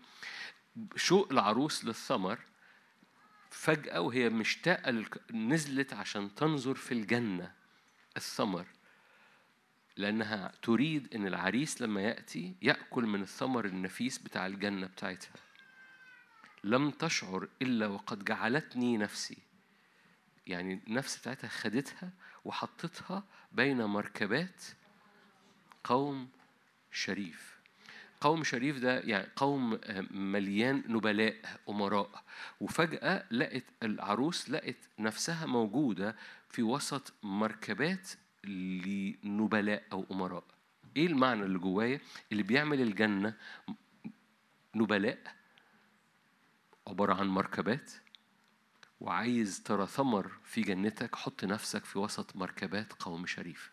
[0.97, 2.39] شوق العروس للثمر
[3.51, 5.05] فجأة وهي مشتاقة.
[5.33, 7.53] نزلت عشان تنظر في الجنة.
[8.17, 8.67] الثمر
[9.97, 15.33] لأنها تريد إن العريس لما يأتي يأكل من الثمر النفيس بتاع الجنة بتاعتها.
[16.65, 19.39] لم تشعر إلا وقد جعلتني نفسي.
[20.47, 22.11] يعني النفس بتاعتها خدتها
[22.45, 24.65] وحطتها بين مركبات
[25.85, 26.29] قوم
[26.93, 27.57] شريف.
[28.21, 29.81] قوم شريف ده يعني قوم
[30.11, 31.37] مليان نبلاء
[31.69, 32.23] أمراء.
[32.61, 36.17] وفجأة لقت العروس لقت نفسها موجودة
[36.49, 38.11] في وسط مركبات
[38.45, 40.45] لنبلاء أو أمراء.
[40.97, 42.01] إيه المعنى اللي جوايا؟
[42.33, 43.37] اللي بيعمل الجنة
[44.75, 45.37] نبلاء
[46.87, 47.93] عبارة عن مركبات
[49.01, 53.71] وعايز ترى ثمر في جنتك حط نفسك في وسط مركبات قوم شريف.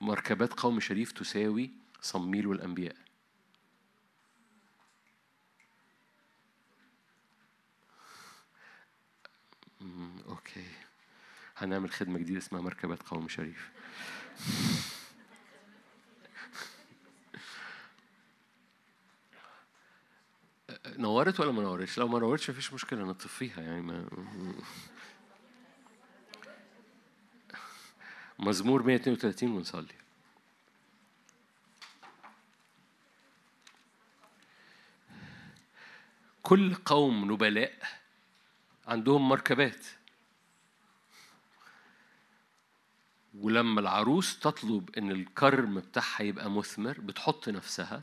[0.00, 1.70] مركبات قوم شريف تساوي
[2.00, 2.96] صميل والأنبياء
[9.80, 10.64] مم، أوكي.
[11.56, 13.70] هنعمل خدمة جديدة اسمها مركبات قوم شريف.
[20.98, 24.08] نورت ولا ما نورتش؟ لو ما نورتش مفيش مشكلة نطفيها يعني ما
[28.38, 29.94] مزمور 132 ونصلي.
[36.42, 37.72] كل قوم نبلاء
[38.90, 39.86] عندهم مركبات.
[43.34, 48.02] ولما العروس تطلب إن الكرم بتاعها يبقى مثمر بتحط نفسها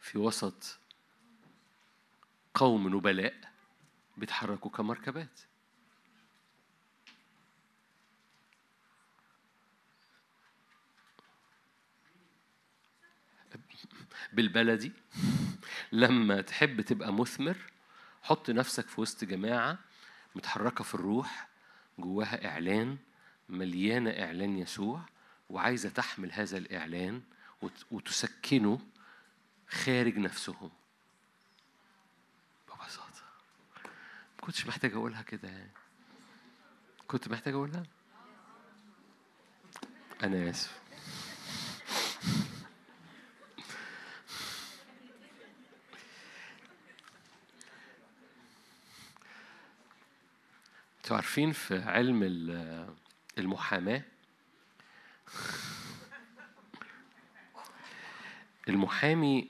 [0.00, 0.78] في وسط
[2.54, 3.34] قوم نبلاء
[4.16, 5.40] بيتحركوا كمركبات.
[14.32, 14.92] بالبلدي
[15.92, 17.56] لما تحب تبقى مثمر
[18.22, 19.87] حط نفسك في وسط جماعة
[20.34, 21.48] متحركة في الروح
[21.98, 22.96] جواها إعلان
[23.48, 25.00] مليانة إعلان يسوع
[25.50, 27.22] وعايزة تحمل هذا الإعلان
[27.62, 28.80] وت- وتسكنه
[29.68, 30.70] خارج نفسهم.
[32.68, 33.22] ببساطة.
[34.38, 35.70] ما كنتش محتاج أقولها كده يعني.
[37.08, 37.82] كنت محتاج أقولها؟
[40.22, 40.80] أنا آسف.
[51.08, 52.88] أنتوا عارفين في علم ال-
[53.38, 54.02] المحاماة؟
[58.68, 59.48] المحامي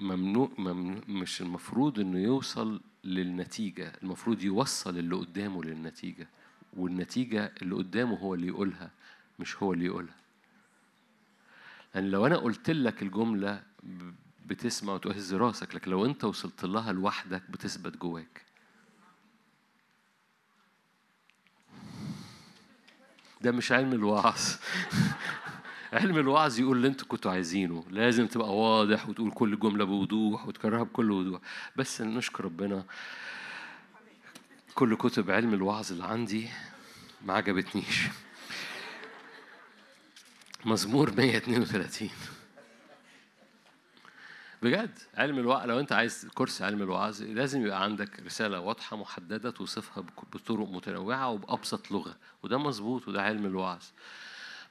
[0.00, 6.28] ممنوع, ممنوع مش المفروض إنه يوصل للنتيجة المفروض يوصل اللي قدامه للنتيجة
[6.76, 8.90] والنتيجة اللي قدامه هو اللي يقولها
[9.38, 10.16] مش هو اللي يقولها.
[11.94, 13.62] لأن لو أنا قلت لك الجملة
[14.46, 18.45] بتسمع وتهز راسك لكن لو أنت وصلت لها لوحدك بتثبت جواك.
[23.40, 24.40] ده مش علم الوعظ.
[25.92, 27.84] علم الوعظ يقول اللي أنتوا كنتوا عايزينه.
[27.90, 31.40] لازم تبقى واضح وتقول كل جملة بوضوح وتكررها بكل وضوح.
[31.76, 32.84] بس نشكر ربنا.
[34.74, 36.48] كل كتب علم الوعظ اللي عندي
[37.24, 38.08] ما عجبتنيش.
[40.64, 42.10] مزمور 132
[44.66, 49.50] بجد؟ علم الوعظ لو انت عايز كورس علم الوعظ لازم يبقى عندك رسالة واضحة محددة
[49.50, 53.84] توصفها بطرق متنوعة وبأبسط لغة وده مظبوط وده علم الوعظ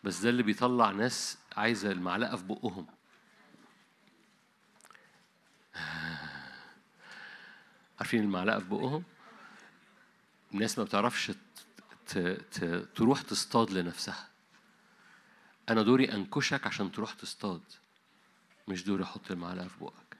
[0.03, 2.87] بس ده اللي بيطلع ناس عايزة المعلقة في بقهم.
[7.99, 9.03] عارفين المعلقة في بقهم؟
[10.53, 11.31] الناس ما بتعرفش
[12.95, 14.27] تروح تصطاد لنفسها.
[15.69, 17.61] أنا دوري أنكشك عشان تروح تصطاد.
[18.67, 20.17] مش دوري أحط المعلقة في بقك.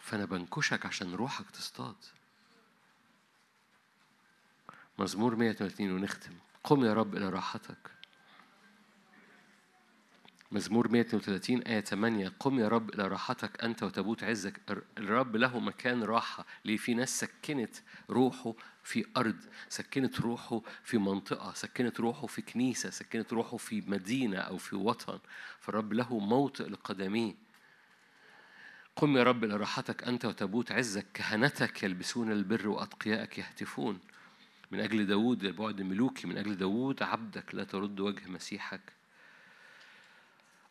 [0.00, 1.96] فأنا بنكشك عشان روحك تصطاد.
[4.98, 6.32] مزمور 130 ونختم.
[6.64, 7.93] قم يا رب إلى راحتك.
[10.54, 14.60] مزمور 132 آية 8 قم يا رب إلى راحتك أنت وتبوت عزك.
[14.70, 17.76] الر- الرب له مكان راحة ليه في ناس سكنت
[18.10, 18.54] روحه
[18.84, 19.36] في أرض
[19.68, 25.18] سكنت روحه في منطقة سكنت روحه في كنيسة سكنت روحه في مدينة أو في وطن.
[25.60, 27.34] فالرب له موطئ لقدميه.
[28.96, 31.06] قم يا رب إلى راحتك أنت وتبوت عزك.
[31.14, 33.98] كهنتك يلبسون البر وأتقياءك يهتفون.
[34.70, 38.93] من أجل داود البعد ملوكي من أجل داود عبدك لا ترد وجه مسيحك.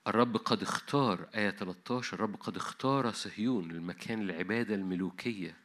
[0.08, 5.58] الرب قد اختار آية 13 الرب قد اختار صهيون المكان العبادة الملوكية.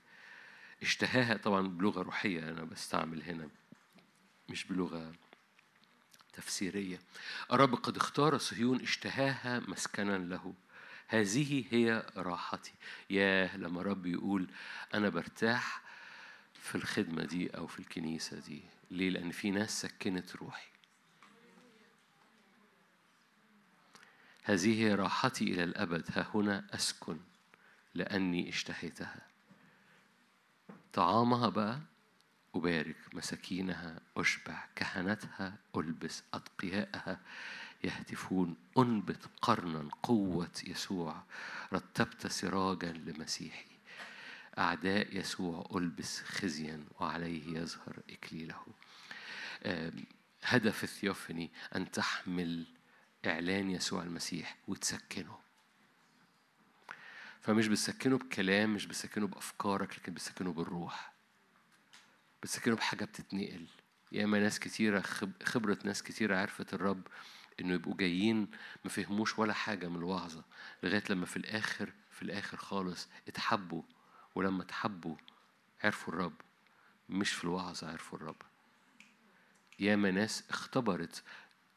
[0.82, 3.48] اشتهاها طبعا بلغة روحية أنا بستعمل هنا
[4.48, 5.12] مش بلغة
[6.32, 7.00] تفسيرية.
[7.52, 10.54] الرب قد اختار صهيون اشتهاها مسكنا له.
[11.08, 12.72] هذه هي راحتي.
[13.10, 14.48] ياه لما رب يقول
[14.94, 15.82] أنا برتاح
[16.54, 18.62] في الخدمة دي أو في الكنيسة دي.
[18.90, 20.67] ليه؟ لأن في ناس سكنت روحي.
[24.48, 26.04] هذه راحتي إلى الأبد.
[26.16, 27.18] ها هنا أسكن
[27.94, 29.26] لأني اشتهيتها.
[30.92, 31.80] طعامها بقى
[32.54, 37.20] أبارك مساكينها أشبع كهنتها ألبس أتقياءها
[37.84, 38.56] يهتفون.
[38.78, 41.22] أنبت قرنا قوة يسوع
[41.72, 43.66] رتبت سراجا لمسيحي.
[44.58, 48.66] أعداء يسوع ألبس خزيا وعليه يظهر إكليله.
[50.42, 52.66] هدف الثيوفني أن تحمل
[53.26, 55.38] إعلان يسوع المسيح وتسكنه.
[57.40, 61.12] فمش بتسكنه بكلام مش بتسكنه بأفكارك لكن بتسكنه بالروح.
[62.42, 63.66] بتسكنه بحاجة بتتنقل.
[64.12, 67.06] ياما ناس كتيرة خب- خبرة ناس كتيرة عرفت الرب
[67.60, 68.50] إنه يبقوا جايين
[68.84, 70.44] ما فهموش ولا حاجة من الوعظة
[70.82, 73.82] لغاية لما في الآخر في الآخر خالص اتحبوا.
[74.34, 75.16] ولما اتحبوا
[75.84, 76.34] عرفوا الرب
[77.08, 78.42] مش في الوعظة عرفوا الرب.
[79.78, 81.22] ياما ناس اختبرت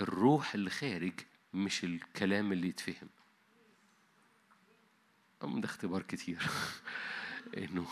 [0.01, 1.13] الروح اللي خارج
[1.53, 3.09] مش الكلام اللي يتفهم.
[5.43, 6.47] ده اختبار كتير.
[7.57, 7.87] إنه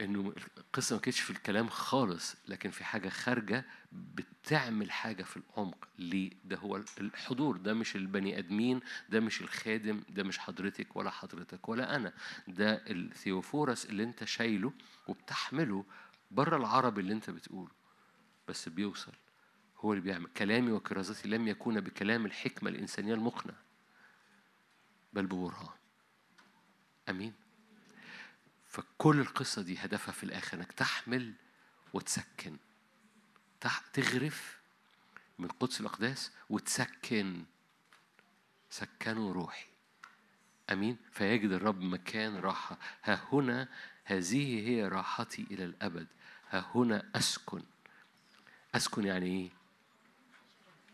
[0.00, 5.88] إنه القصة ما كانتش في الكلام خالص لكن في حاجة خارجة بتعمل حاجة في العمق.
[5.98, 7.56] ليه؟ ده هو الحضور.
[7.56, 12.12] ده مش البني آدمين ده مش الخادم ده مش حضرتك ولا حضرتك ولا أنا.
[12.48, 14.72] ده الثيوفورس اللي أنت شايله
[15.08, 15.84] وبتحمله
[16.30, 17.70] بره العربي اللي أنت بتقوله.
[18.48, 19.12] بس بيوصل.
[19.82, 20.26] هو اللي بيعمل.
[20.26, 23.54] كلامي وكرازتي لم يكون بكلام الحكمة الإنسانية المقنع
[25.12, 25.76] بل ببرهان.
[27.08, 27.32] آمين.
[28.68, 31.32] فكل القصة دي هدفها في الآخر إنك تحمل
[31.92, 32.56] وتسكن.
[33.92, 34.60] تغرف
[35.38, 37.44] من قدس الأقداس وتسكن.
[38.70, 39.66] سكنوا روحي.
[40.72, 40.96] أمين.
[41.12, 42.78] فيجد الرب مكان راحة.
[43.04, 43.68] ها هنا
[44.04, 46.06] هذه هي راحتي إلى الأبد.
[46.50, 47.62] ها هنا أسكن.
[48.74, 49.61] أسكن يعني إيه؟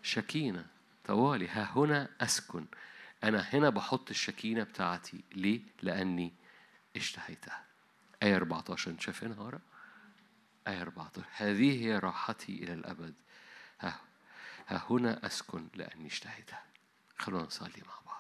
[0.09, 0.67] شكينة.
[1.07, 2.67] طوالي ها هنا أسكن.
[3.25, 5.25] أنا هنا بحط الشكينة بتاعتي.
[5.33, 6.33] ليه؟ لأني
[6.97, 7.65] اشتهيتها.
[8.23, 9.61] آية 14 أنتوا شايفينها ورا؟
[10.69, 13.15] آية 14 هذه هي راحتي إلى الأبد.
[13.81, 14.01] ها
[14.69, 16.63] ها هنا أسكن لأني اشتهيتها.
[17.19, 18.18] خلونا نصلي مع بعض.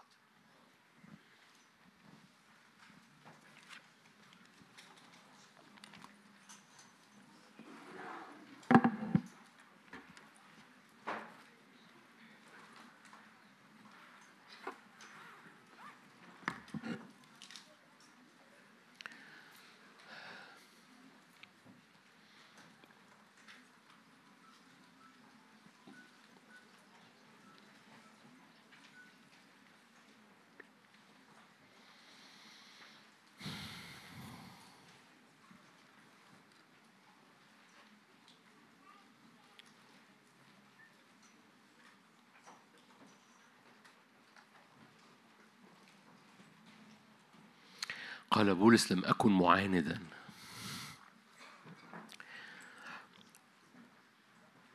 [48.31, 49.99] قال بولس لم أكن معاندا.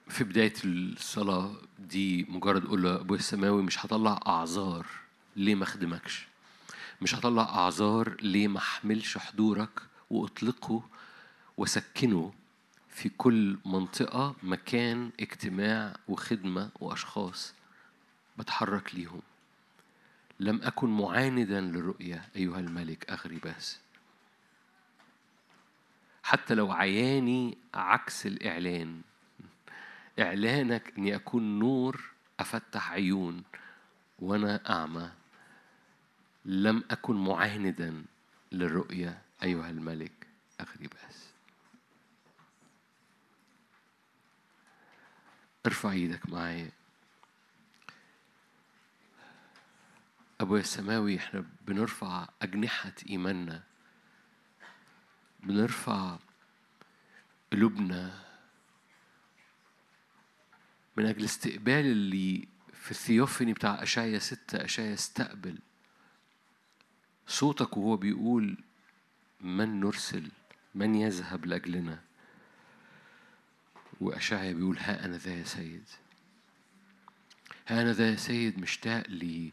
[0.10, 4.86] في بداية الصلاة دي مجرد أقول له أبويا السماوي مش هطلع أعذار
[5.36, 6.28] ليه ما أخدمكش؟
[7.02, 10.84] مش هطلع أعذار ليه ما أحملش حضورك وأطلقه
[11.58, 12.34] وأسكنه
[12.90, 17.54] في كل منطقة مكان اجتماع وخدمة وأشخاص
[18.38, 19.22] بتحرك ليهم؟
[20.44, 23.80] لم أكن معاندا للرؤية أيها الملك أغرباس
[26.24, 29.02] حتى لو عياني عكس الإعلان.
[30.20, 32.02] إعلانك أني أكون نور
[32.40, 33.44] أفتح عيون
[34.20, 35.12] وأنا أعمى.
[36.46, 38.06] لم أكن معاندا
[38.52, 40.28] للرؤية أيها الملك
[40.62, 41.30] أغرباس
[45.66, 46.72] ارفع إيدك معايا
[50.42, 53.64] أبويا السماوي إحنا بنرفع أجنحة إيماننا
[55.44, 56.20] بنرفع
[57.52, 58.24] قلوبنا
[60.98, 65.60] من أجل استقبال اللي في الثيوفني بتاع أشعيا ستة أشعيا استقبل.
[67.28, 68.58] صوتك وهو بيقول
[69.42, 70.32] من نرسل
[70.76, 72.02] من يذهب لأجلنا؟
[74.02, 75.84] وأشعيا بيقول ها أنا ذا يا سيد.
[77.68, 79.52] ها أنا ذا يا سيد مشتاق لي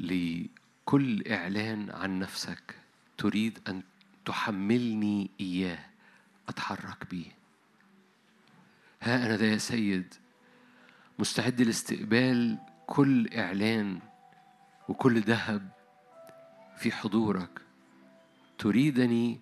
[0.00, 2.74] لكل إعلان عن نفسك
[3.18, 3.82] تريد أن
[4.24, 5.78] تحملني إياه
[6.48, 7.32] أتحرك بيه.
[9.02, 10.14] ها أنا ذا يا سيد
[11.18, 13.98] مستعد لاستقبال كل إعلان
[14.88, 15.68] وكل ذهب
[16.76, 17.60] في حضورك.
[18.58, 19.40] تريدني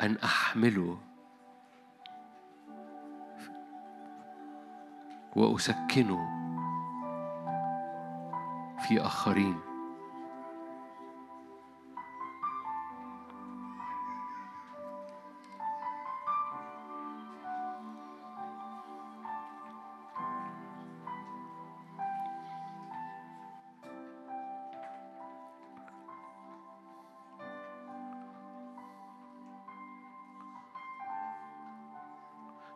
[0.00, 1.00] أن أحمله
[5.36, 6.39] وأسكنه
[8.88, 9.60] في آخرين.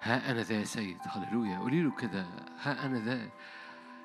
[0.03, 0.99] ها أنا ذا يا سيد.
[1.07, 1.59] هللويا.
[1.59, 2.27] قولي له كده
[2.63, 3.29] ها أنا ذا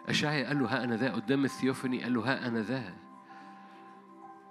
[0.10, 2.94] أشعيا قال له ها أنا ذا قدام ال theophany قال له ها أنا ذا.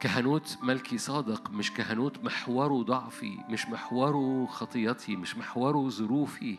[0.01, 6.59] كهنوت ملكي صادق مش كهنوت محوره ضعفي مش محوره خطيتي مش محوره ظروفي.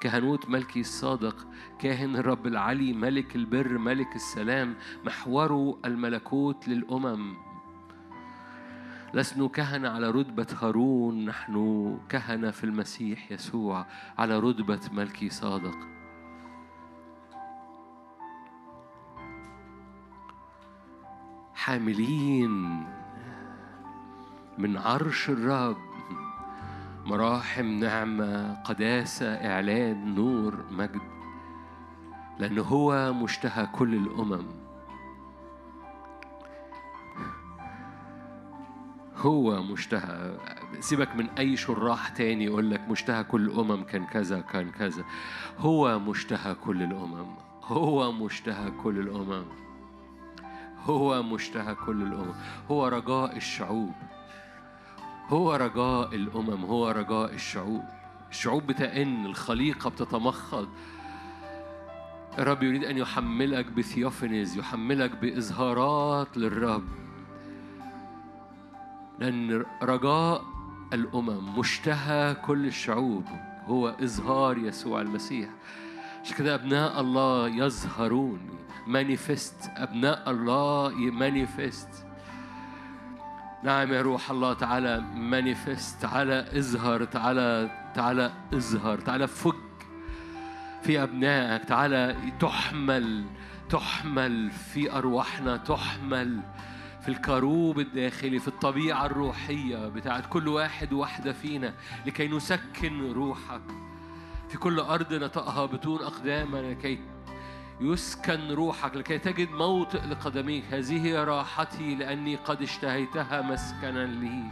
[0.00, 1.46] كهنوت ملكي الصادق
[1.78, 4.74] كاهن الرب العلي ملك البر ملك السلام
[5.04, 7.36] محوره الملكوت للأمم.
[9.14, 13.86] لسنا كهنة على رتبة هارون نحن كهنة في المسيح يسوع
[14.18, 15.99] على رتبة ملكي صادق.
[21.60, 22.86] حاملين
[24.58, 25.76] من عرش الرب.
[27.06, 31.00] مراحم نعمة قداسة إعلان نور مجد.
[32.38, 34.46] لأنه هو مشتهى كل الأمم.
[39.16, 40.38] هو مشتهى.
[40.80, 45.04] سيبك من أي شراح تاني يقول لك مشتهى كل الأمم كان كذا كان كذا.
[45.58, 47.34] هو مشتهى كل الأمم.
[47.64, 49.44] هو مشتهى كل الأمم.
[50.86, 52.34] هو مشتهى كل الأمم.
[52.70, 53.92] هو رجاء الشعوب.
[55.28, 56.64] هو رجاء الأمم.
[56.64, 57.84] هو رجاء الشعوب.
[58.30, 59.26] الشعوب بتئن.
[59.26, 60.68] الخليقة بتتمخض.
[62.38, 66.88] الرب يريد أن يحملك بثيوفنز يحملك بإظهارات للرب.
[69.18, 70.44] لأن رجاء
[70.92, 73.24] الأمم مشتهى كل الشعوب.
[73.66, 75.48] هو إظهار يسوع المسيح.
[76.24, 78.40] عشان كده أبناء الله يظهرون
[78.90, 81.88] manifest أبناء الله manifest
[83.62, 89.54] نعم يا روح الله تعالى manifest تعالى اظهر تعالى تعالى اظهر تعالى فك
[90.82, 93.24] في أبنائك تعالى تحمل
[93.68, 96.40] تحمل في أرواحنا تحمل
[97.02, 101.74] في الكروب الداخلي في الطبيعة الروحية بتاعت كل واحد وواحدة فينا
[102.06, 103.62] لكي نسكن روحك.
[104.48, 106.98] في كل أرض نطقها بطون أقدامنا لكي
[107.80, 110.64] يسكن روحك لكي تجد موطئ لقدميك.
[110.70, 114.42] هذه راحتي لأني قد اشتهيتها مسكنا لي.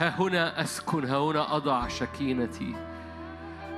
[0.00, 2.74] ها هنا أسكن ها هنا أضع شكينتي.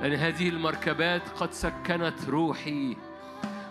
[0.01, 2.97] لأن هذه المركبات قد سكنت روحي.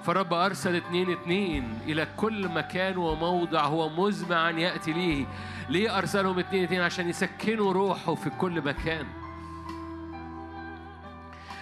[0.05, 5.27] فرب أرسل اتنين اتنين إلى كل مكان وموضع هو مزمع أن يأتي ليه.
[5.69, 9.07] ليه أرسلهم اتنين اتنين عشان يسكنوا روحه في كل مكان.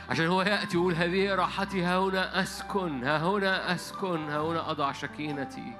[0.09, 4.93] عشان هو يأتي يقول هذه راحتي ها هنا أسكن ها هنا أسكن ها هنا أضع
[4.93, 5.73] شكينتي.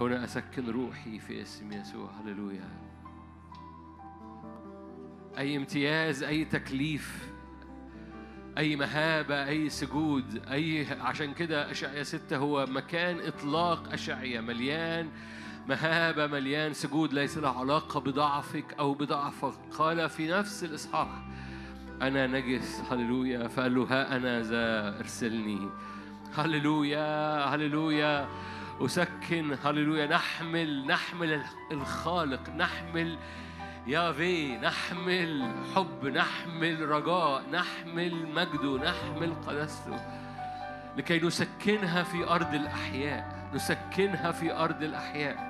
[0.00, 2.68] هنا أسكن روحي في اسم يسوع هللويا.
[5.38, 7.30] أي امتياز أي تكليف
[8.58, 15.10] أي مهابة أي سجود أي عشان كده أشعيا ستة هو مكان إطلاق أشعيا مليان.
[15.68, 19.54] مهابة مليان سجود ليس له علاقة بضعفك أو بضعفك.
[19.78, 21.08] قال في نفس الإصحاح
[22.02, 23.48] أنا نجس هللويا.
[23.48, 25.68] فقال له ها أنا ذا أرسلني.
[26.34, 28.28] هللويا هللويا.
[28.80, 30.06] أسكن هللويا.
[30.06, 31.42] نحمل نحمل
[31.72, 33.18] الخالق نحمل
[33.86, 39.96] يافي نحمل حب نحمل رجاء نحمل مجده نحمل قدسته
[40.96, 45.49] لكي نسكنها في أرض الأحياء نسكنها في أرض الأحياء.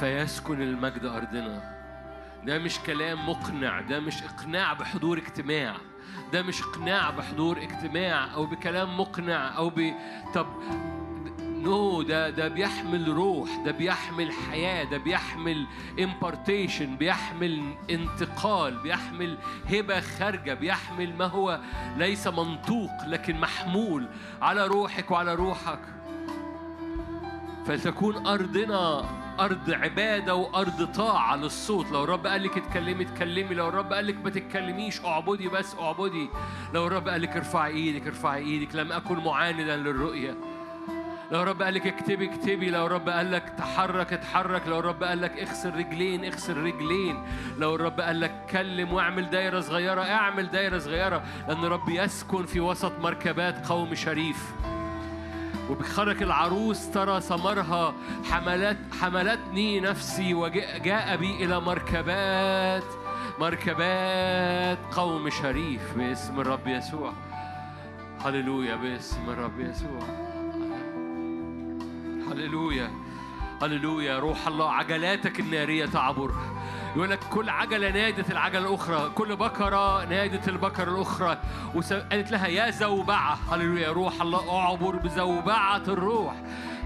[0.00, 1.74] فيسكن المجد أرضنا.
[2.46, 5.74] ده مش كلام مقنع ده مش إقناع بحضور اجتماع.
[6.32, 9.92] ده مش إقناع بحضور اجتماع أو بكلام مقنع أو ب
[10.34, 10.46] طب
[11.40, 15.66] no ده ده بيحمل روح ده بيحمل حياة ده بيحمل
[16.00, 19.38] impartation بيحمل انتقال بيحمل
[19.70, 21.60] هبة خارجة بيحمل ما هو
[21.96, 24.06] ليس منطوق لكن محمول
[24.42, 25.80] على روحك وعلى روحك.
[27.66, 29.04] فلتكون أرضنا
[29.40, 31.92] أرض عبادة وأرض طاعة للصوت.
[31.92, 33.54] لو الرب قال لك اتكلمي اتكلمي.
[33.54, 36.28] لو الرب قال لك ما تتكلميش اعبدي بس اعبدي.
[36.74, 38.74] لو الرب قال لك ارفعي إيدك ارفعي إيدك.
[38.74, 40.36] لم أكن معاندا للرؤية.
[41.30, 42.70] لو الرب قال لك اكتبي اكتبي.
[42.70, 44.68] لو الرب قال لك تحرك اتحرك.
[44.68, 47.24] لو الرب قال لك اغسل رجلين اغسل رجلين.
[47.58, 51.22] لو الرب قال لك كلم واعمل دايرة صغيرة اعمل دايرة صغيرة.
[51.48, 54.52] لأن الرب يسكن في وسط مركبات قوم شريف.
[55.70, 57.94] وبخرج العروس ترى ثمرها.
[58.30, 62.84] حملت حملتني نفسي وجاء بي إلى مركبات
[63.40, 67.12] مركبات قوم شريف باسم الرب يسوع.
[68.24, 70.00] هللويا باسم الرب يسوع.
[72.30, 72.90] هللويا.
[73.62, 76.30] هللويا روح الله عجلاتك النارية تعبر.
[76.96, 81.38] يقول لك كل عجلة نادت العجلة الأخرى كل بكرة نادت البكرة الأخرى.
[81.74, 83.38] وقالت لها يا زوبعة.
[83.52, 86.34] هللويا روح الله أعبر بزوبعة الروح.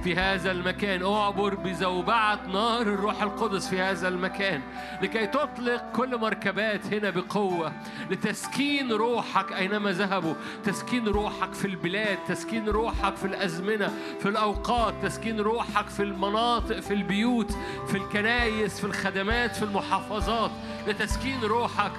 [0.05, 1.03] في هذا المكان.
[1.03, 4.63] اعبر بزوبعة نار الروح القدس في هذا المكان
[5.03, 7.73] لكي تطلق كل مركبات هنا بقوة
[8.11, 10.35] لتسكين روحك أينما ذهبوا.
[10.65, 14.95] تسكين روحك في البلاد تسكين روحك في الأزمنة في الأوقات.
[15.03, 17.53] تسكين روحك في المناطق في البيوت
[17.87, 20.51] في الكنايس في الخدمات في المحافظات.
[20.87, 21.93] لتسكين روحك.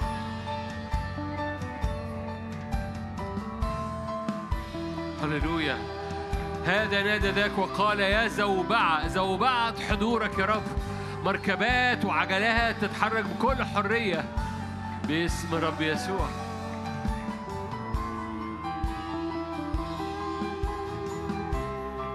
[5.23, 5.98] هللويا.
[6.65, 10.63] هذا نادى ذاك وقال يا زوبعة زوبعة حضورك يا رب.
[11.23, 14.25] مركبات وعجلات تتحرك بكل حرية.
[15.07, 16.29] باسم رب يسوع.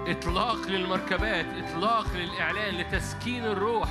[0.07, 3.89] إطلاق للمركبات إطلاق للإعلان لتسكين الروح.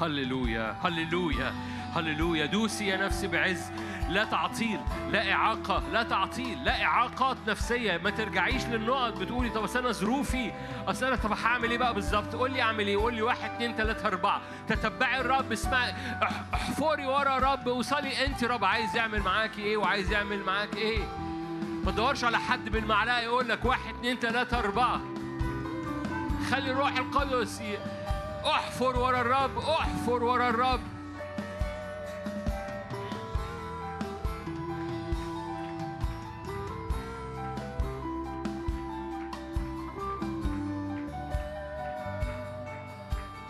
[0.00, 1.54] هللويا هللويا
[1.94, 2.46] هللويا.
[2.46, 3.70] دوسي يا نفسي بعز.
[4.08, 7.96] لا تعطيل لا إعاقة لا تعطيل لا إعاقات نفسية.
[8.04, 9.18] ما ترجعيش للنقط.
[9.18, 10.52] بتقولي طب أصل أنا ظروفي
[10.88, 13.76] أصل أنا طب هعمل إيه بقى بالظبط؟ قول لي أعمل إيه؟ قول لي واحد اتنين
[13.76, 14.40] تلاتة أربعة.
[14.68, 15.94] تتبعي الرب اسمعي
[16.54, 18.64] احفري ورا الرب وصلي أنت رب.
[18.64, 20.98] عايز يعمل معاكي إيه؟ وعايز يعمل معاك إيه؟
[21.84, 25.00] ما تدورش على حد بالمعلقة يقول لك واحد اتنين تلاتة أربعة.
[26.50, 27.62] خلي الروح القدس
[28.46, 30.80] احفر ورا الرب احفر ورا الرب.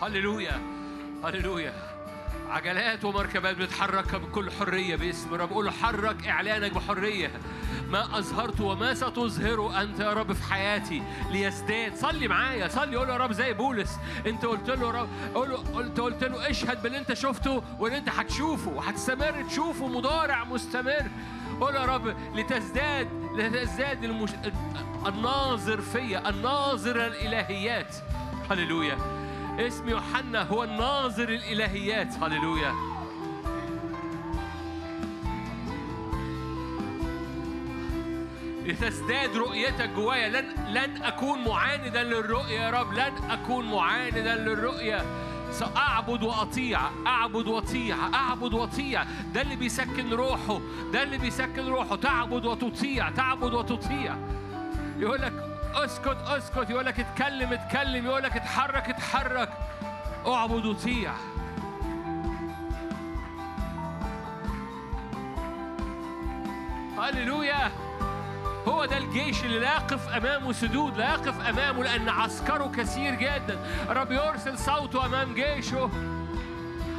[0.03, 0.61] هللويا
[1.25, 1.73] هللويا.
[2.49, 5.53] عجلات ومركبات بتتحرك بكل حرية باسم الرب.
[5.53, 7.31] قول حرك إعلانك بحرية.
[7.89, 11.03] ما أظهرت وما ستظهره أنت يا رب في حياتي.
[11.31, 11.95] ليزداد.
[11.97, 12.69] صلي معايا.
[12.69, 12.97] صلي.
[12.97, 13.99] قول يا رب زي بولس.
[14.27, 15.09] أنت قلت له رب.
[15.35, 19.87] قول قلت قلت له اشهد باللي أنت شفته واللي أنت هتشوفه وهتستمر تشوفه.
[19.87, 21.11] مضارع مستمر.
[21.61, 24.31] قول يا رب لتزداد لتزداد المش...
[25.07, 26.29] الناظر فيا.
[26.29, 27.95] الناظر الإلهيات.
[28.51, 28.99] هللويا.
[29.59, 32.15] اسم يوحنا هو الناظر الإلهيات.
[32.23, 32.96] هللويا.
[38.67, 40.29] لتزداد رؤيتك جوايا.
[40.29, 42.93] لن لن أكون معاندا للرؤيه يا رب.
[42.93, 45.05] لن أكون معاندا للرؤيه
[45.51, 46.81] سأعبد وأطيع.
[47.07, 47.97] أعبد وأطيع.
[48.15, 49.05] أعبد وأطيع.
[49.35, 50.61] ده اللي بيسكن روحه.
[50.93, 51.97] ده اللي بيسكن روحه.
[51.97, 53.11] تعبد وتطيع.
[53.11, 54.17] تعبد وتطيع.
[54.99, 55.33] يقول لك
[55.75, 56.71] اسكت اسكت.
[56.71, 58.07] يقول لك اتكلم اتكلم.
[58.07, 59.49] يقول لك اتحرك اتحرك.
[60.27, 61.13] اعبد وطيع
[66.99, 67.86] هللويا.
[68.69, 73.59] هو ده الجيش اللي لا يقف أمامه سدود لا يقف أمامه لأن عسكره كثير جدا.
[73.89, 75.91] رب يرسل صوته أمام جيشه.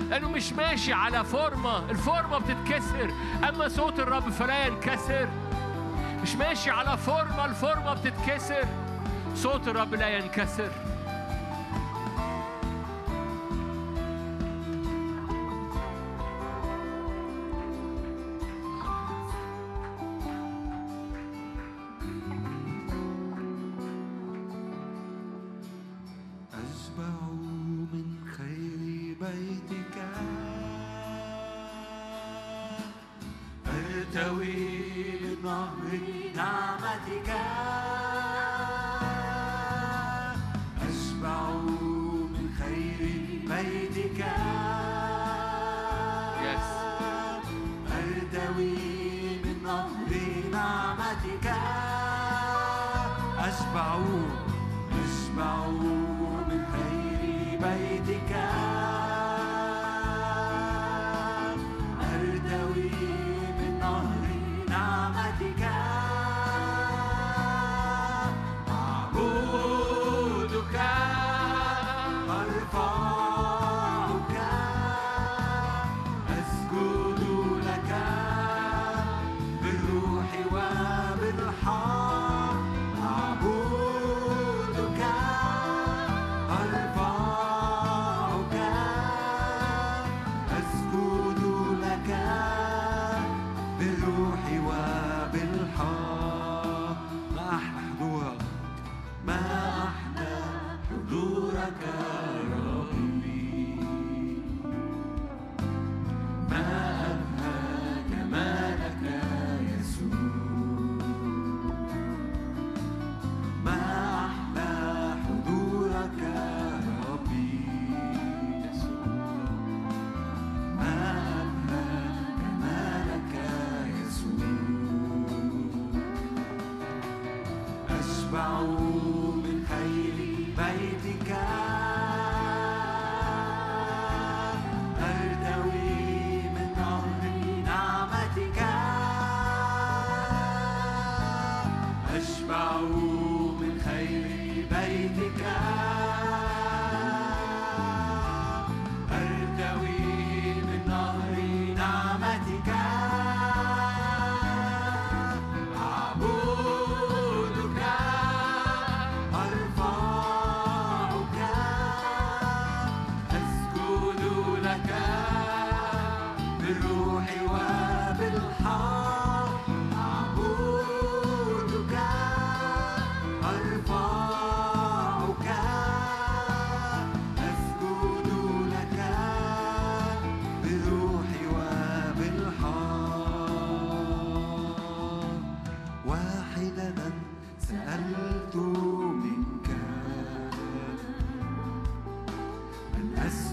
[0.10, 1.89] لأنه مش ماشي على فورمة.
[1.89, 3.11] الفورمة بتتكسر.
[3.49, 5.30] أما صوت الرب فلا ينكسر.
[6.23, 8.65] مش ماشي على فورمة الفورمة بتتكسر.
[9.35, 10.72] صوت الرب لا ينكسر.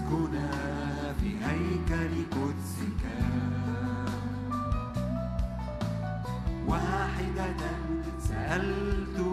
[0.05, 0.31] نسكن
[1.21, 3.01] في هيكل قدسك.
[6.67, 7.55] واحدة
[8.19, 9.24] سألت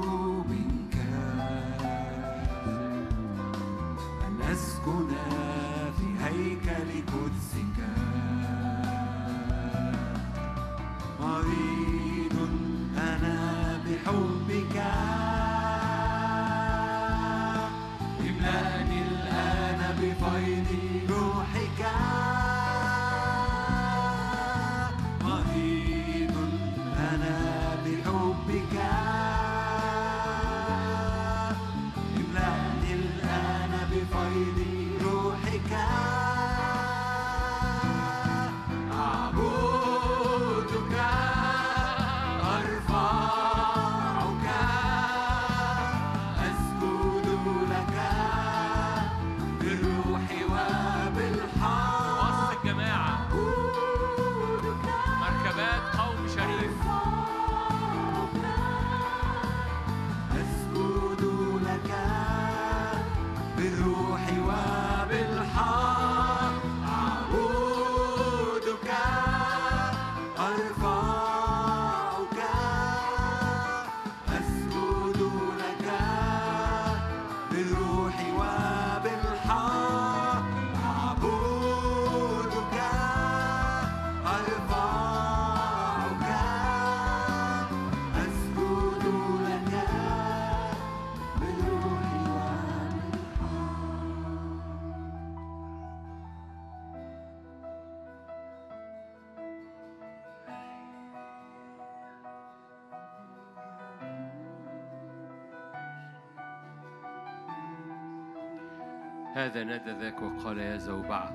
[109.53, 111.33] هذا نادى ذاك وقال يا زوبعة؟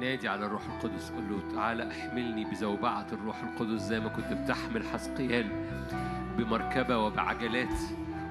[0.00, 4.86] نادي على الروح القدس قول له تعالى أحملني بزوبعة الروح القدس زي ما كنت بتحمل
[4.86, 5.46] حسقيال
[6.38, 7.74] بمركبة وبعجلات.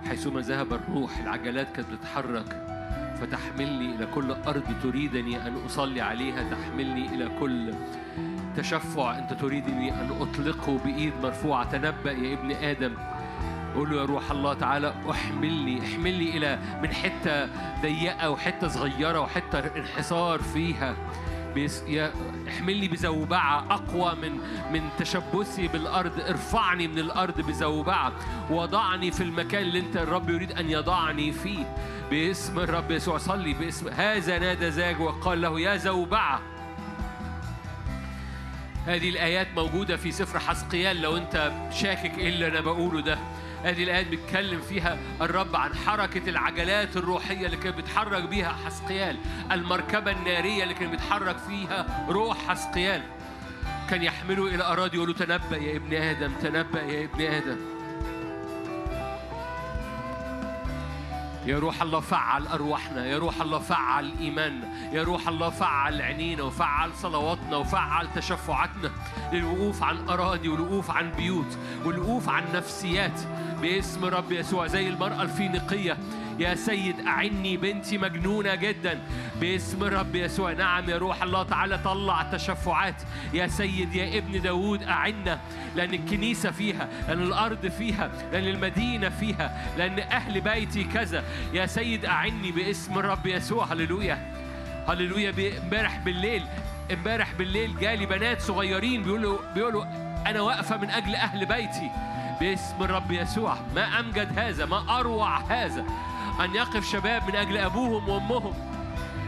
[0.08, 2.68] حيثما ذهب الروح العجلات كانت بتتحرك
[3.22, 7.74] فتحملني إلى كل أرض تريدني أن أصلي عليها تحملني إلى كل
[8.56, 11.72] تشفع أنت تريدني أن أطلقه بإيد مرفوعة.
[11.72, 12.94] تنبأ يا ابن آدم
[13.78, 17.46] قول له يا روح الله تعالى احملني احملني إلى من حتة
[17.82, 20.96] ضيقة وحتة صغيرة وحتة انحصار فيها.
[22.48, 24.32] احملني بزوبعة أقوى من
[24.72, 26.20] من تشبثي بالأرض.
[26.20, 28.12] ارفعني من الأرض بزوبعة.
[28.50, 31.76] وضعني في المكان اللي أنت الرب يريد أن يضعني فيه.
[32.10, 36.42] باسم الرب يسوع صلي باسم هذا نادى زاج وقال له يا زوبعة.
[38.86, 41.02] هذه الآيات موجودة في سفر حسقيال.
[41.02, 43.18] لو أنت شاكك إيه اللي أنا بقوله ده
[43.68, 49.18] هذه الآيات بيتكلم فيها الرب عن حركة العجلات الروحية اللي كان بيتحرك بيها حسقيال
[49.52, 53.02] المركبة النارية اللي كان بيتحرك فيها روح حسقيال.
[53.90, 57.58] كان يحمله إلى أراضي يقول له تنبأ يا ابن آدم تنبأ يا ابن آدم.
[61.46, 66.44] يا روح الله فعل أرواحنا يا روح الله فعل إيماننا يا روح الله فعل عينينا
[66.44, 68.92] وفعل صلواتنا وفعل تشفعاتنا
[69.34, 73.22] للوقوف عن أراضي والوقوف عن بيوت والوقوف عن نفسيات.
[73.62, 75.98] باسم رب يسوع زي المرأة الفينيقية.
[76.40, 79.00] يا سيد أعني بنتي مجنونة جدا.
[79.42, 83.02] باسم رب يسوع نعم يا روح الله تعالى طلع تشفعات
[83.34, 85.40] يا سيد يا ابن داود أعنا
[85.76, 91.24] لأن الكنيسة فيها لأن الأرض فيها لأن المدينة فيها لأن أهل بيتي كذا.
[91.54, 93.66] يا سيد أعني باسم الرب يسوع.
[93.66, 94.34] هللويا.
[94.88, 95.34] هللويا.
[95.64, 96.44] امبارح بالليل
[96.94, 99.86] امبارح بالليل جالي بنات صغيرين بيقولوا بيقولوا
[100.28, 101.92] أنا واقفة من أجل أهل بيتي.
[102.40, 103.56] باسم الرب يسوع.
[103.76, 105.86] ما أمجد هذا ما أروع هذا.
[106.44, 108.54] أن يقف شباب من أجل أبوهم وأمهم.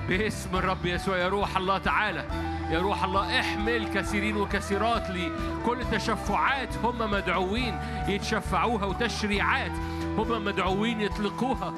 [0.07, 2.25] باسم الرب يسوع يا روح الله تعالى.
[2.71, 9.71] يا روح الله احمل كثيرين وكثيرات لكل تشفعات هم مدعوين يتشفعوها وتشريعات
[10.17, 11.73] هم مدعوين يطلقوها.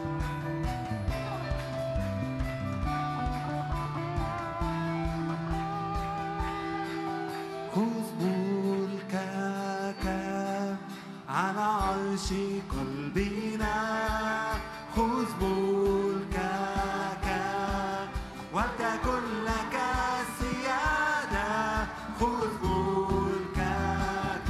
[11.42, 12.28] على عرش
[12.74, 13.78] قلبنا.
[14.96, 17.26] خذ ملكك
[18.54, 19.76] ولتكن لك
[20.22, 21.50] السيادة.
[22.20, 24.50] خذ ملكك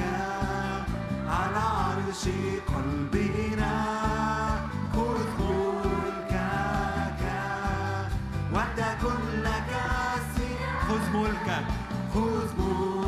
[1.27, 2.23] على عرش
[2.73, 3.73] قلبنا.
[4.95, 7.21] خذ ملكك
[8.53, 9.71] ولتكن لك
[10.15, 10.79] السيادة.
[10.87, 11.67] خذ ملكك
[12.13, 13.00] خذ ملكك.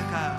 [0.00, 0.37] نفسي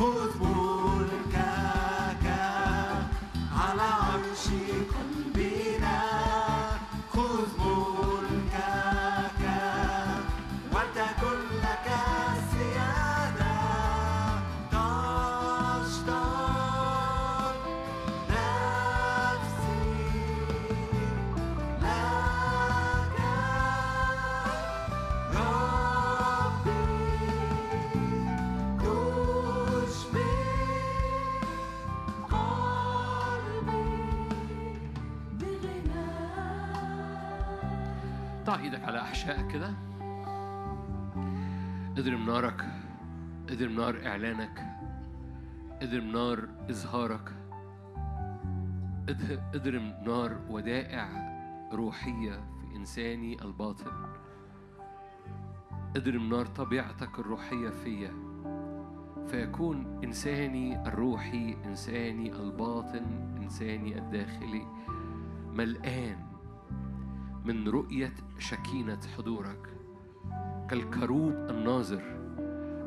[0.00, 0.55] ملكك
[38.76, 39.74] إيدك على أحشائك كده.
[41.98, 42.64] اضرب نارك
[43.50, 44.66] اضرب نار إعلانك
[45.82, 47.32] اضرب نار إظهارك
[49.08, 51.08] اض- اضرب نار ودائع
[51.72, 53.90] روحية في إنساني الباطن.
[55.96, 58.12] اضرب نار طبيعتك الروحية فيا
[59.26, 63.04] فيكون إنساني الروحي إنساني الباطن
[63.42, 64.62] إنساني الداخلي.
[65.52, 66.25] ملآن
[67.46, 69.68] من رؤية شكينة حضورك.
[70.70, 72.02] كالكروب الناظر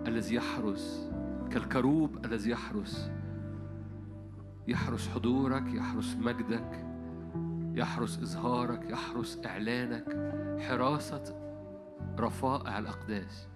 [0.07, 1.11] الذي يحرس
[1.51, 3.11] كالكروب الذي يحرس.
[4.67, 6.85] يحرس حضورك يحرس مجدك
[7.73, 10.05] يحرس إظهارك يحرس إعلانك.
[10.59, 11.35] حراسة
[12.19, 13.47] رفائع الأقداس.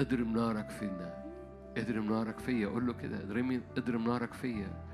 [0.00, 1.24] اضرب نارك فينا.
[1.76, 2.68] اضرب نارك فيا.
[2.68, 3.22] قول له كده.
[3.22, 4.86] اضرب اضرب نارك فيا.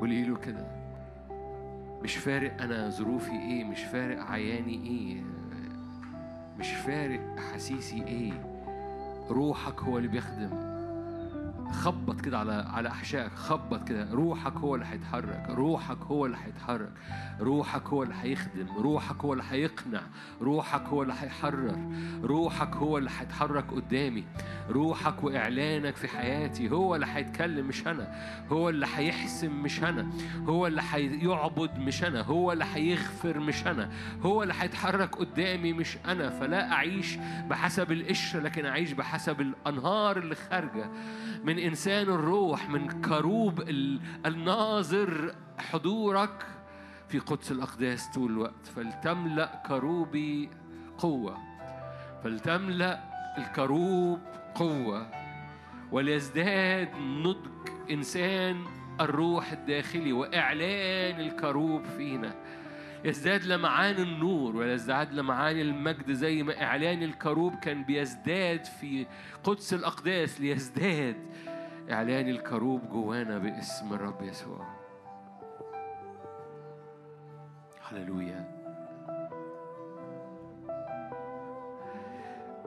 [0.00, 0.79] قولي له كده.
[2.02, 5.22] مش فارق أنا ظروفي إيه مش فارق عياني إيه
[6.58, 8.32] مش فارق أحاسيسي إيه.
[9.30, 10.69] روحك هو اللي بيخدم.
[11.72, 16.92] خبط كده على على احشائك خبط كده روحك هو اللي هيتحرك روحك هو اللي هيتحرك
[17.40, 20.00] روحك هو اللي هيخدم روحك هو اللي هيقنع
[20.40, 21.78] روحك هو اللي هيحرر
[22.22, 24.24] روحك هو اللي هيتحرك قدامي
[24.70, 28.12] روحك واعلانك في حياتي هو اللي هيتكلم مش أنا
[28.52, 30.10] هو اللي هيحسم مش أنا
[30.48, 33.90] هو اللي هيعبد مش أنا هو اللي هيغفر مش أنا
[34.22, 37.16] هو اللي هيتحرك قدامي مش أنا فلا اعيش
[37.50, 40.90] بحسب القشره لكن اعيش بحسب الانهار اللي خارجه
[41.44, 46.46] من إنسان الروح من كروب ال- الناظر حضورك
[47.08, 48.66] في قدس الأقداس طول الوقت.
[48.76, 50.50] فلتملأ كروبي
[50.98, 51.38] قوة.
[52.24, 53.00] فلتملأ
[53.38, 54.20] الكروب
[54.54, 55.06] قوة.
[55.92, 58.64] وليزداد نضج إنسان
[59.00, 62.34] الروح الداخلي وإعلان الكروب فينا.
[63.04, 69.06] يزداد لمعان النور ويزداد لمعان المجد زي ما إعلان الكروب كان بيزداد في
[69.44, 71.16] قدس الأقداس ليزداد.
[71.90, 74.66] إعلان الكروب جوانا باسم الرب يسوع.
[77.88, 78.60] هللويا.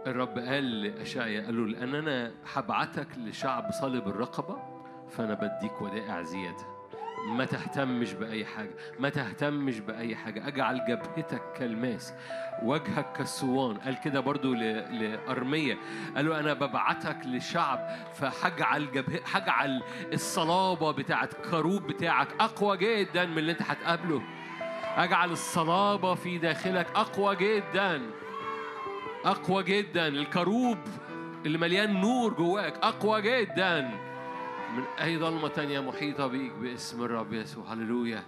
[0.08, 4.58] الرب قال لأشعيا قال له لأن أنا هبعتك لشعب صلب الرقبة
[5.10, 6.73] فأنا بديك ودائع زيادة.
[7.28, 10.48] ما تهتمش بأي حاجة ما تهتمش بأي حاجة.
[10.48, 12.14] أجعل جبهتك كالماس
[12.64, 13.78] وجهك كالصوان.
[13.78, 15.78] قال كده برضو لأرمية.
[16.16, 19.84] قال له أنا ببعتك لشعب فهجعل جبه هجعل
[20.14, 24.22] الصلابة بتاعت كروب بتاعك أقوى جدا من اللي أنت هتقابله.
[24.96, 28.02] أجعل الصلابة في داخلك أقوى جدا
[29.26, 30.08] أقوى جدا.
[30.08, 30.78] الكروب
[31.46, 33.90] اللي مليان نور جواك أقوى جدا.
[34.74, 37.74] من أي ضلمة تانية محيطة بيك باسم الرب يسوع.
[37.74, 38.24] هللويا.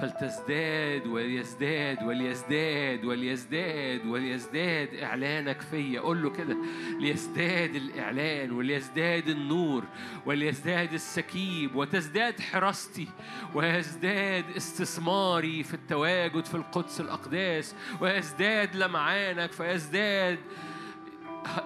[0.00, 6.00] فلتزداد وليزداد وليزداد وليزداد وليزداد إعلانك فيا.
[6.00, 6.56] قول له كده.
[7.00, 9.84] ليزداد الإعلان وليزداد النور
[10.26, 13.08] وليزداد السكيب وتزداد حراستي
[13.54, 20.38] ويزداد استثماري في التواجد في القدس الأقداس ويزداد لمعانك فيزداد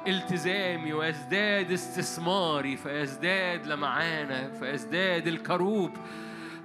[0.06, 5.90] التزامي ويزداد استثماري فيزداد لمعانك فيزداد الكروب.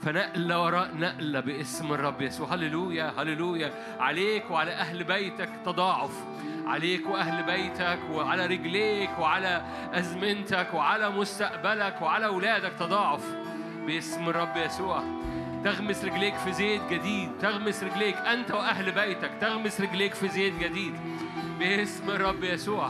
[0.02, 2.54] فنقلة وراء نقلة باسم الرب يسوع.
[2.54, 3.72] هللويا هللويا.
[4.00, 6.12] عليك وعلى أهل بيتك تضاعف.
[6.66, 13.36] عليك وأهل بيتك وعلى رجليك وعلى أزمنتك وعلى مستقبلك وعلى أولادك تضاعف.
[13.86, 15.04] باسم الرب يسوع.
[15.64, 17.32] تغمس رجليك في زيت جديد.
[17.42, 19.32] تغمس رجليك أنت وأهل بيتك.
[19.42, 20.96] تغمس رجليك في زيت جديد.
[21.60, 22.90] باسم الرب يسوع.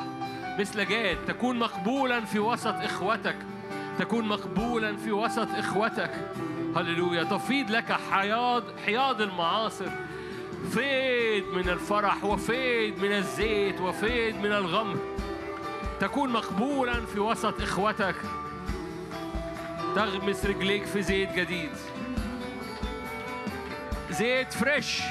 [0.59, 3.35] مثل جاد تكون مقبولا في وسط إخوتك.
[3.99, 6.11] تكون مقبولا في وسط إخوتك.
[6.75, 7.23] هللويا.
[7.23, 9.89] تفيض لك حياض حياض المعاصر.
[10.71, 14.97] فيض من الفرح وفيض من الزيت وفيض من الغمر
[15.99, 18.15] تكون مقبولا في وسط إخوتك.
[19.95, 21.71] تغمس رجليك في زيت جديد.
[24.09, 25.01] زيت فريش.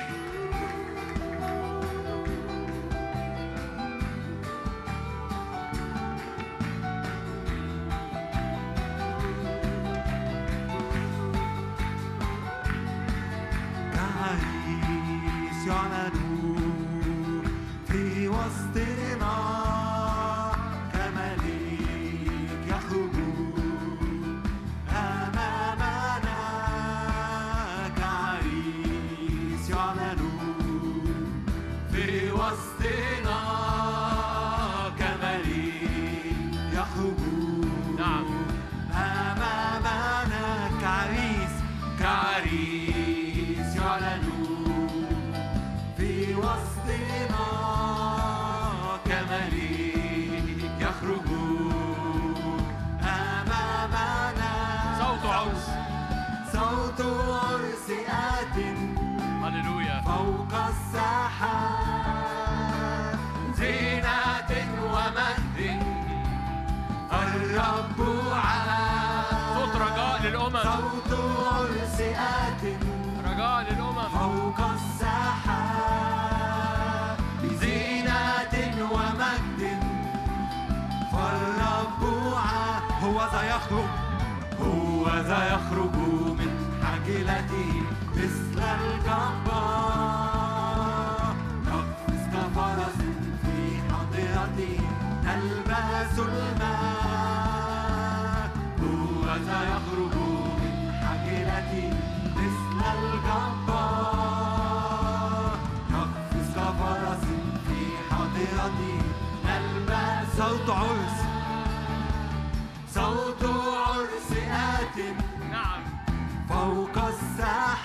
[117.37, 117.76] さ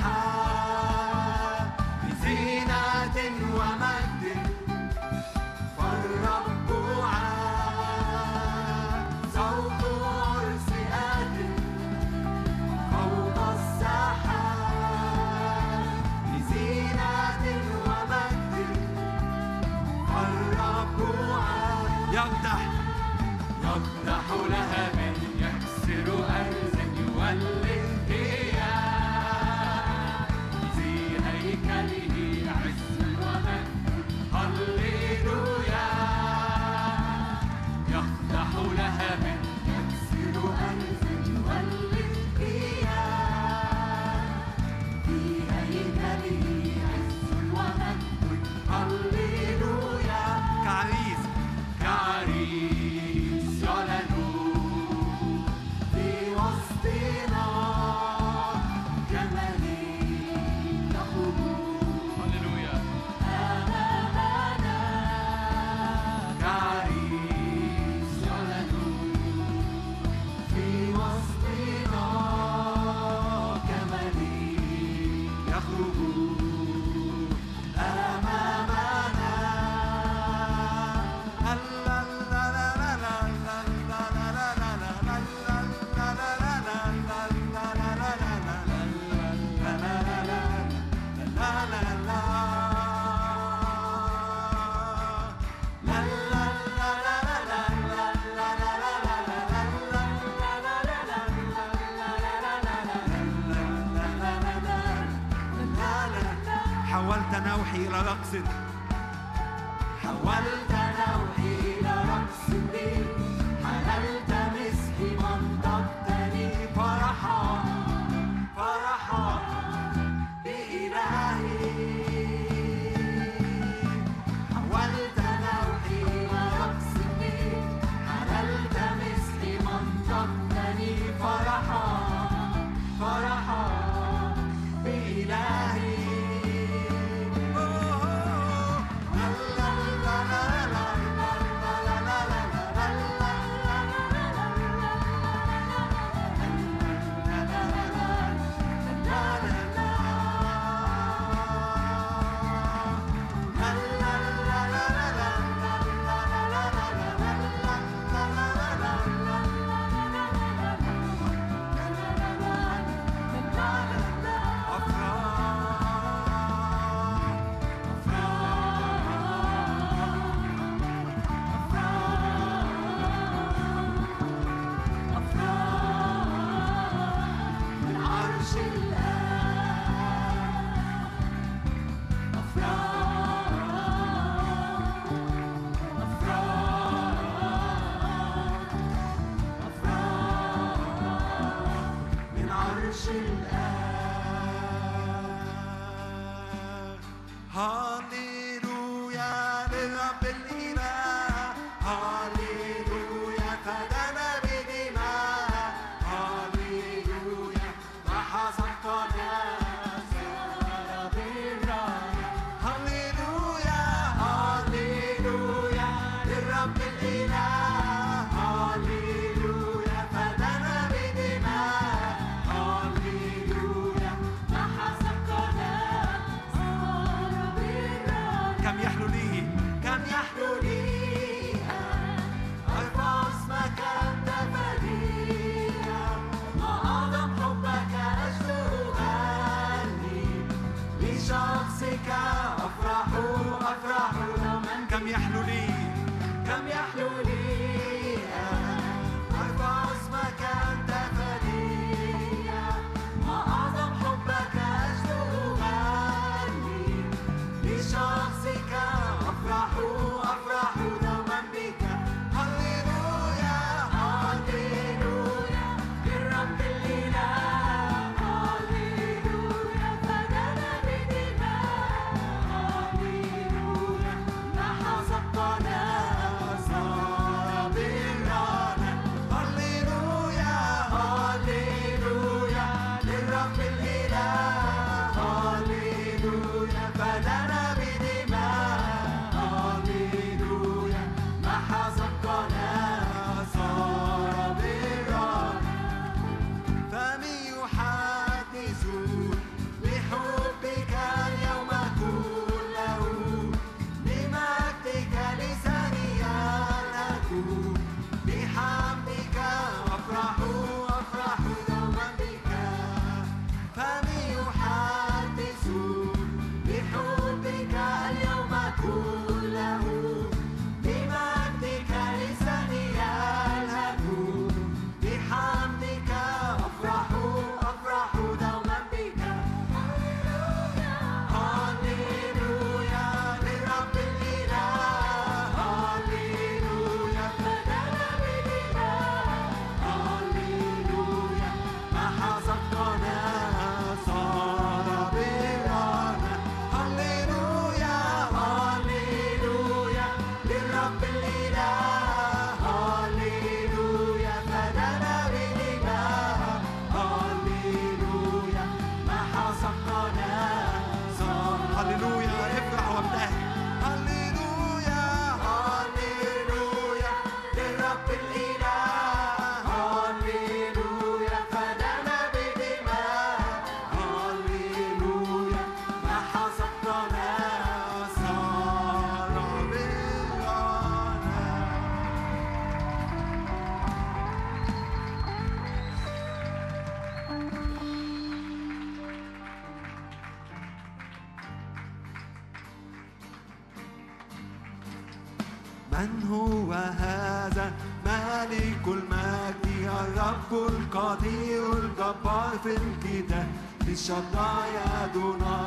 [402.71, 403.47] الجبار في الكتاب
[403.85, 405.59] بالشطاء يدنا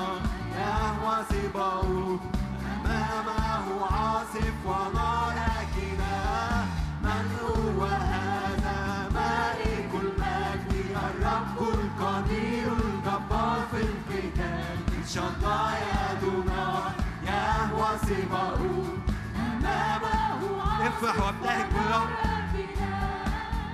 [0.57, 2.21] يهوى سباوت
[2.85, 5.39] أمامه عاصف ونار
[5.75, 6.65] كنا
[7.03, 10.97] من هو هذا؟ مالك المجد.
[11.05, 16.93] الرب القدير الجبار في الكتاب بالشطاء يدنا
[17.27, 18.99] يهوى سباوت
[19.37, 20.41] أمامه
[20.87, 22.09] افرح وابتهج بالرب.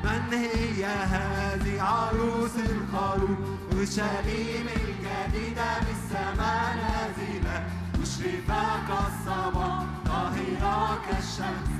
[0.05, 1.50] من هي هذه
[1.81, 3.39] عروس الخروف
[3.73, 7.67] اورشليم الجديدة بالسماء نازلة
[8.03, 11.80] مشرفة كالصباح طاهرة كالشمس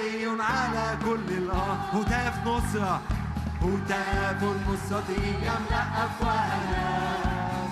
[0.00, 1.78] علي على كل الأرض.
[1.92, 3.00] هتاف نصرة
[3.62, 6.86] هتاف النصرة يملأ أفواهنا.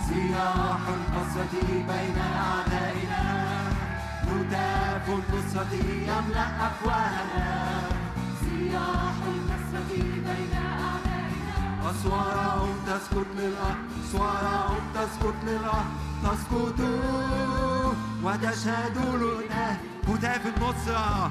[0.08, 3.24] صياح النصرة بين أعدائنا.
[4.28, 5.74] هتاف النصرة
[6.10, 7.80] يملأ أفواهنا.
[8.40, 11.90] صياح النصرة بين أعدائنا.
[11.90, 15.90] أصوارهم تسكت للأرض أصوارهم تسكت للأرض.
[16.24, 16.80] تسكت
[18.24, 19.76] وتشهد لنا
[20.08, 21.30] هتاف النصرة.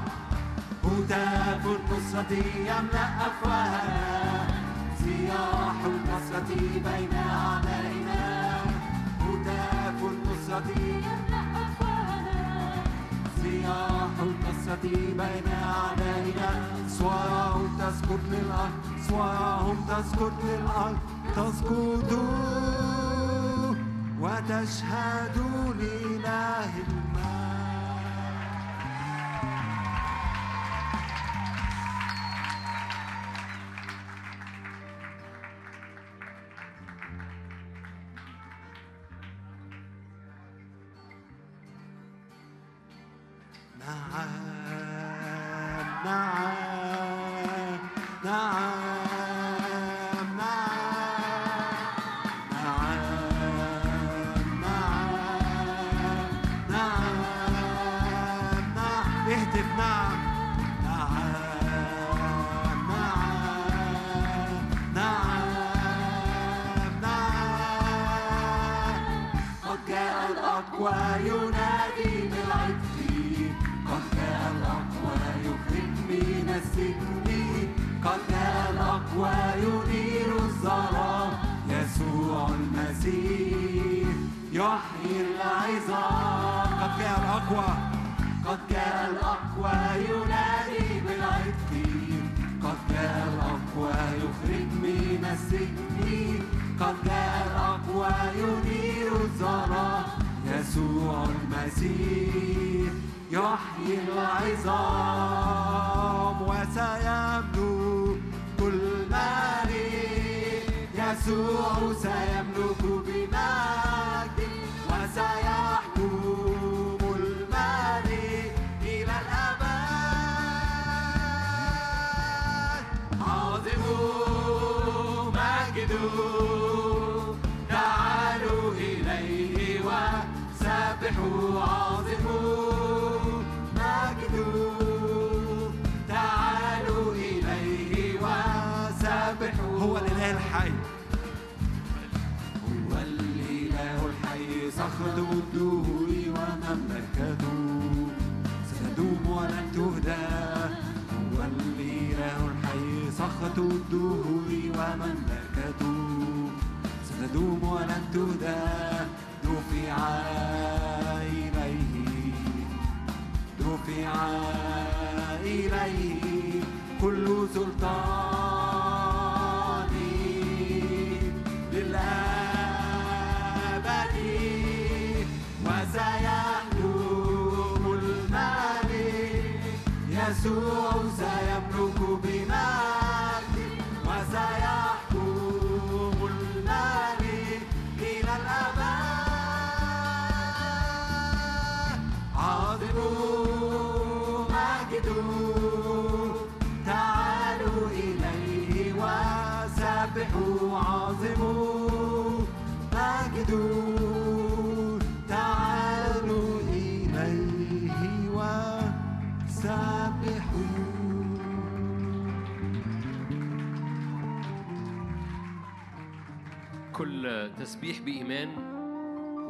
[0.88, 2.32] هتاف النصرة
[2.70, 4.46] يملأ أفواهنا
[5.04, 6.50] صياح النصرة
[6.86, 8.24] بين أعدائنا
[9.20, 12.72] هتاف النصرة يملأ أفواهنا
[13.42, 14.82] صياح القصة
[15.20, 16.50] بين أعدائنا
[16.98, 18.72] صورهم تسكت للأرض
[19.08, 20.98] صورهم تسكت للأرض.
[21.36, 22.12] تسكت
[24.20, 25.36] وتشهد
[25.80, 26.70] لله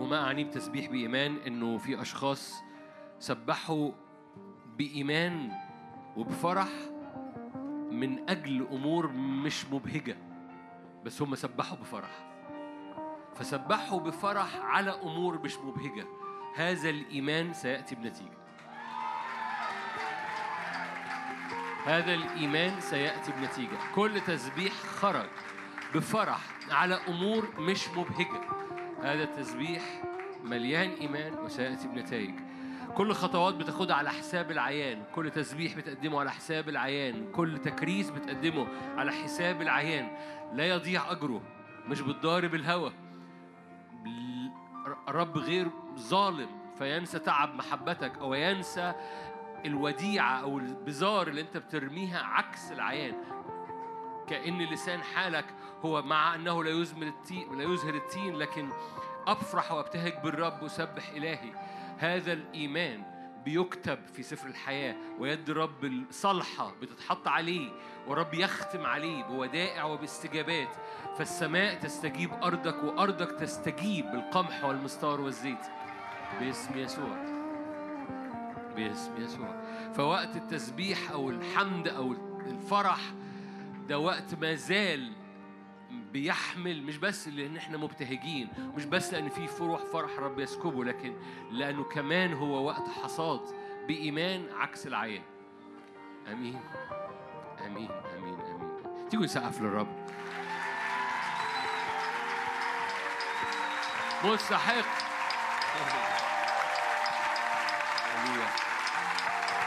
[0.08, 2.62] وما أعني بتسبيح بإيمان؟ إنه في أشخاص
[3.18, 3.90] سبحوا
[4.78, 5.52] بإيمان
[6.16, 6.68] وبفرح
[7.90, 10.16] من أجل أمور مش مبهجة
[11.04, 12.10] بس هم سبحوا بفرح.
[13.34, 16.06] فسبحوا بفرح على أمور مش مبهجة.
[16.56, 18.38] هذا الإيمان سيأتي بنتيجة.
[21.84, 23.78] هذا الإيمان سيأتي بنتيجة.
[23.94, 25.28] كل تسبيح خرج
[25.94, 28.67] بفرح على أمور مش مبهجة.
[29.02, 29.82] هذا التسبيح
[30.44, 32.34] مليان إيمان وسيأتي بنتائج.
[32.94, 38.66] كل خطوات بتاخدها على حساب العيان كل تسبيح بتقدمه على حساب العيان كل تكريس بتقدمه
[38.96, 40.08] على حساب العيان.
[40.52, 41.42] لا يضيع أجره
[41.86, 42.92] مش بتضارب الهوى
[45.08, 45.68] الرب غير
[45.98, 48.92] ظالم فينسى تعب محبتك أو ينسى
[49.64, 53.14] الوديعة أو البزار اللي أنت بترميها عكس العيان.
[54.30, 55.44] كأن لسان حالك
[55.84, 58.68] هو مع أنه لا يزمر التين لا يزهر التين لكن
[59.26, 61.52] أفرح وأبتهج بالرب وسبح إلهي.
[61.98, 63.02] هذا الإيمان
[63.44, 67.70] بيكتب في سفر الحياة ويد الرب الصالحة بتتحط عليه
[68.06, 70.76] ورب يختم عليه بودائع وباستجابات.
[71.18, 75.66] فالسماء تستجيب أرضك وأرضك تستجيب بالقمح والمستار والزيت.
[76.40, 77.24] باسم يسوع.
[78.76, 79.62] باسم يسوع.
[79.94, 82.14] فوقت التسبيح أو الحمد أو
[82.46, 83.00] الفرح
[83.88, 85.12] ده وقت ما زال
[85.90, 91.14] بيحمل مش بس لأن إحنا مبتهجين مش بس لأن في فروح فرح رب يسكبه لكن
[91.50, 93.40] لأنه كمان هو وقت حصاد
[93.86, 95.22] بإيمان عكس العيان.
[96.32, 96.60] آمين.
[97.66, 97.90] آمين.
[98.16, 98.40] آمين.
[98.40, 99.08] آمين.
[99.10, 100.06] تيجوا نسقف للرب.
[104.24, 104.84] مستحق.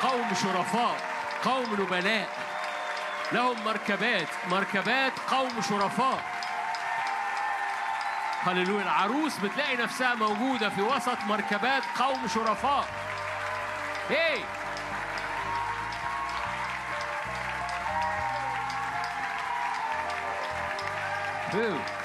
[0.01, 0.97] قوم شرفاء
[1.43, 2.40] قوم نبلاء.
[3.31, 6.21] لهم مركبات مركبات قوم شرفاء.
[8.43, 8.83] هللويا.
[8.83, 12.85] العروس بتلاقي نفسها موجودة في وسط مركبات قوم شرفاء.
[14.09, 14.37] هي
[21.55, 22.00] هو.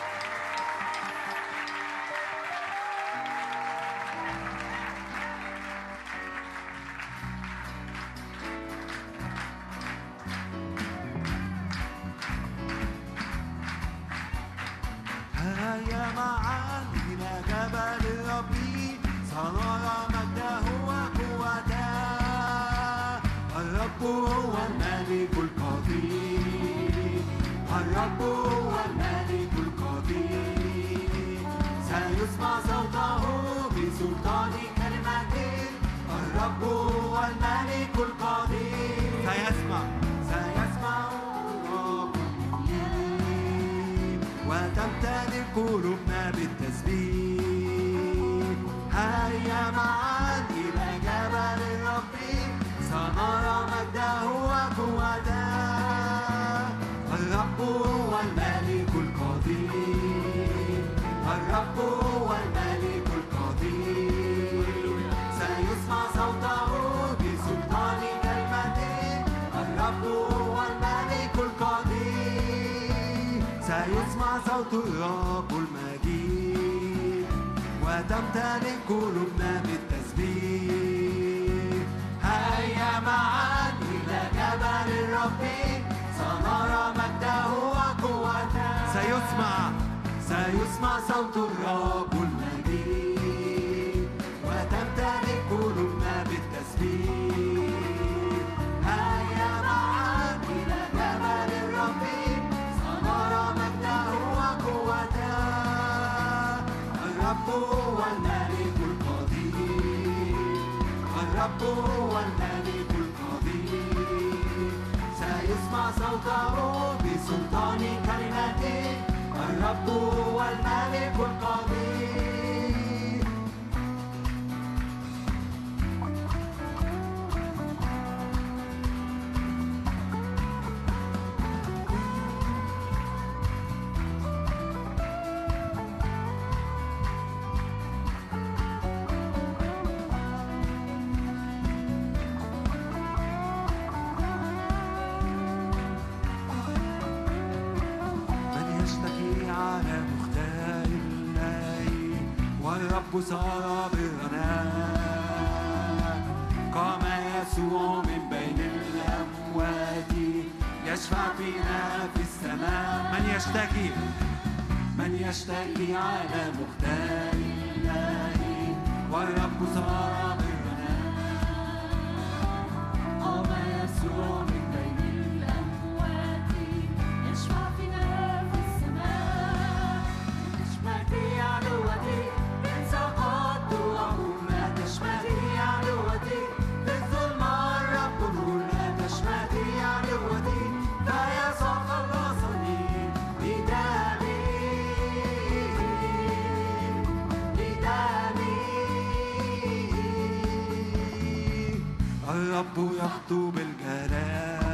[202.57, 204.65] الرب يخطو بالجلال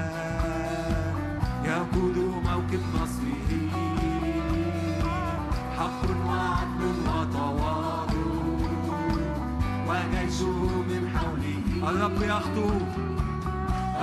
[1.65, 3.51] يقود موكب نصره.
[5.79, 8.27] حق وعدل وتواضع.
[9.89, 11.91] وجيشه من حوله.
[11.91, 12.71] الرب يخطو.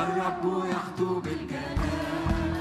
[0.04, 0.44] الرب
[0.74, 2.56] يخطو بالجلال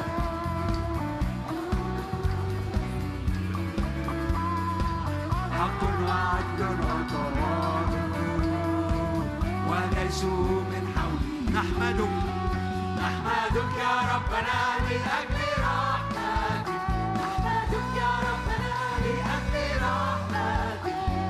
[5.59, 8.07] حق وعدل وتواضع.
[9.69, 10.37] وجيشه
[10.71, 10.85] من
[11.59, 12.15] نحمدك.
[13.03, 16.67] نحمدك يا ربنا لأجل رحمتك.
[17.21, 20.85] نحمدك يا ربنا لأجل رحمتك.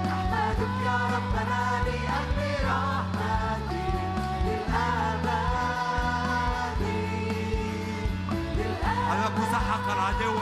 [0.09, 3.71] نحمدك يا ربنا لأجل رحمتك.
[4.45, 5.29] للأبد.
[8.59, 10.37] للأبد الرب سحق العدو.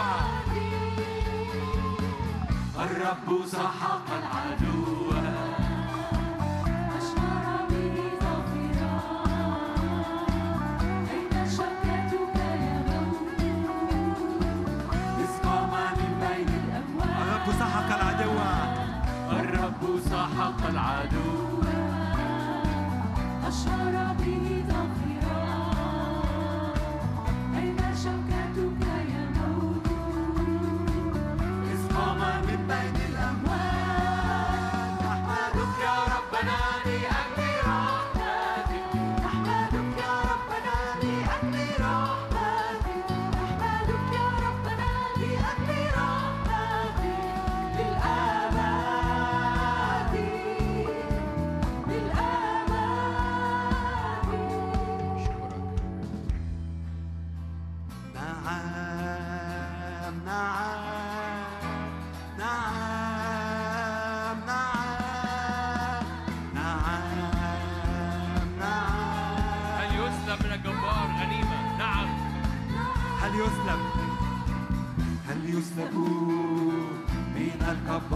[2.84, 4.05] الرب سحق
[20.68, 21.45] العدو.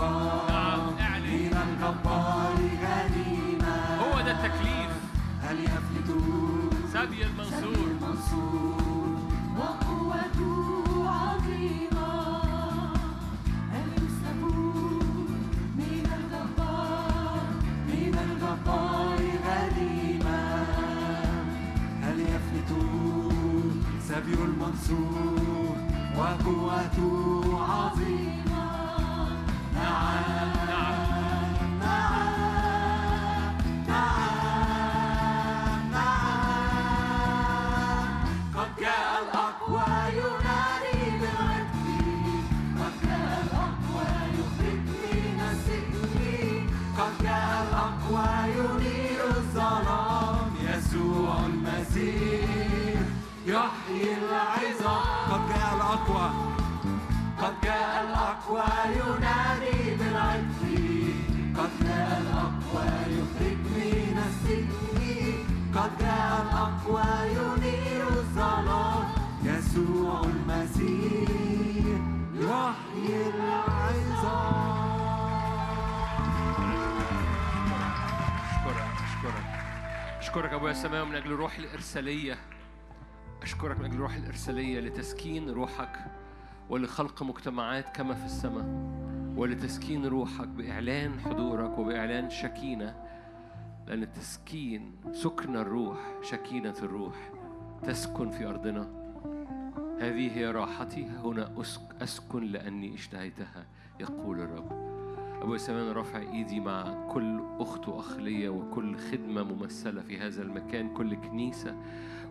[0.00, 1.54] من
[4.00, 4.90] هو ده التكليف.
[5.42, 6.10] هل يفلت
[6.92, 7.88] سبي المنصور.
[8.02, 9.18] منصور
[9.58, 12.12] وقوته عظيمة
[13.72, 14.42] هل يسلب
[15.76, 17.42] من الجبار
[17.88, 20.64] من الجبار غنيمة
[22.02, 22.72] هل يفلت
[24.08, 25.29] سبي المنصور؟
[80.30, 82.38] أشكرك أبويا السماوي من أجل روح الإرسالية.
[83.42, 85.98] أشكرك من أجل روح الإرسالية لتسكين روحك
[86.68, 88.64] ولخلق مجتمعات كما في السماء
[89.36, 92.94] ولتسكين روحك بإعلان حضورك وبإعلان شكينة
[93.86, 97.30] لأن التسكين سكن الروح شكينة الروح
[97.82, 98.80] تسكن في أرضنا.
[100.00, 103.66] هذه هي راحتي هنا أسك- أسكن لأني اشتهيتها
[104.00, 104.89] يقول الرب.
[105.42, 110.42] أبويا السماء أنا رافع إيدي مع كل أخت وأخ ليا وكل خدمة ممثلة في هذا
[110.42, 111.76] المكان كل كنيسة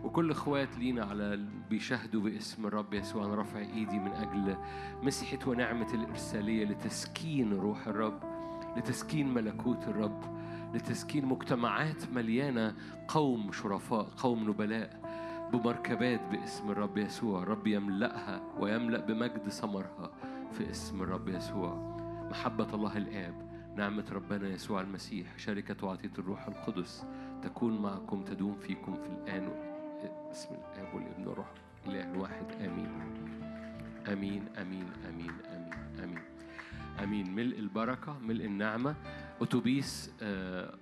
[0.04, 3.24] وكل إخوات لينا على بيشهدوا باسم الرب يسوع.
[3.24, 4.56] أنا رافع إيدي من أجل
[5.02, 8.20] مسحة ونعمة الإرسالية لتسكين روح الرب
[8.76, 10.20] لتسكين ملكوت الرب
[10.74, 12.74] لتسكين مجتمعات مليانة
[13.08, 15.00] قوم شرفاء قوم نبلاء
[15.52, 17.42] بمركبات باسم الرب يسوع.
[17.42, 20.10] الرب يملأها ويملأ بمجد ثمرها
[20.52, 21.89] في اسم الرب يسوع.
[22.30, 23.34] محبة الله الآب
[23.76, 27.04] نعمة ربنا يسوع المسيح شركة وعطية الروح القدس
[27.42, 29.48] تكون معكم تدوم فيكم في الآن.
[30.28, 31.52] باسم الآب والابن والروح
[31.86, 32.88] إله واحد آمين.
[34.08, 35.32] آمين آمين آمين آمين
[36.04, 36.18] آمين.
[37.02, 37.34] آمين.
[37.34, 38.94] ملء البركة ملء النعمة.
[39.42, 40.74] أتوبيس آه،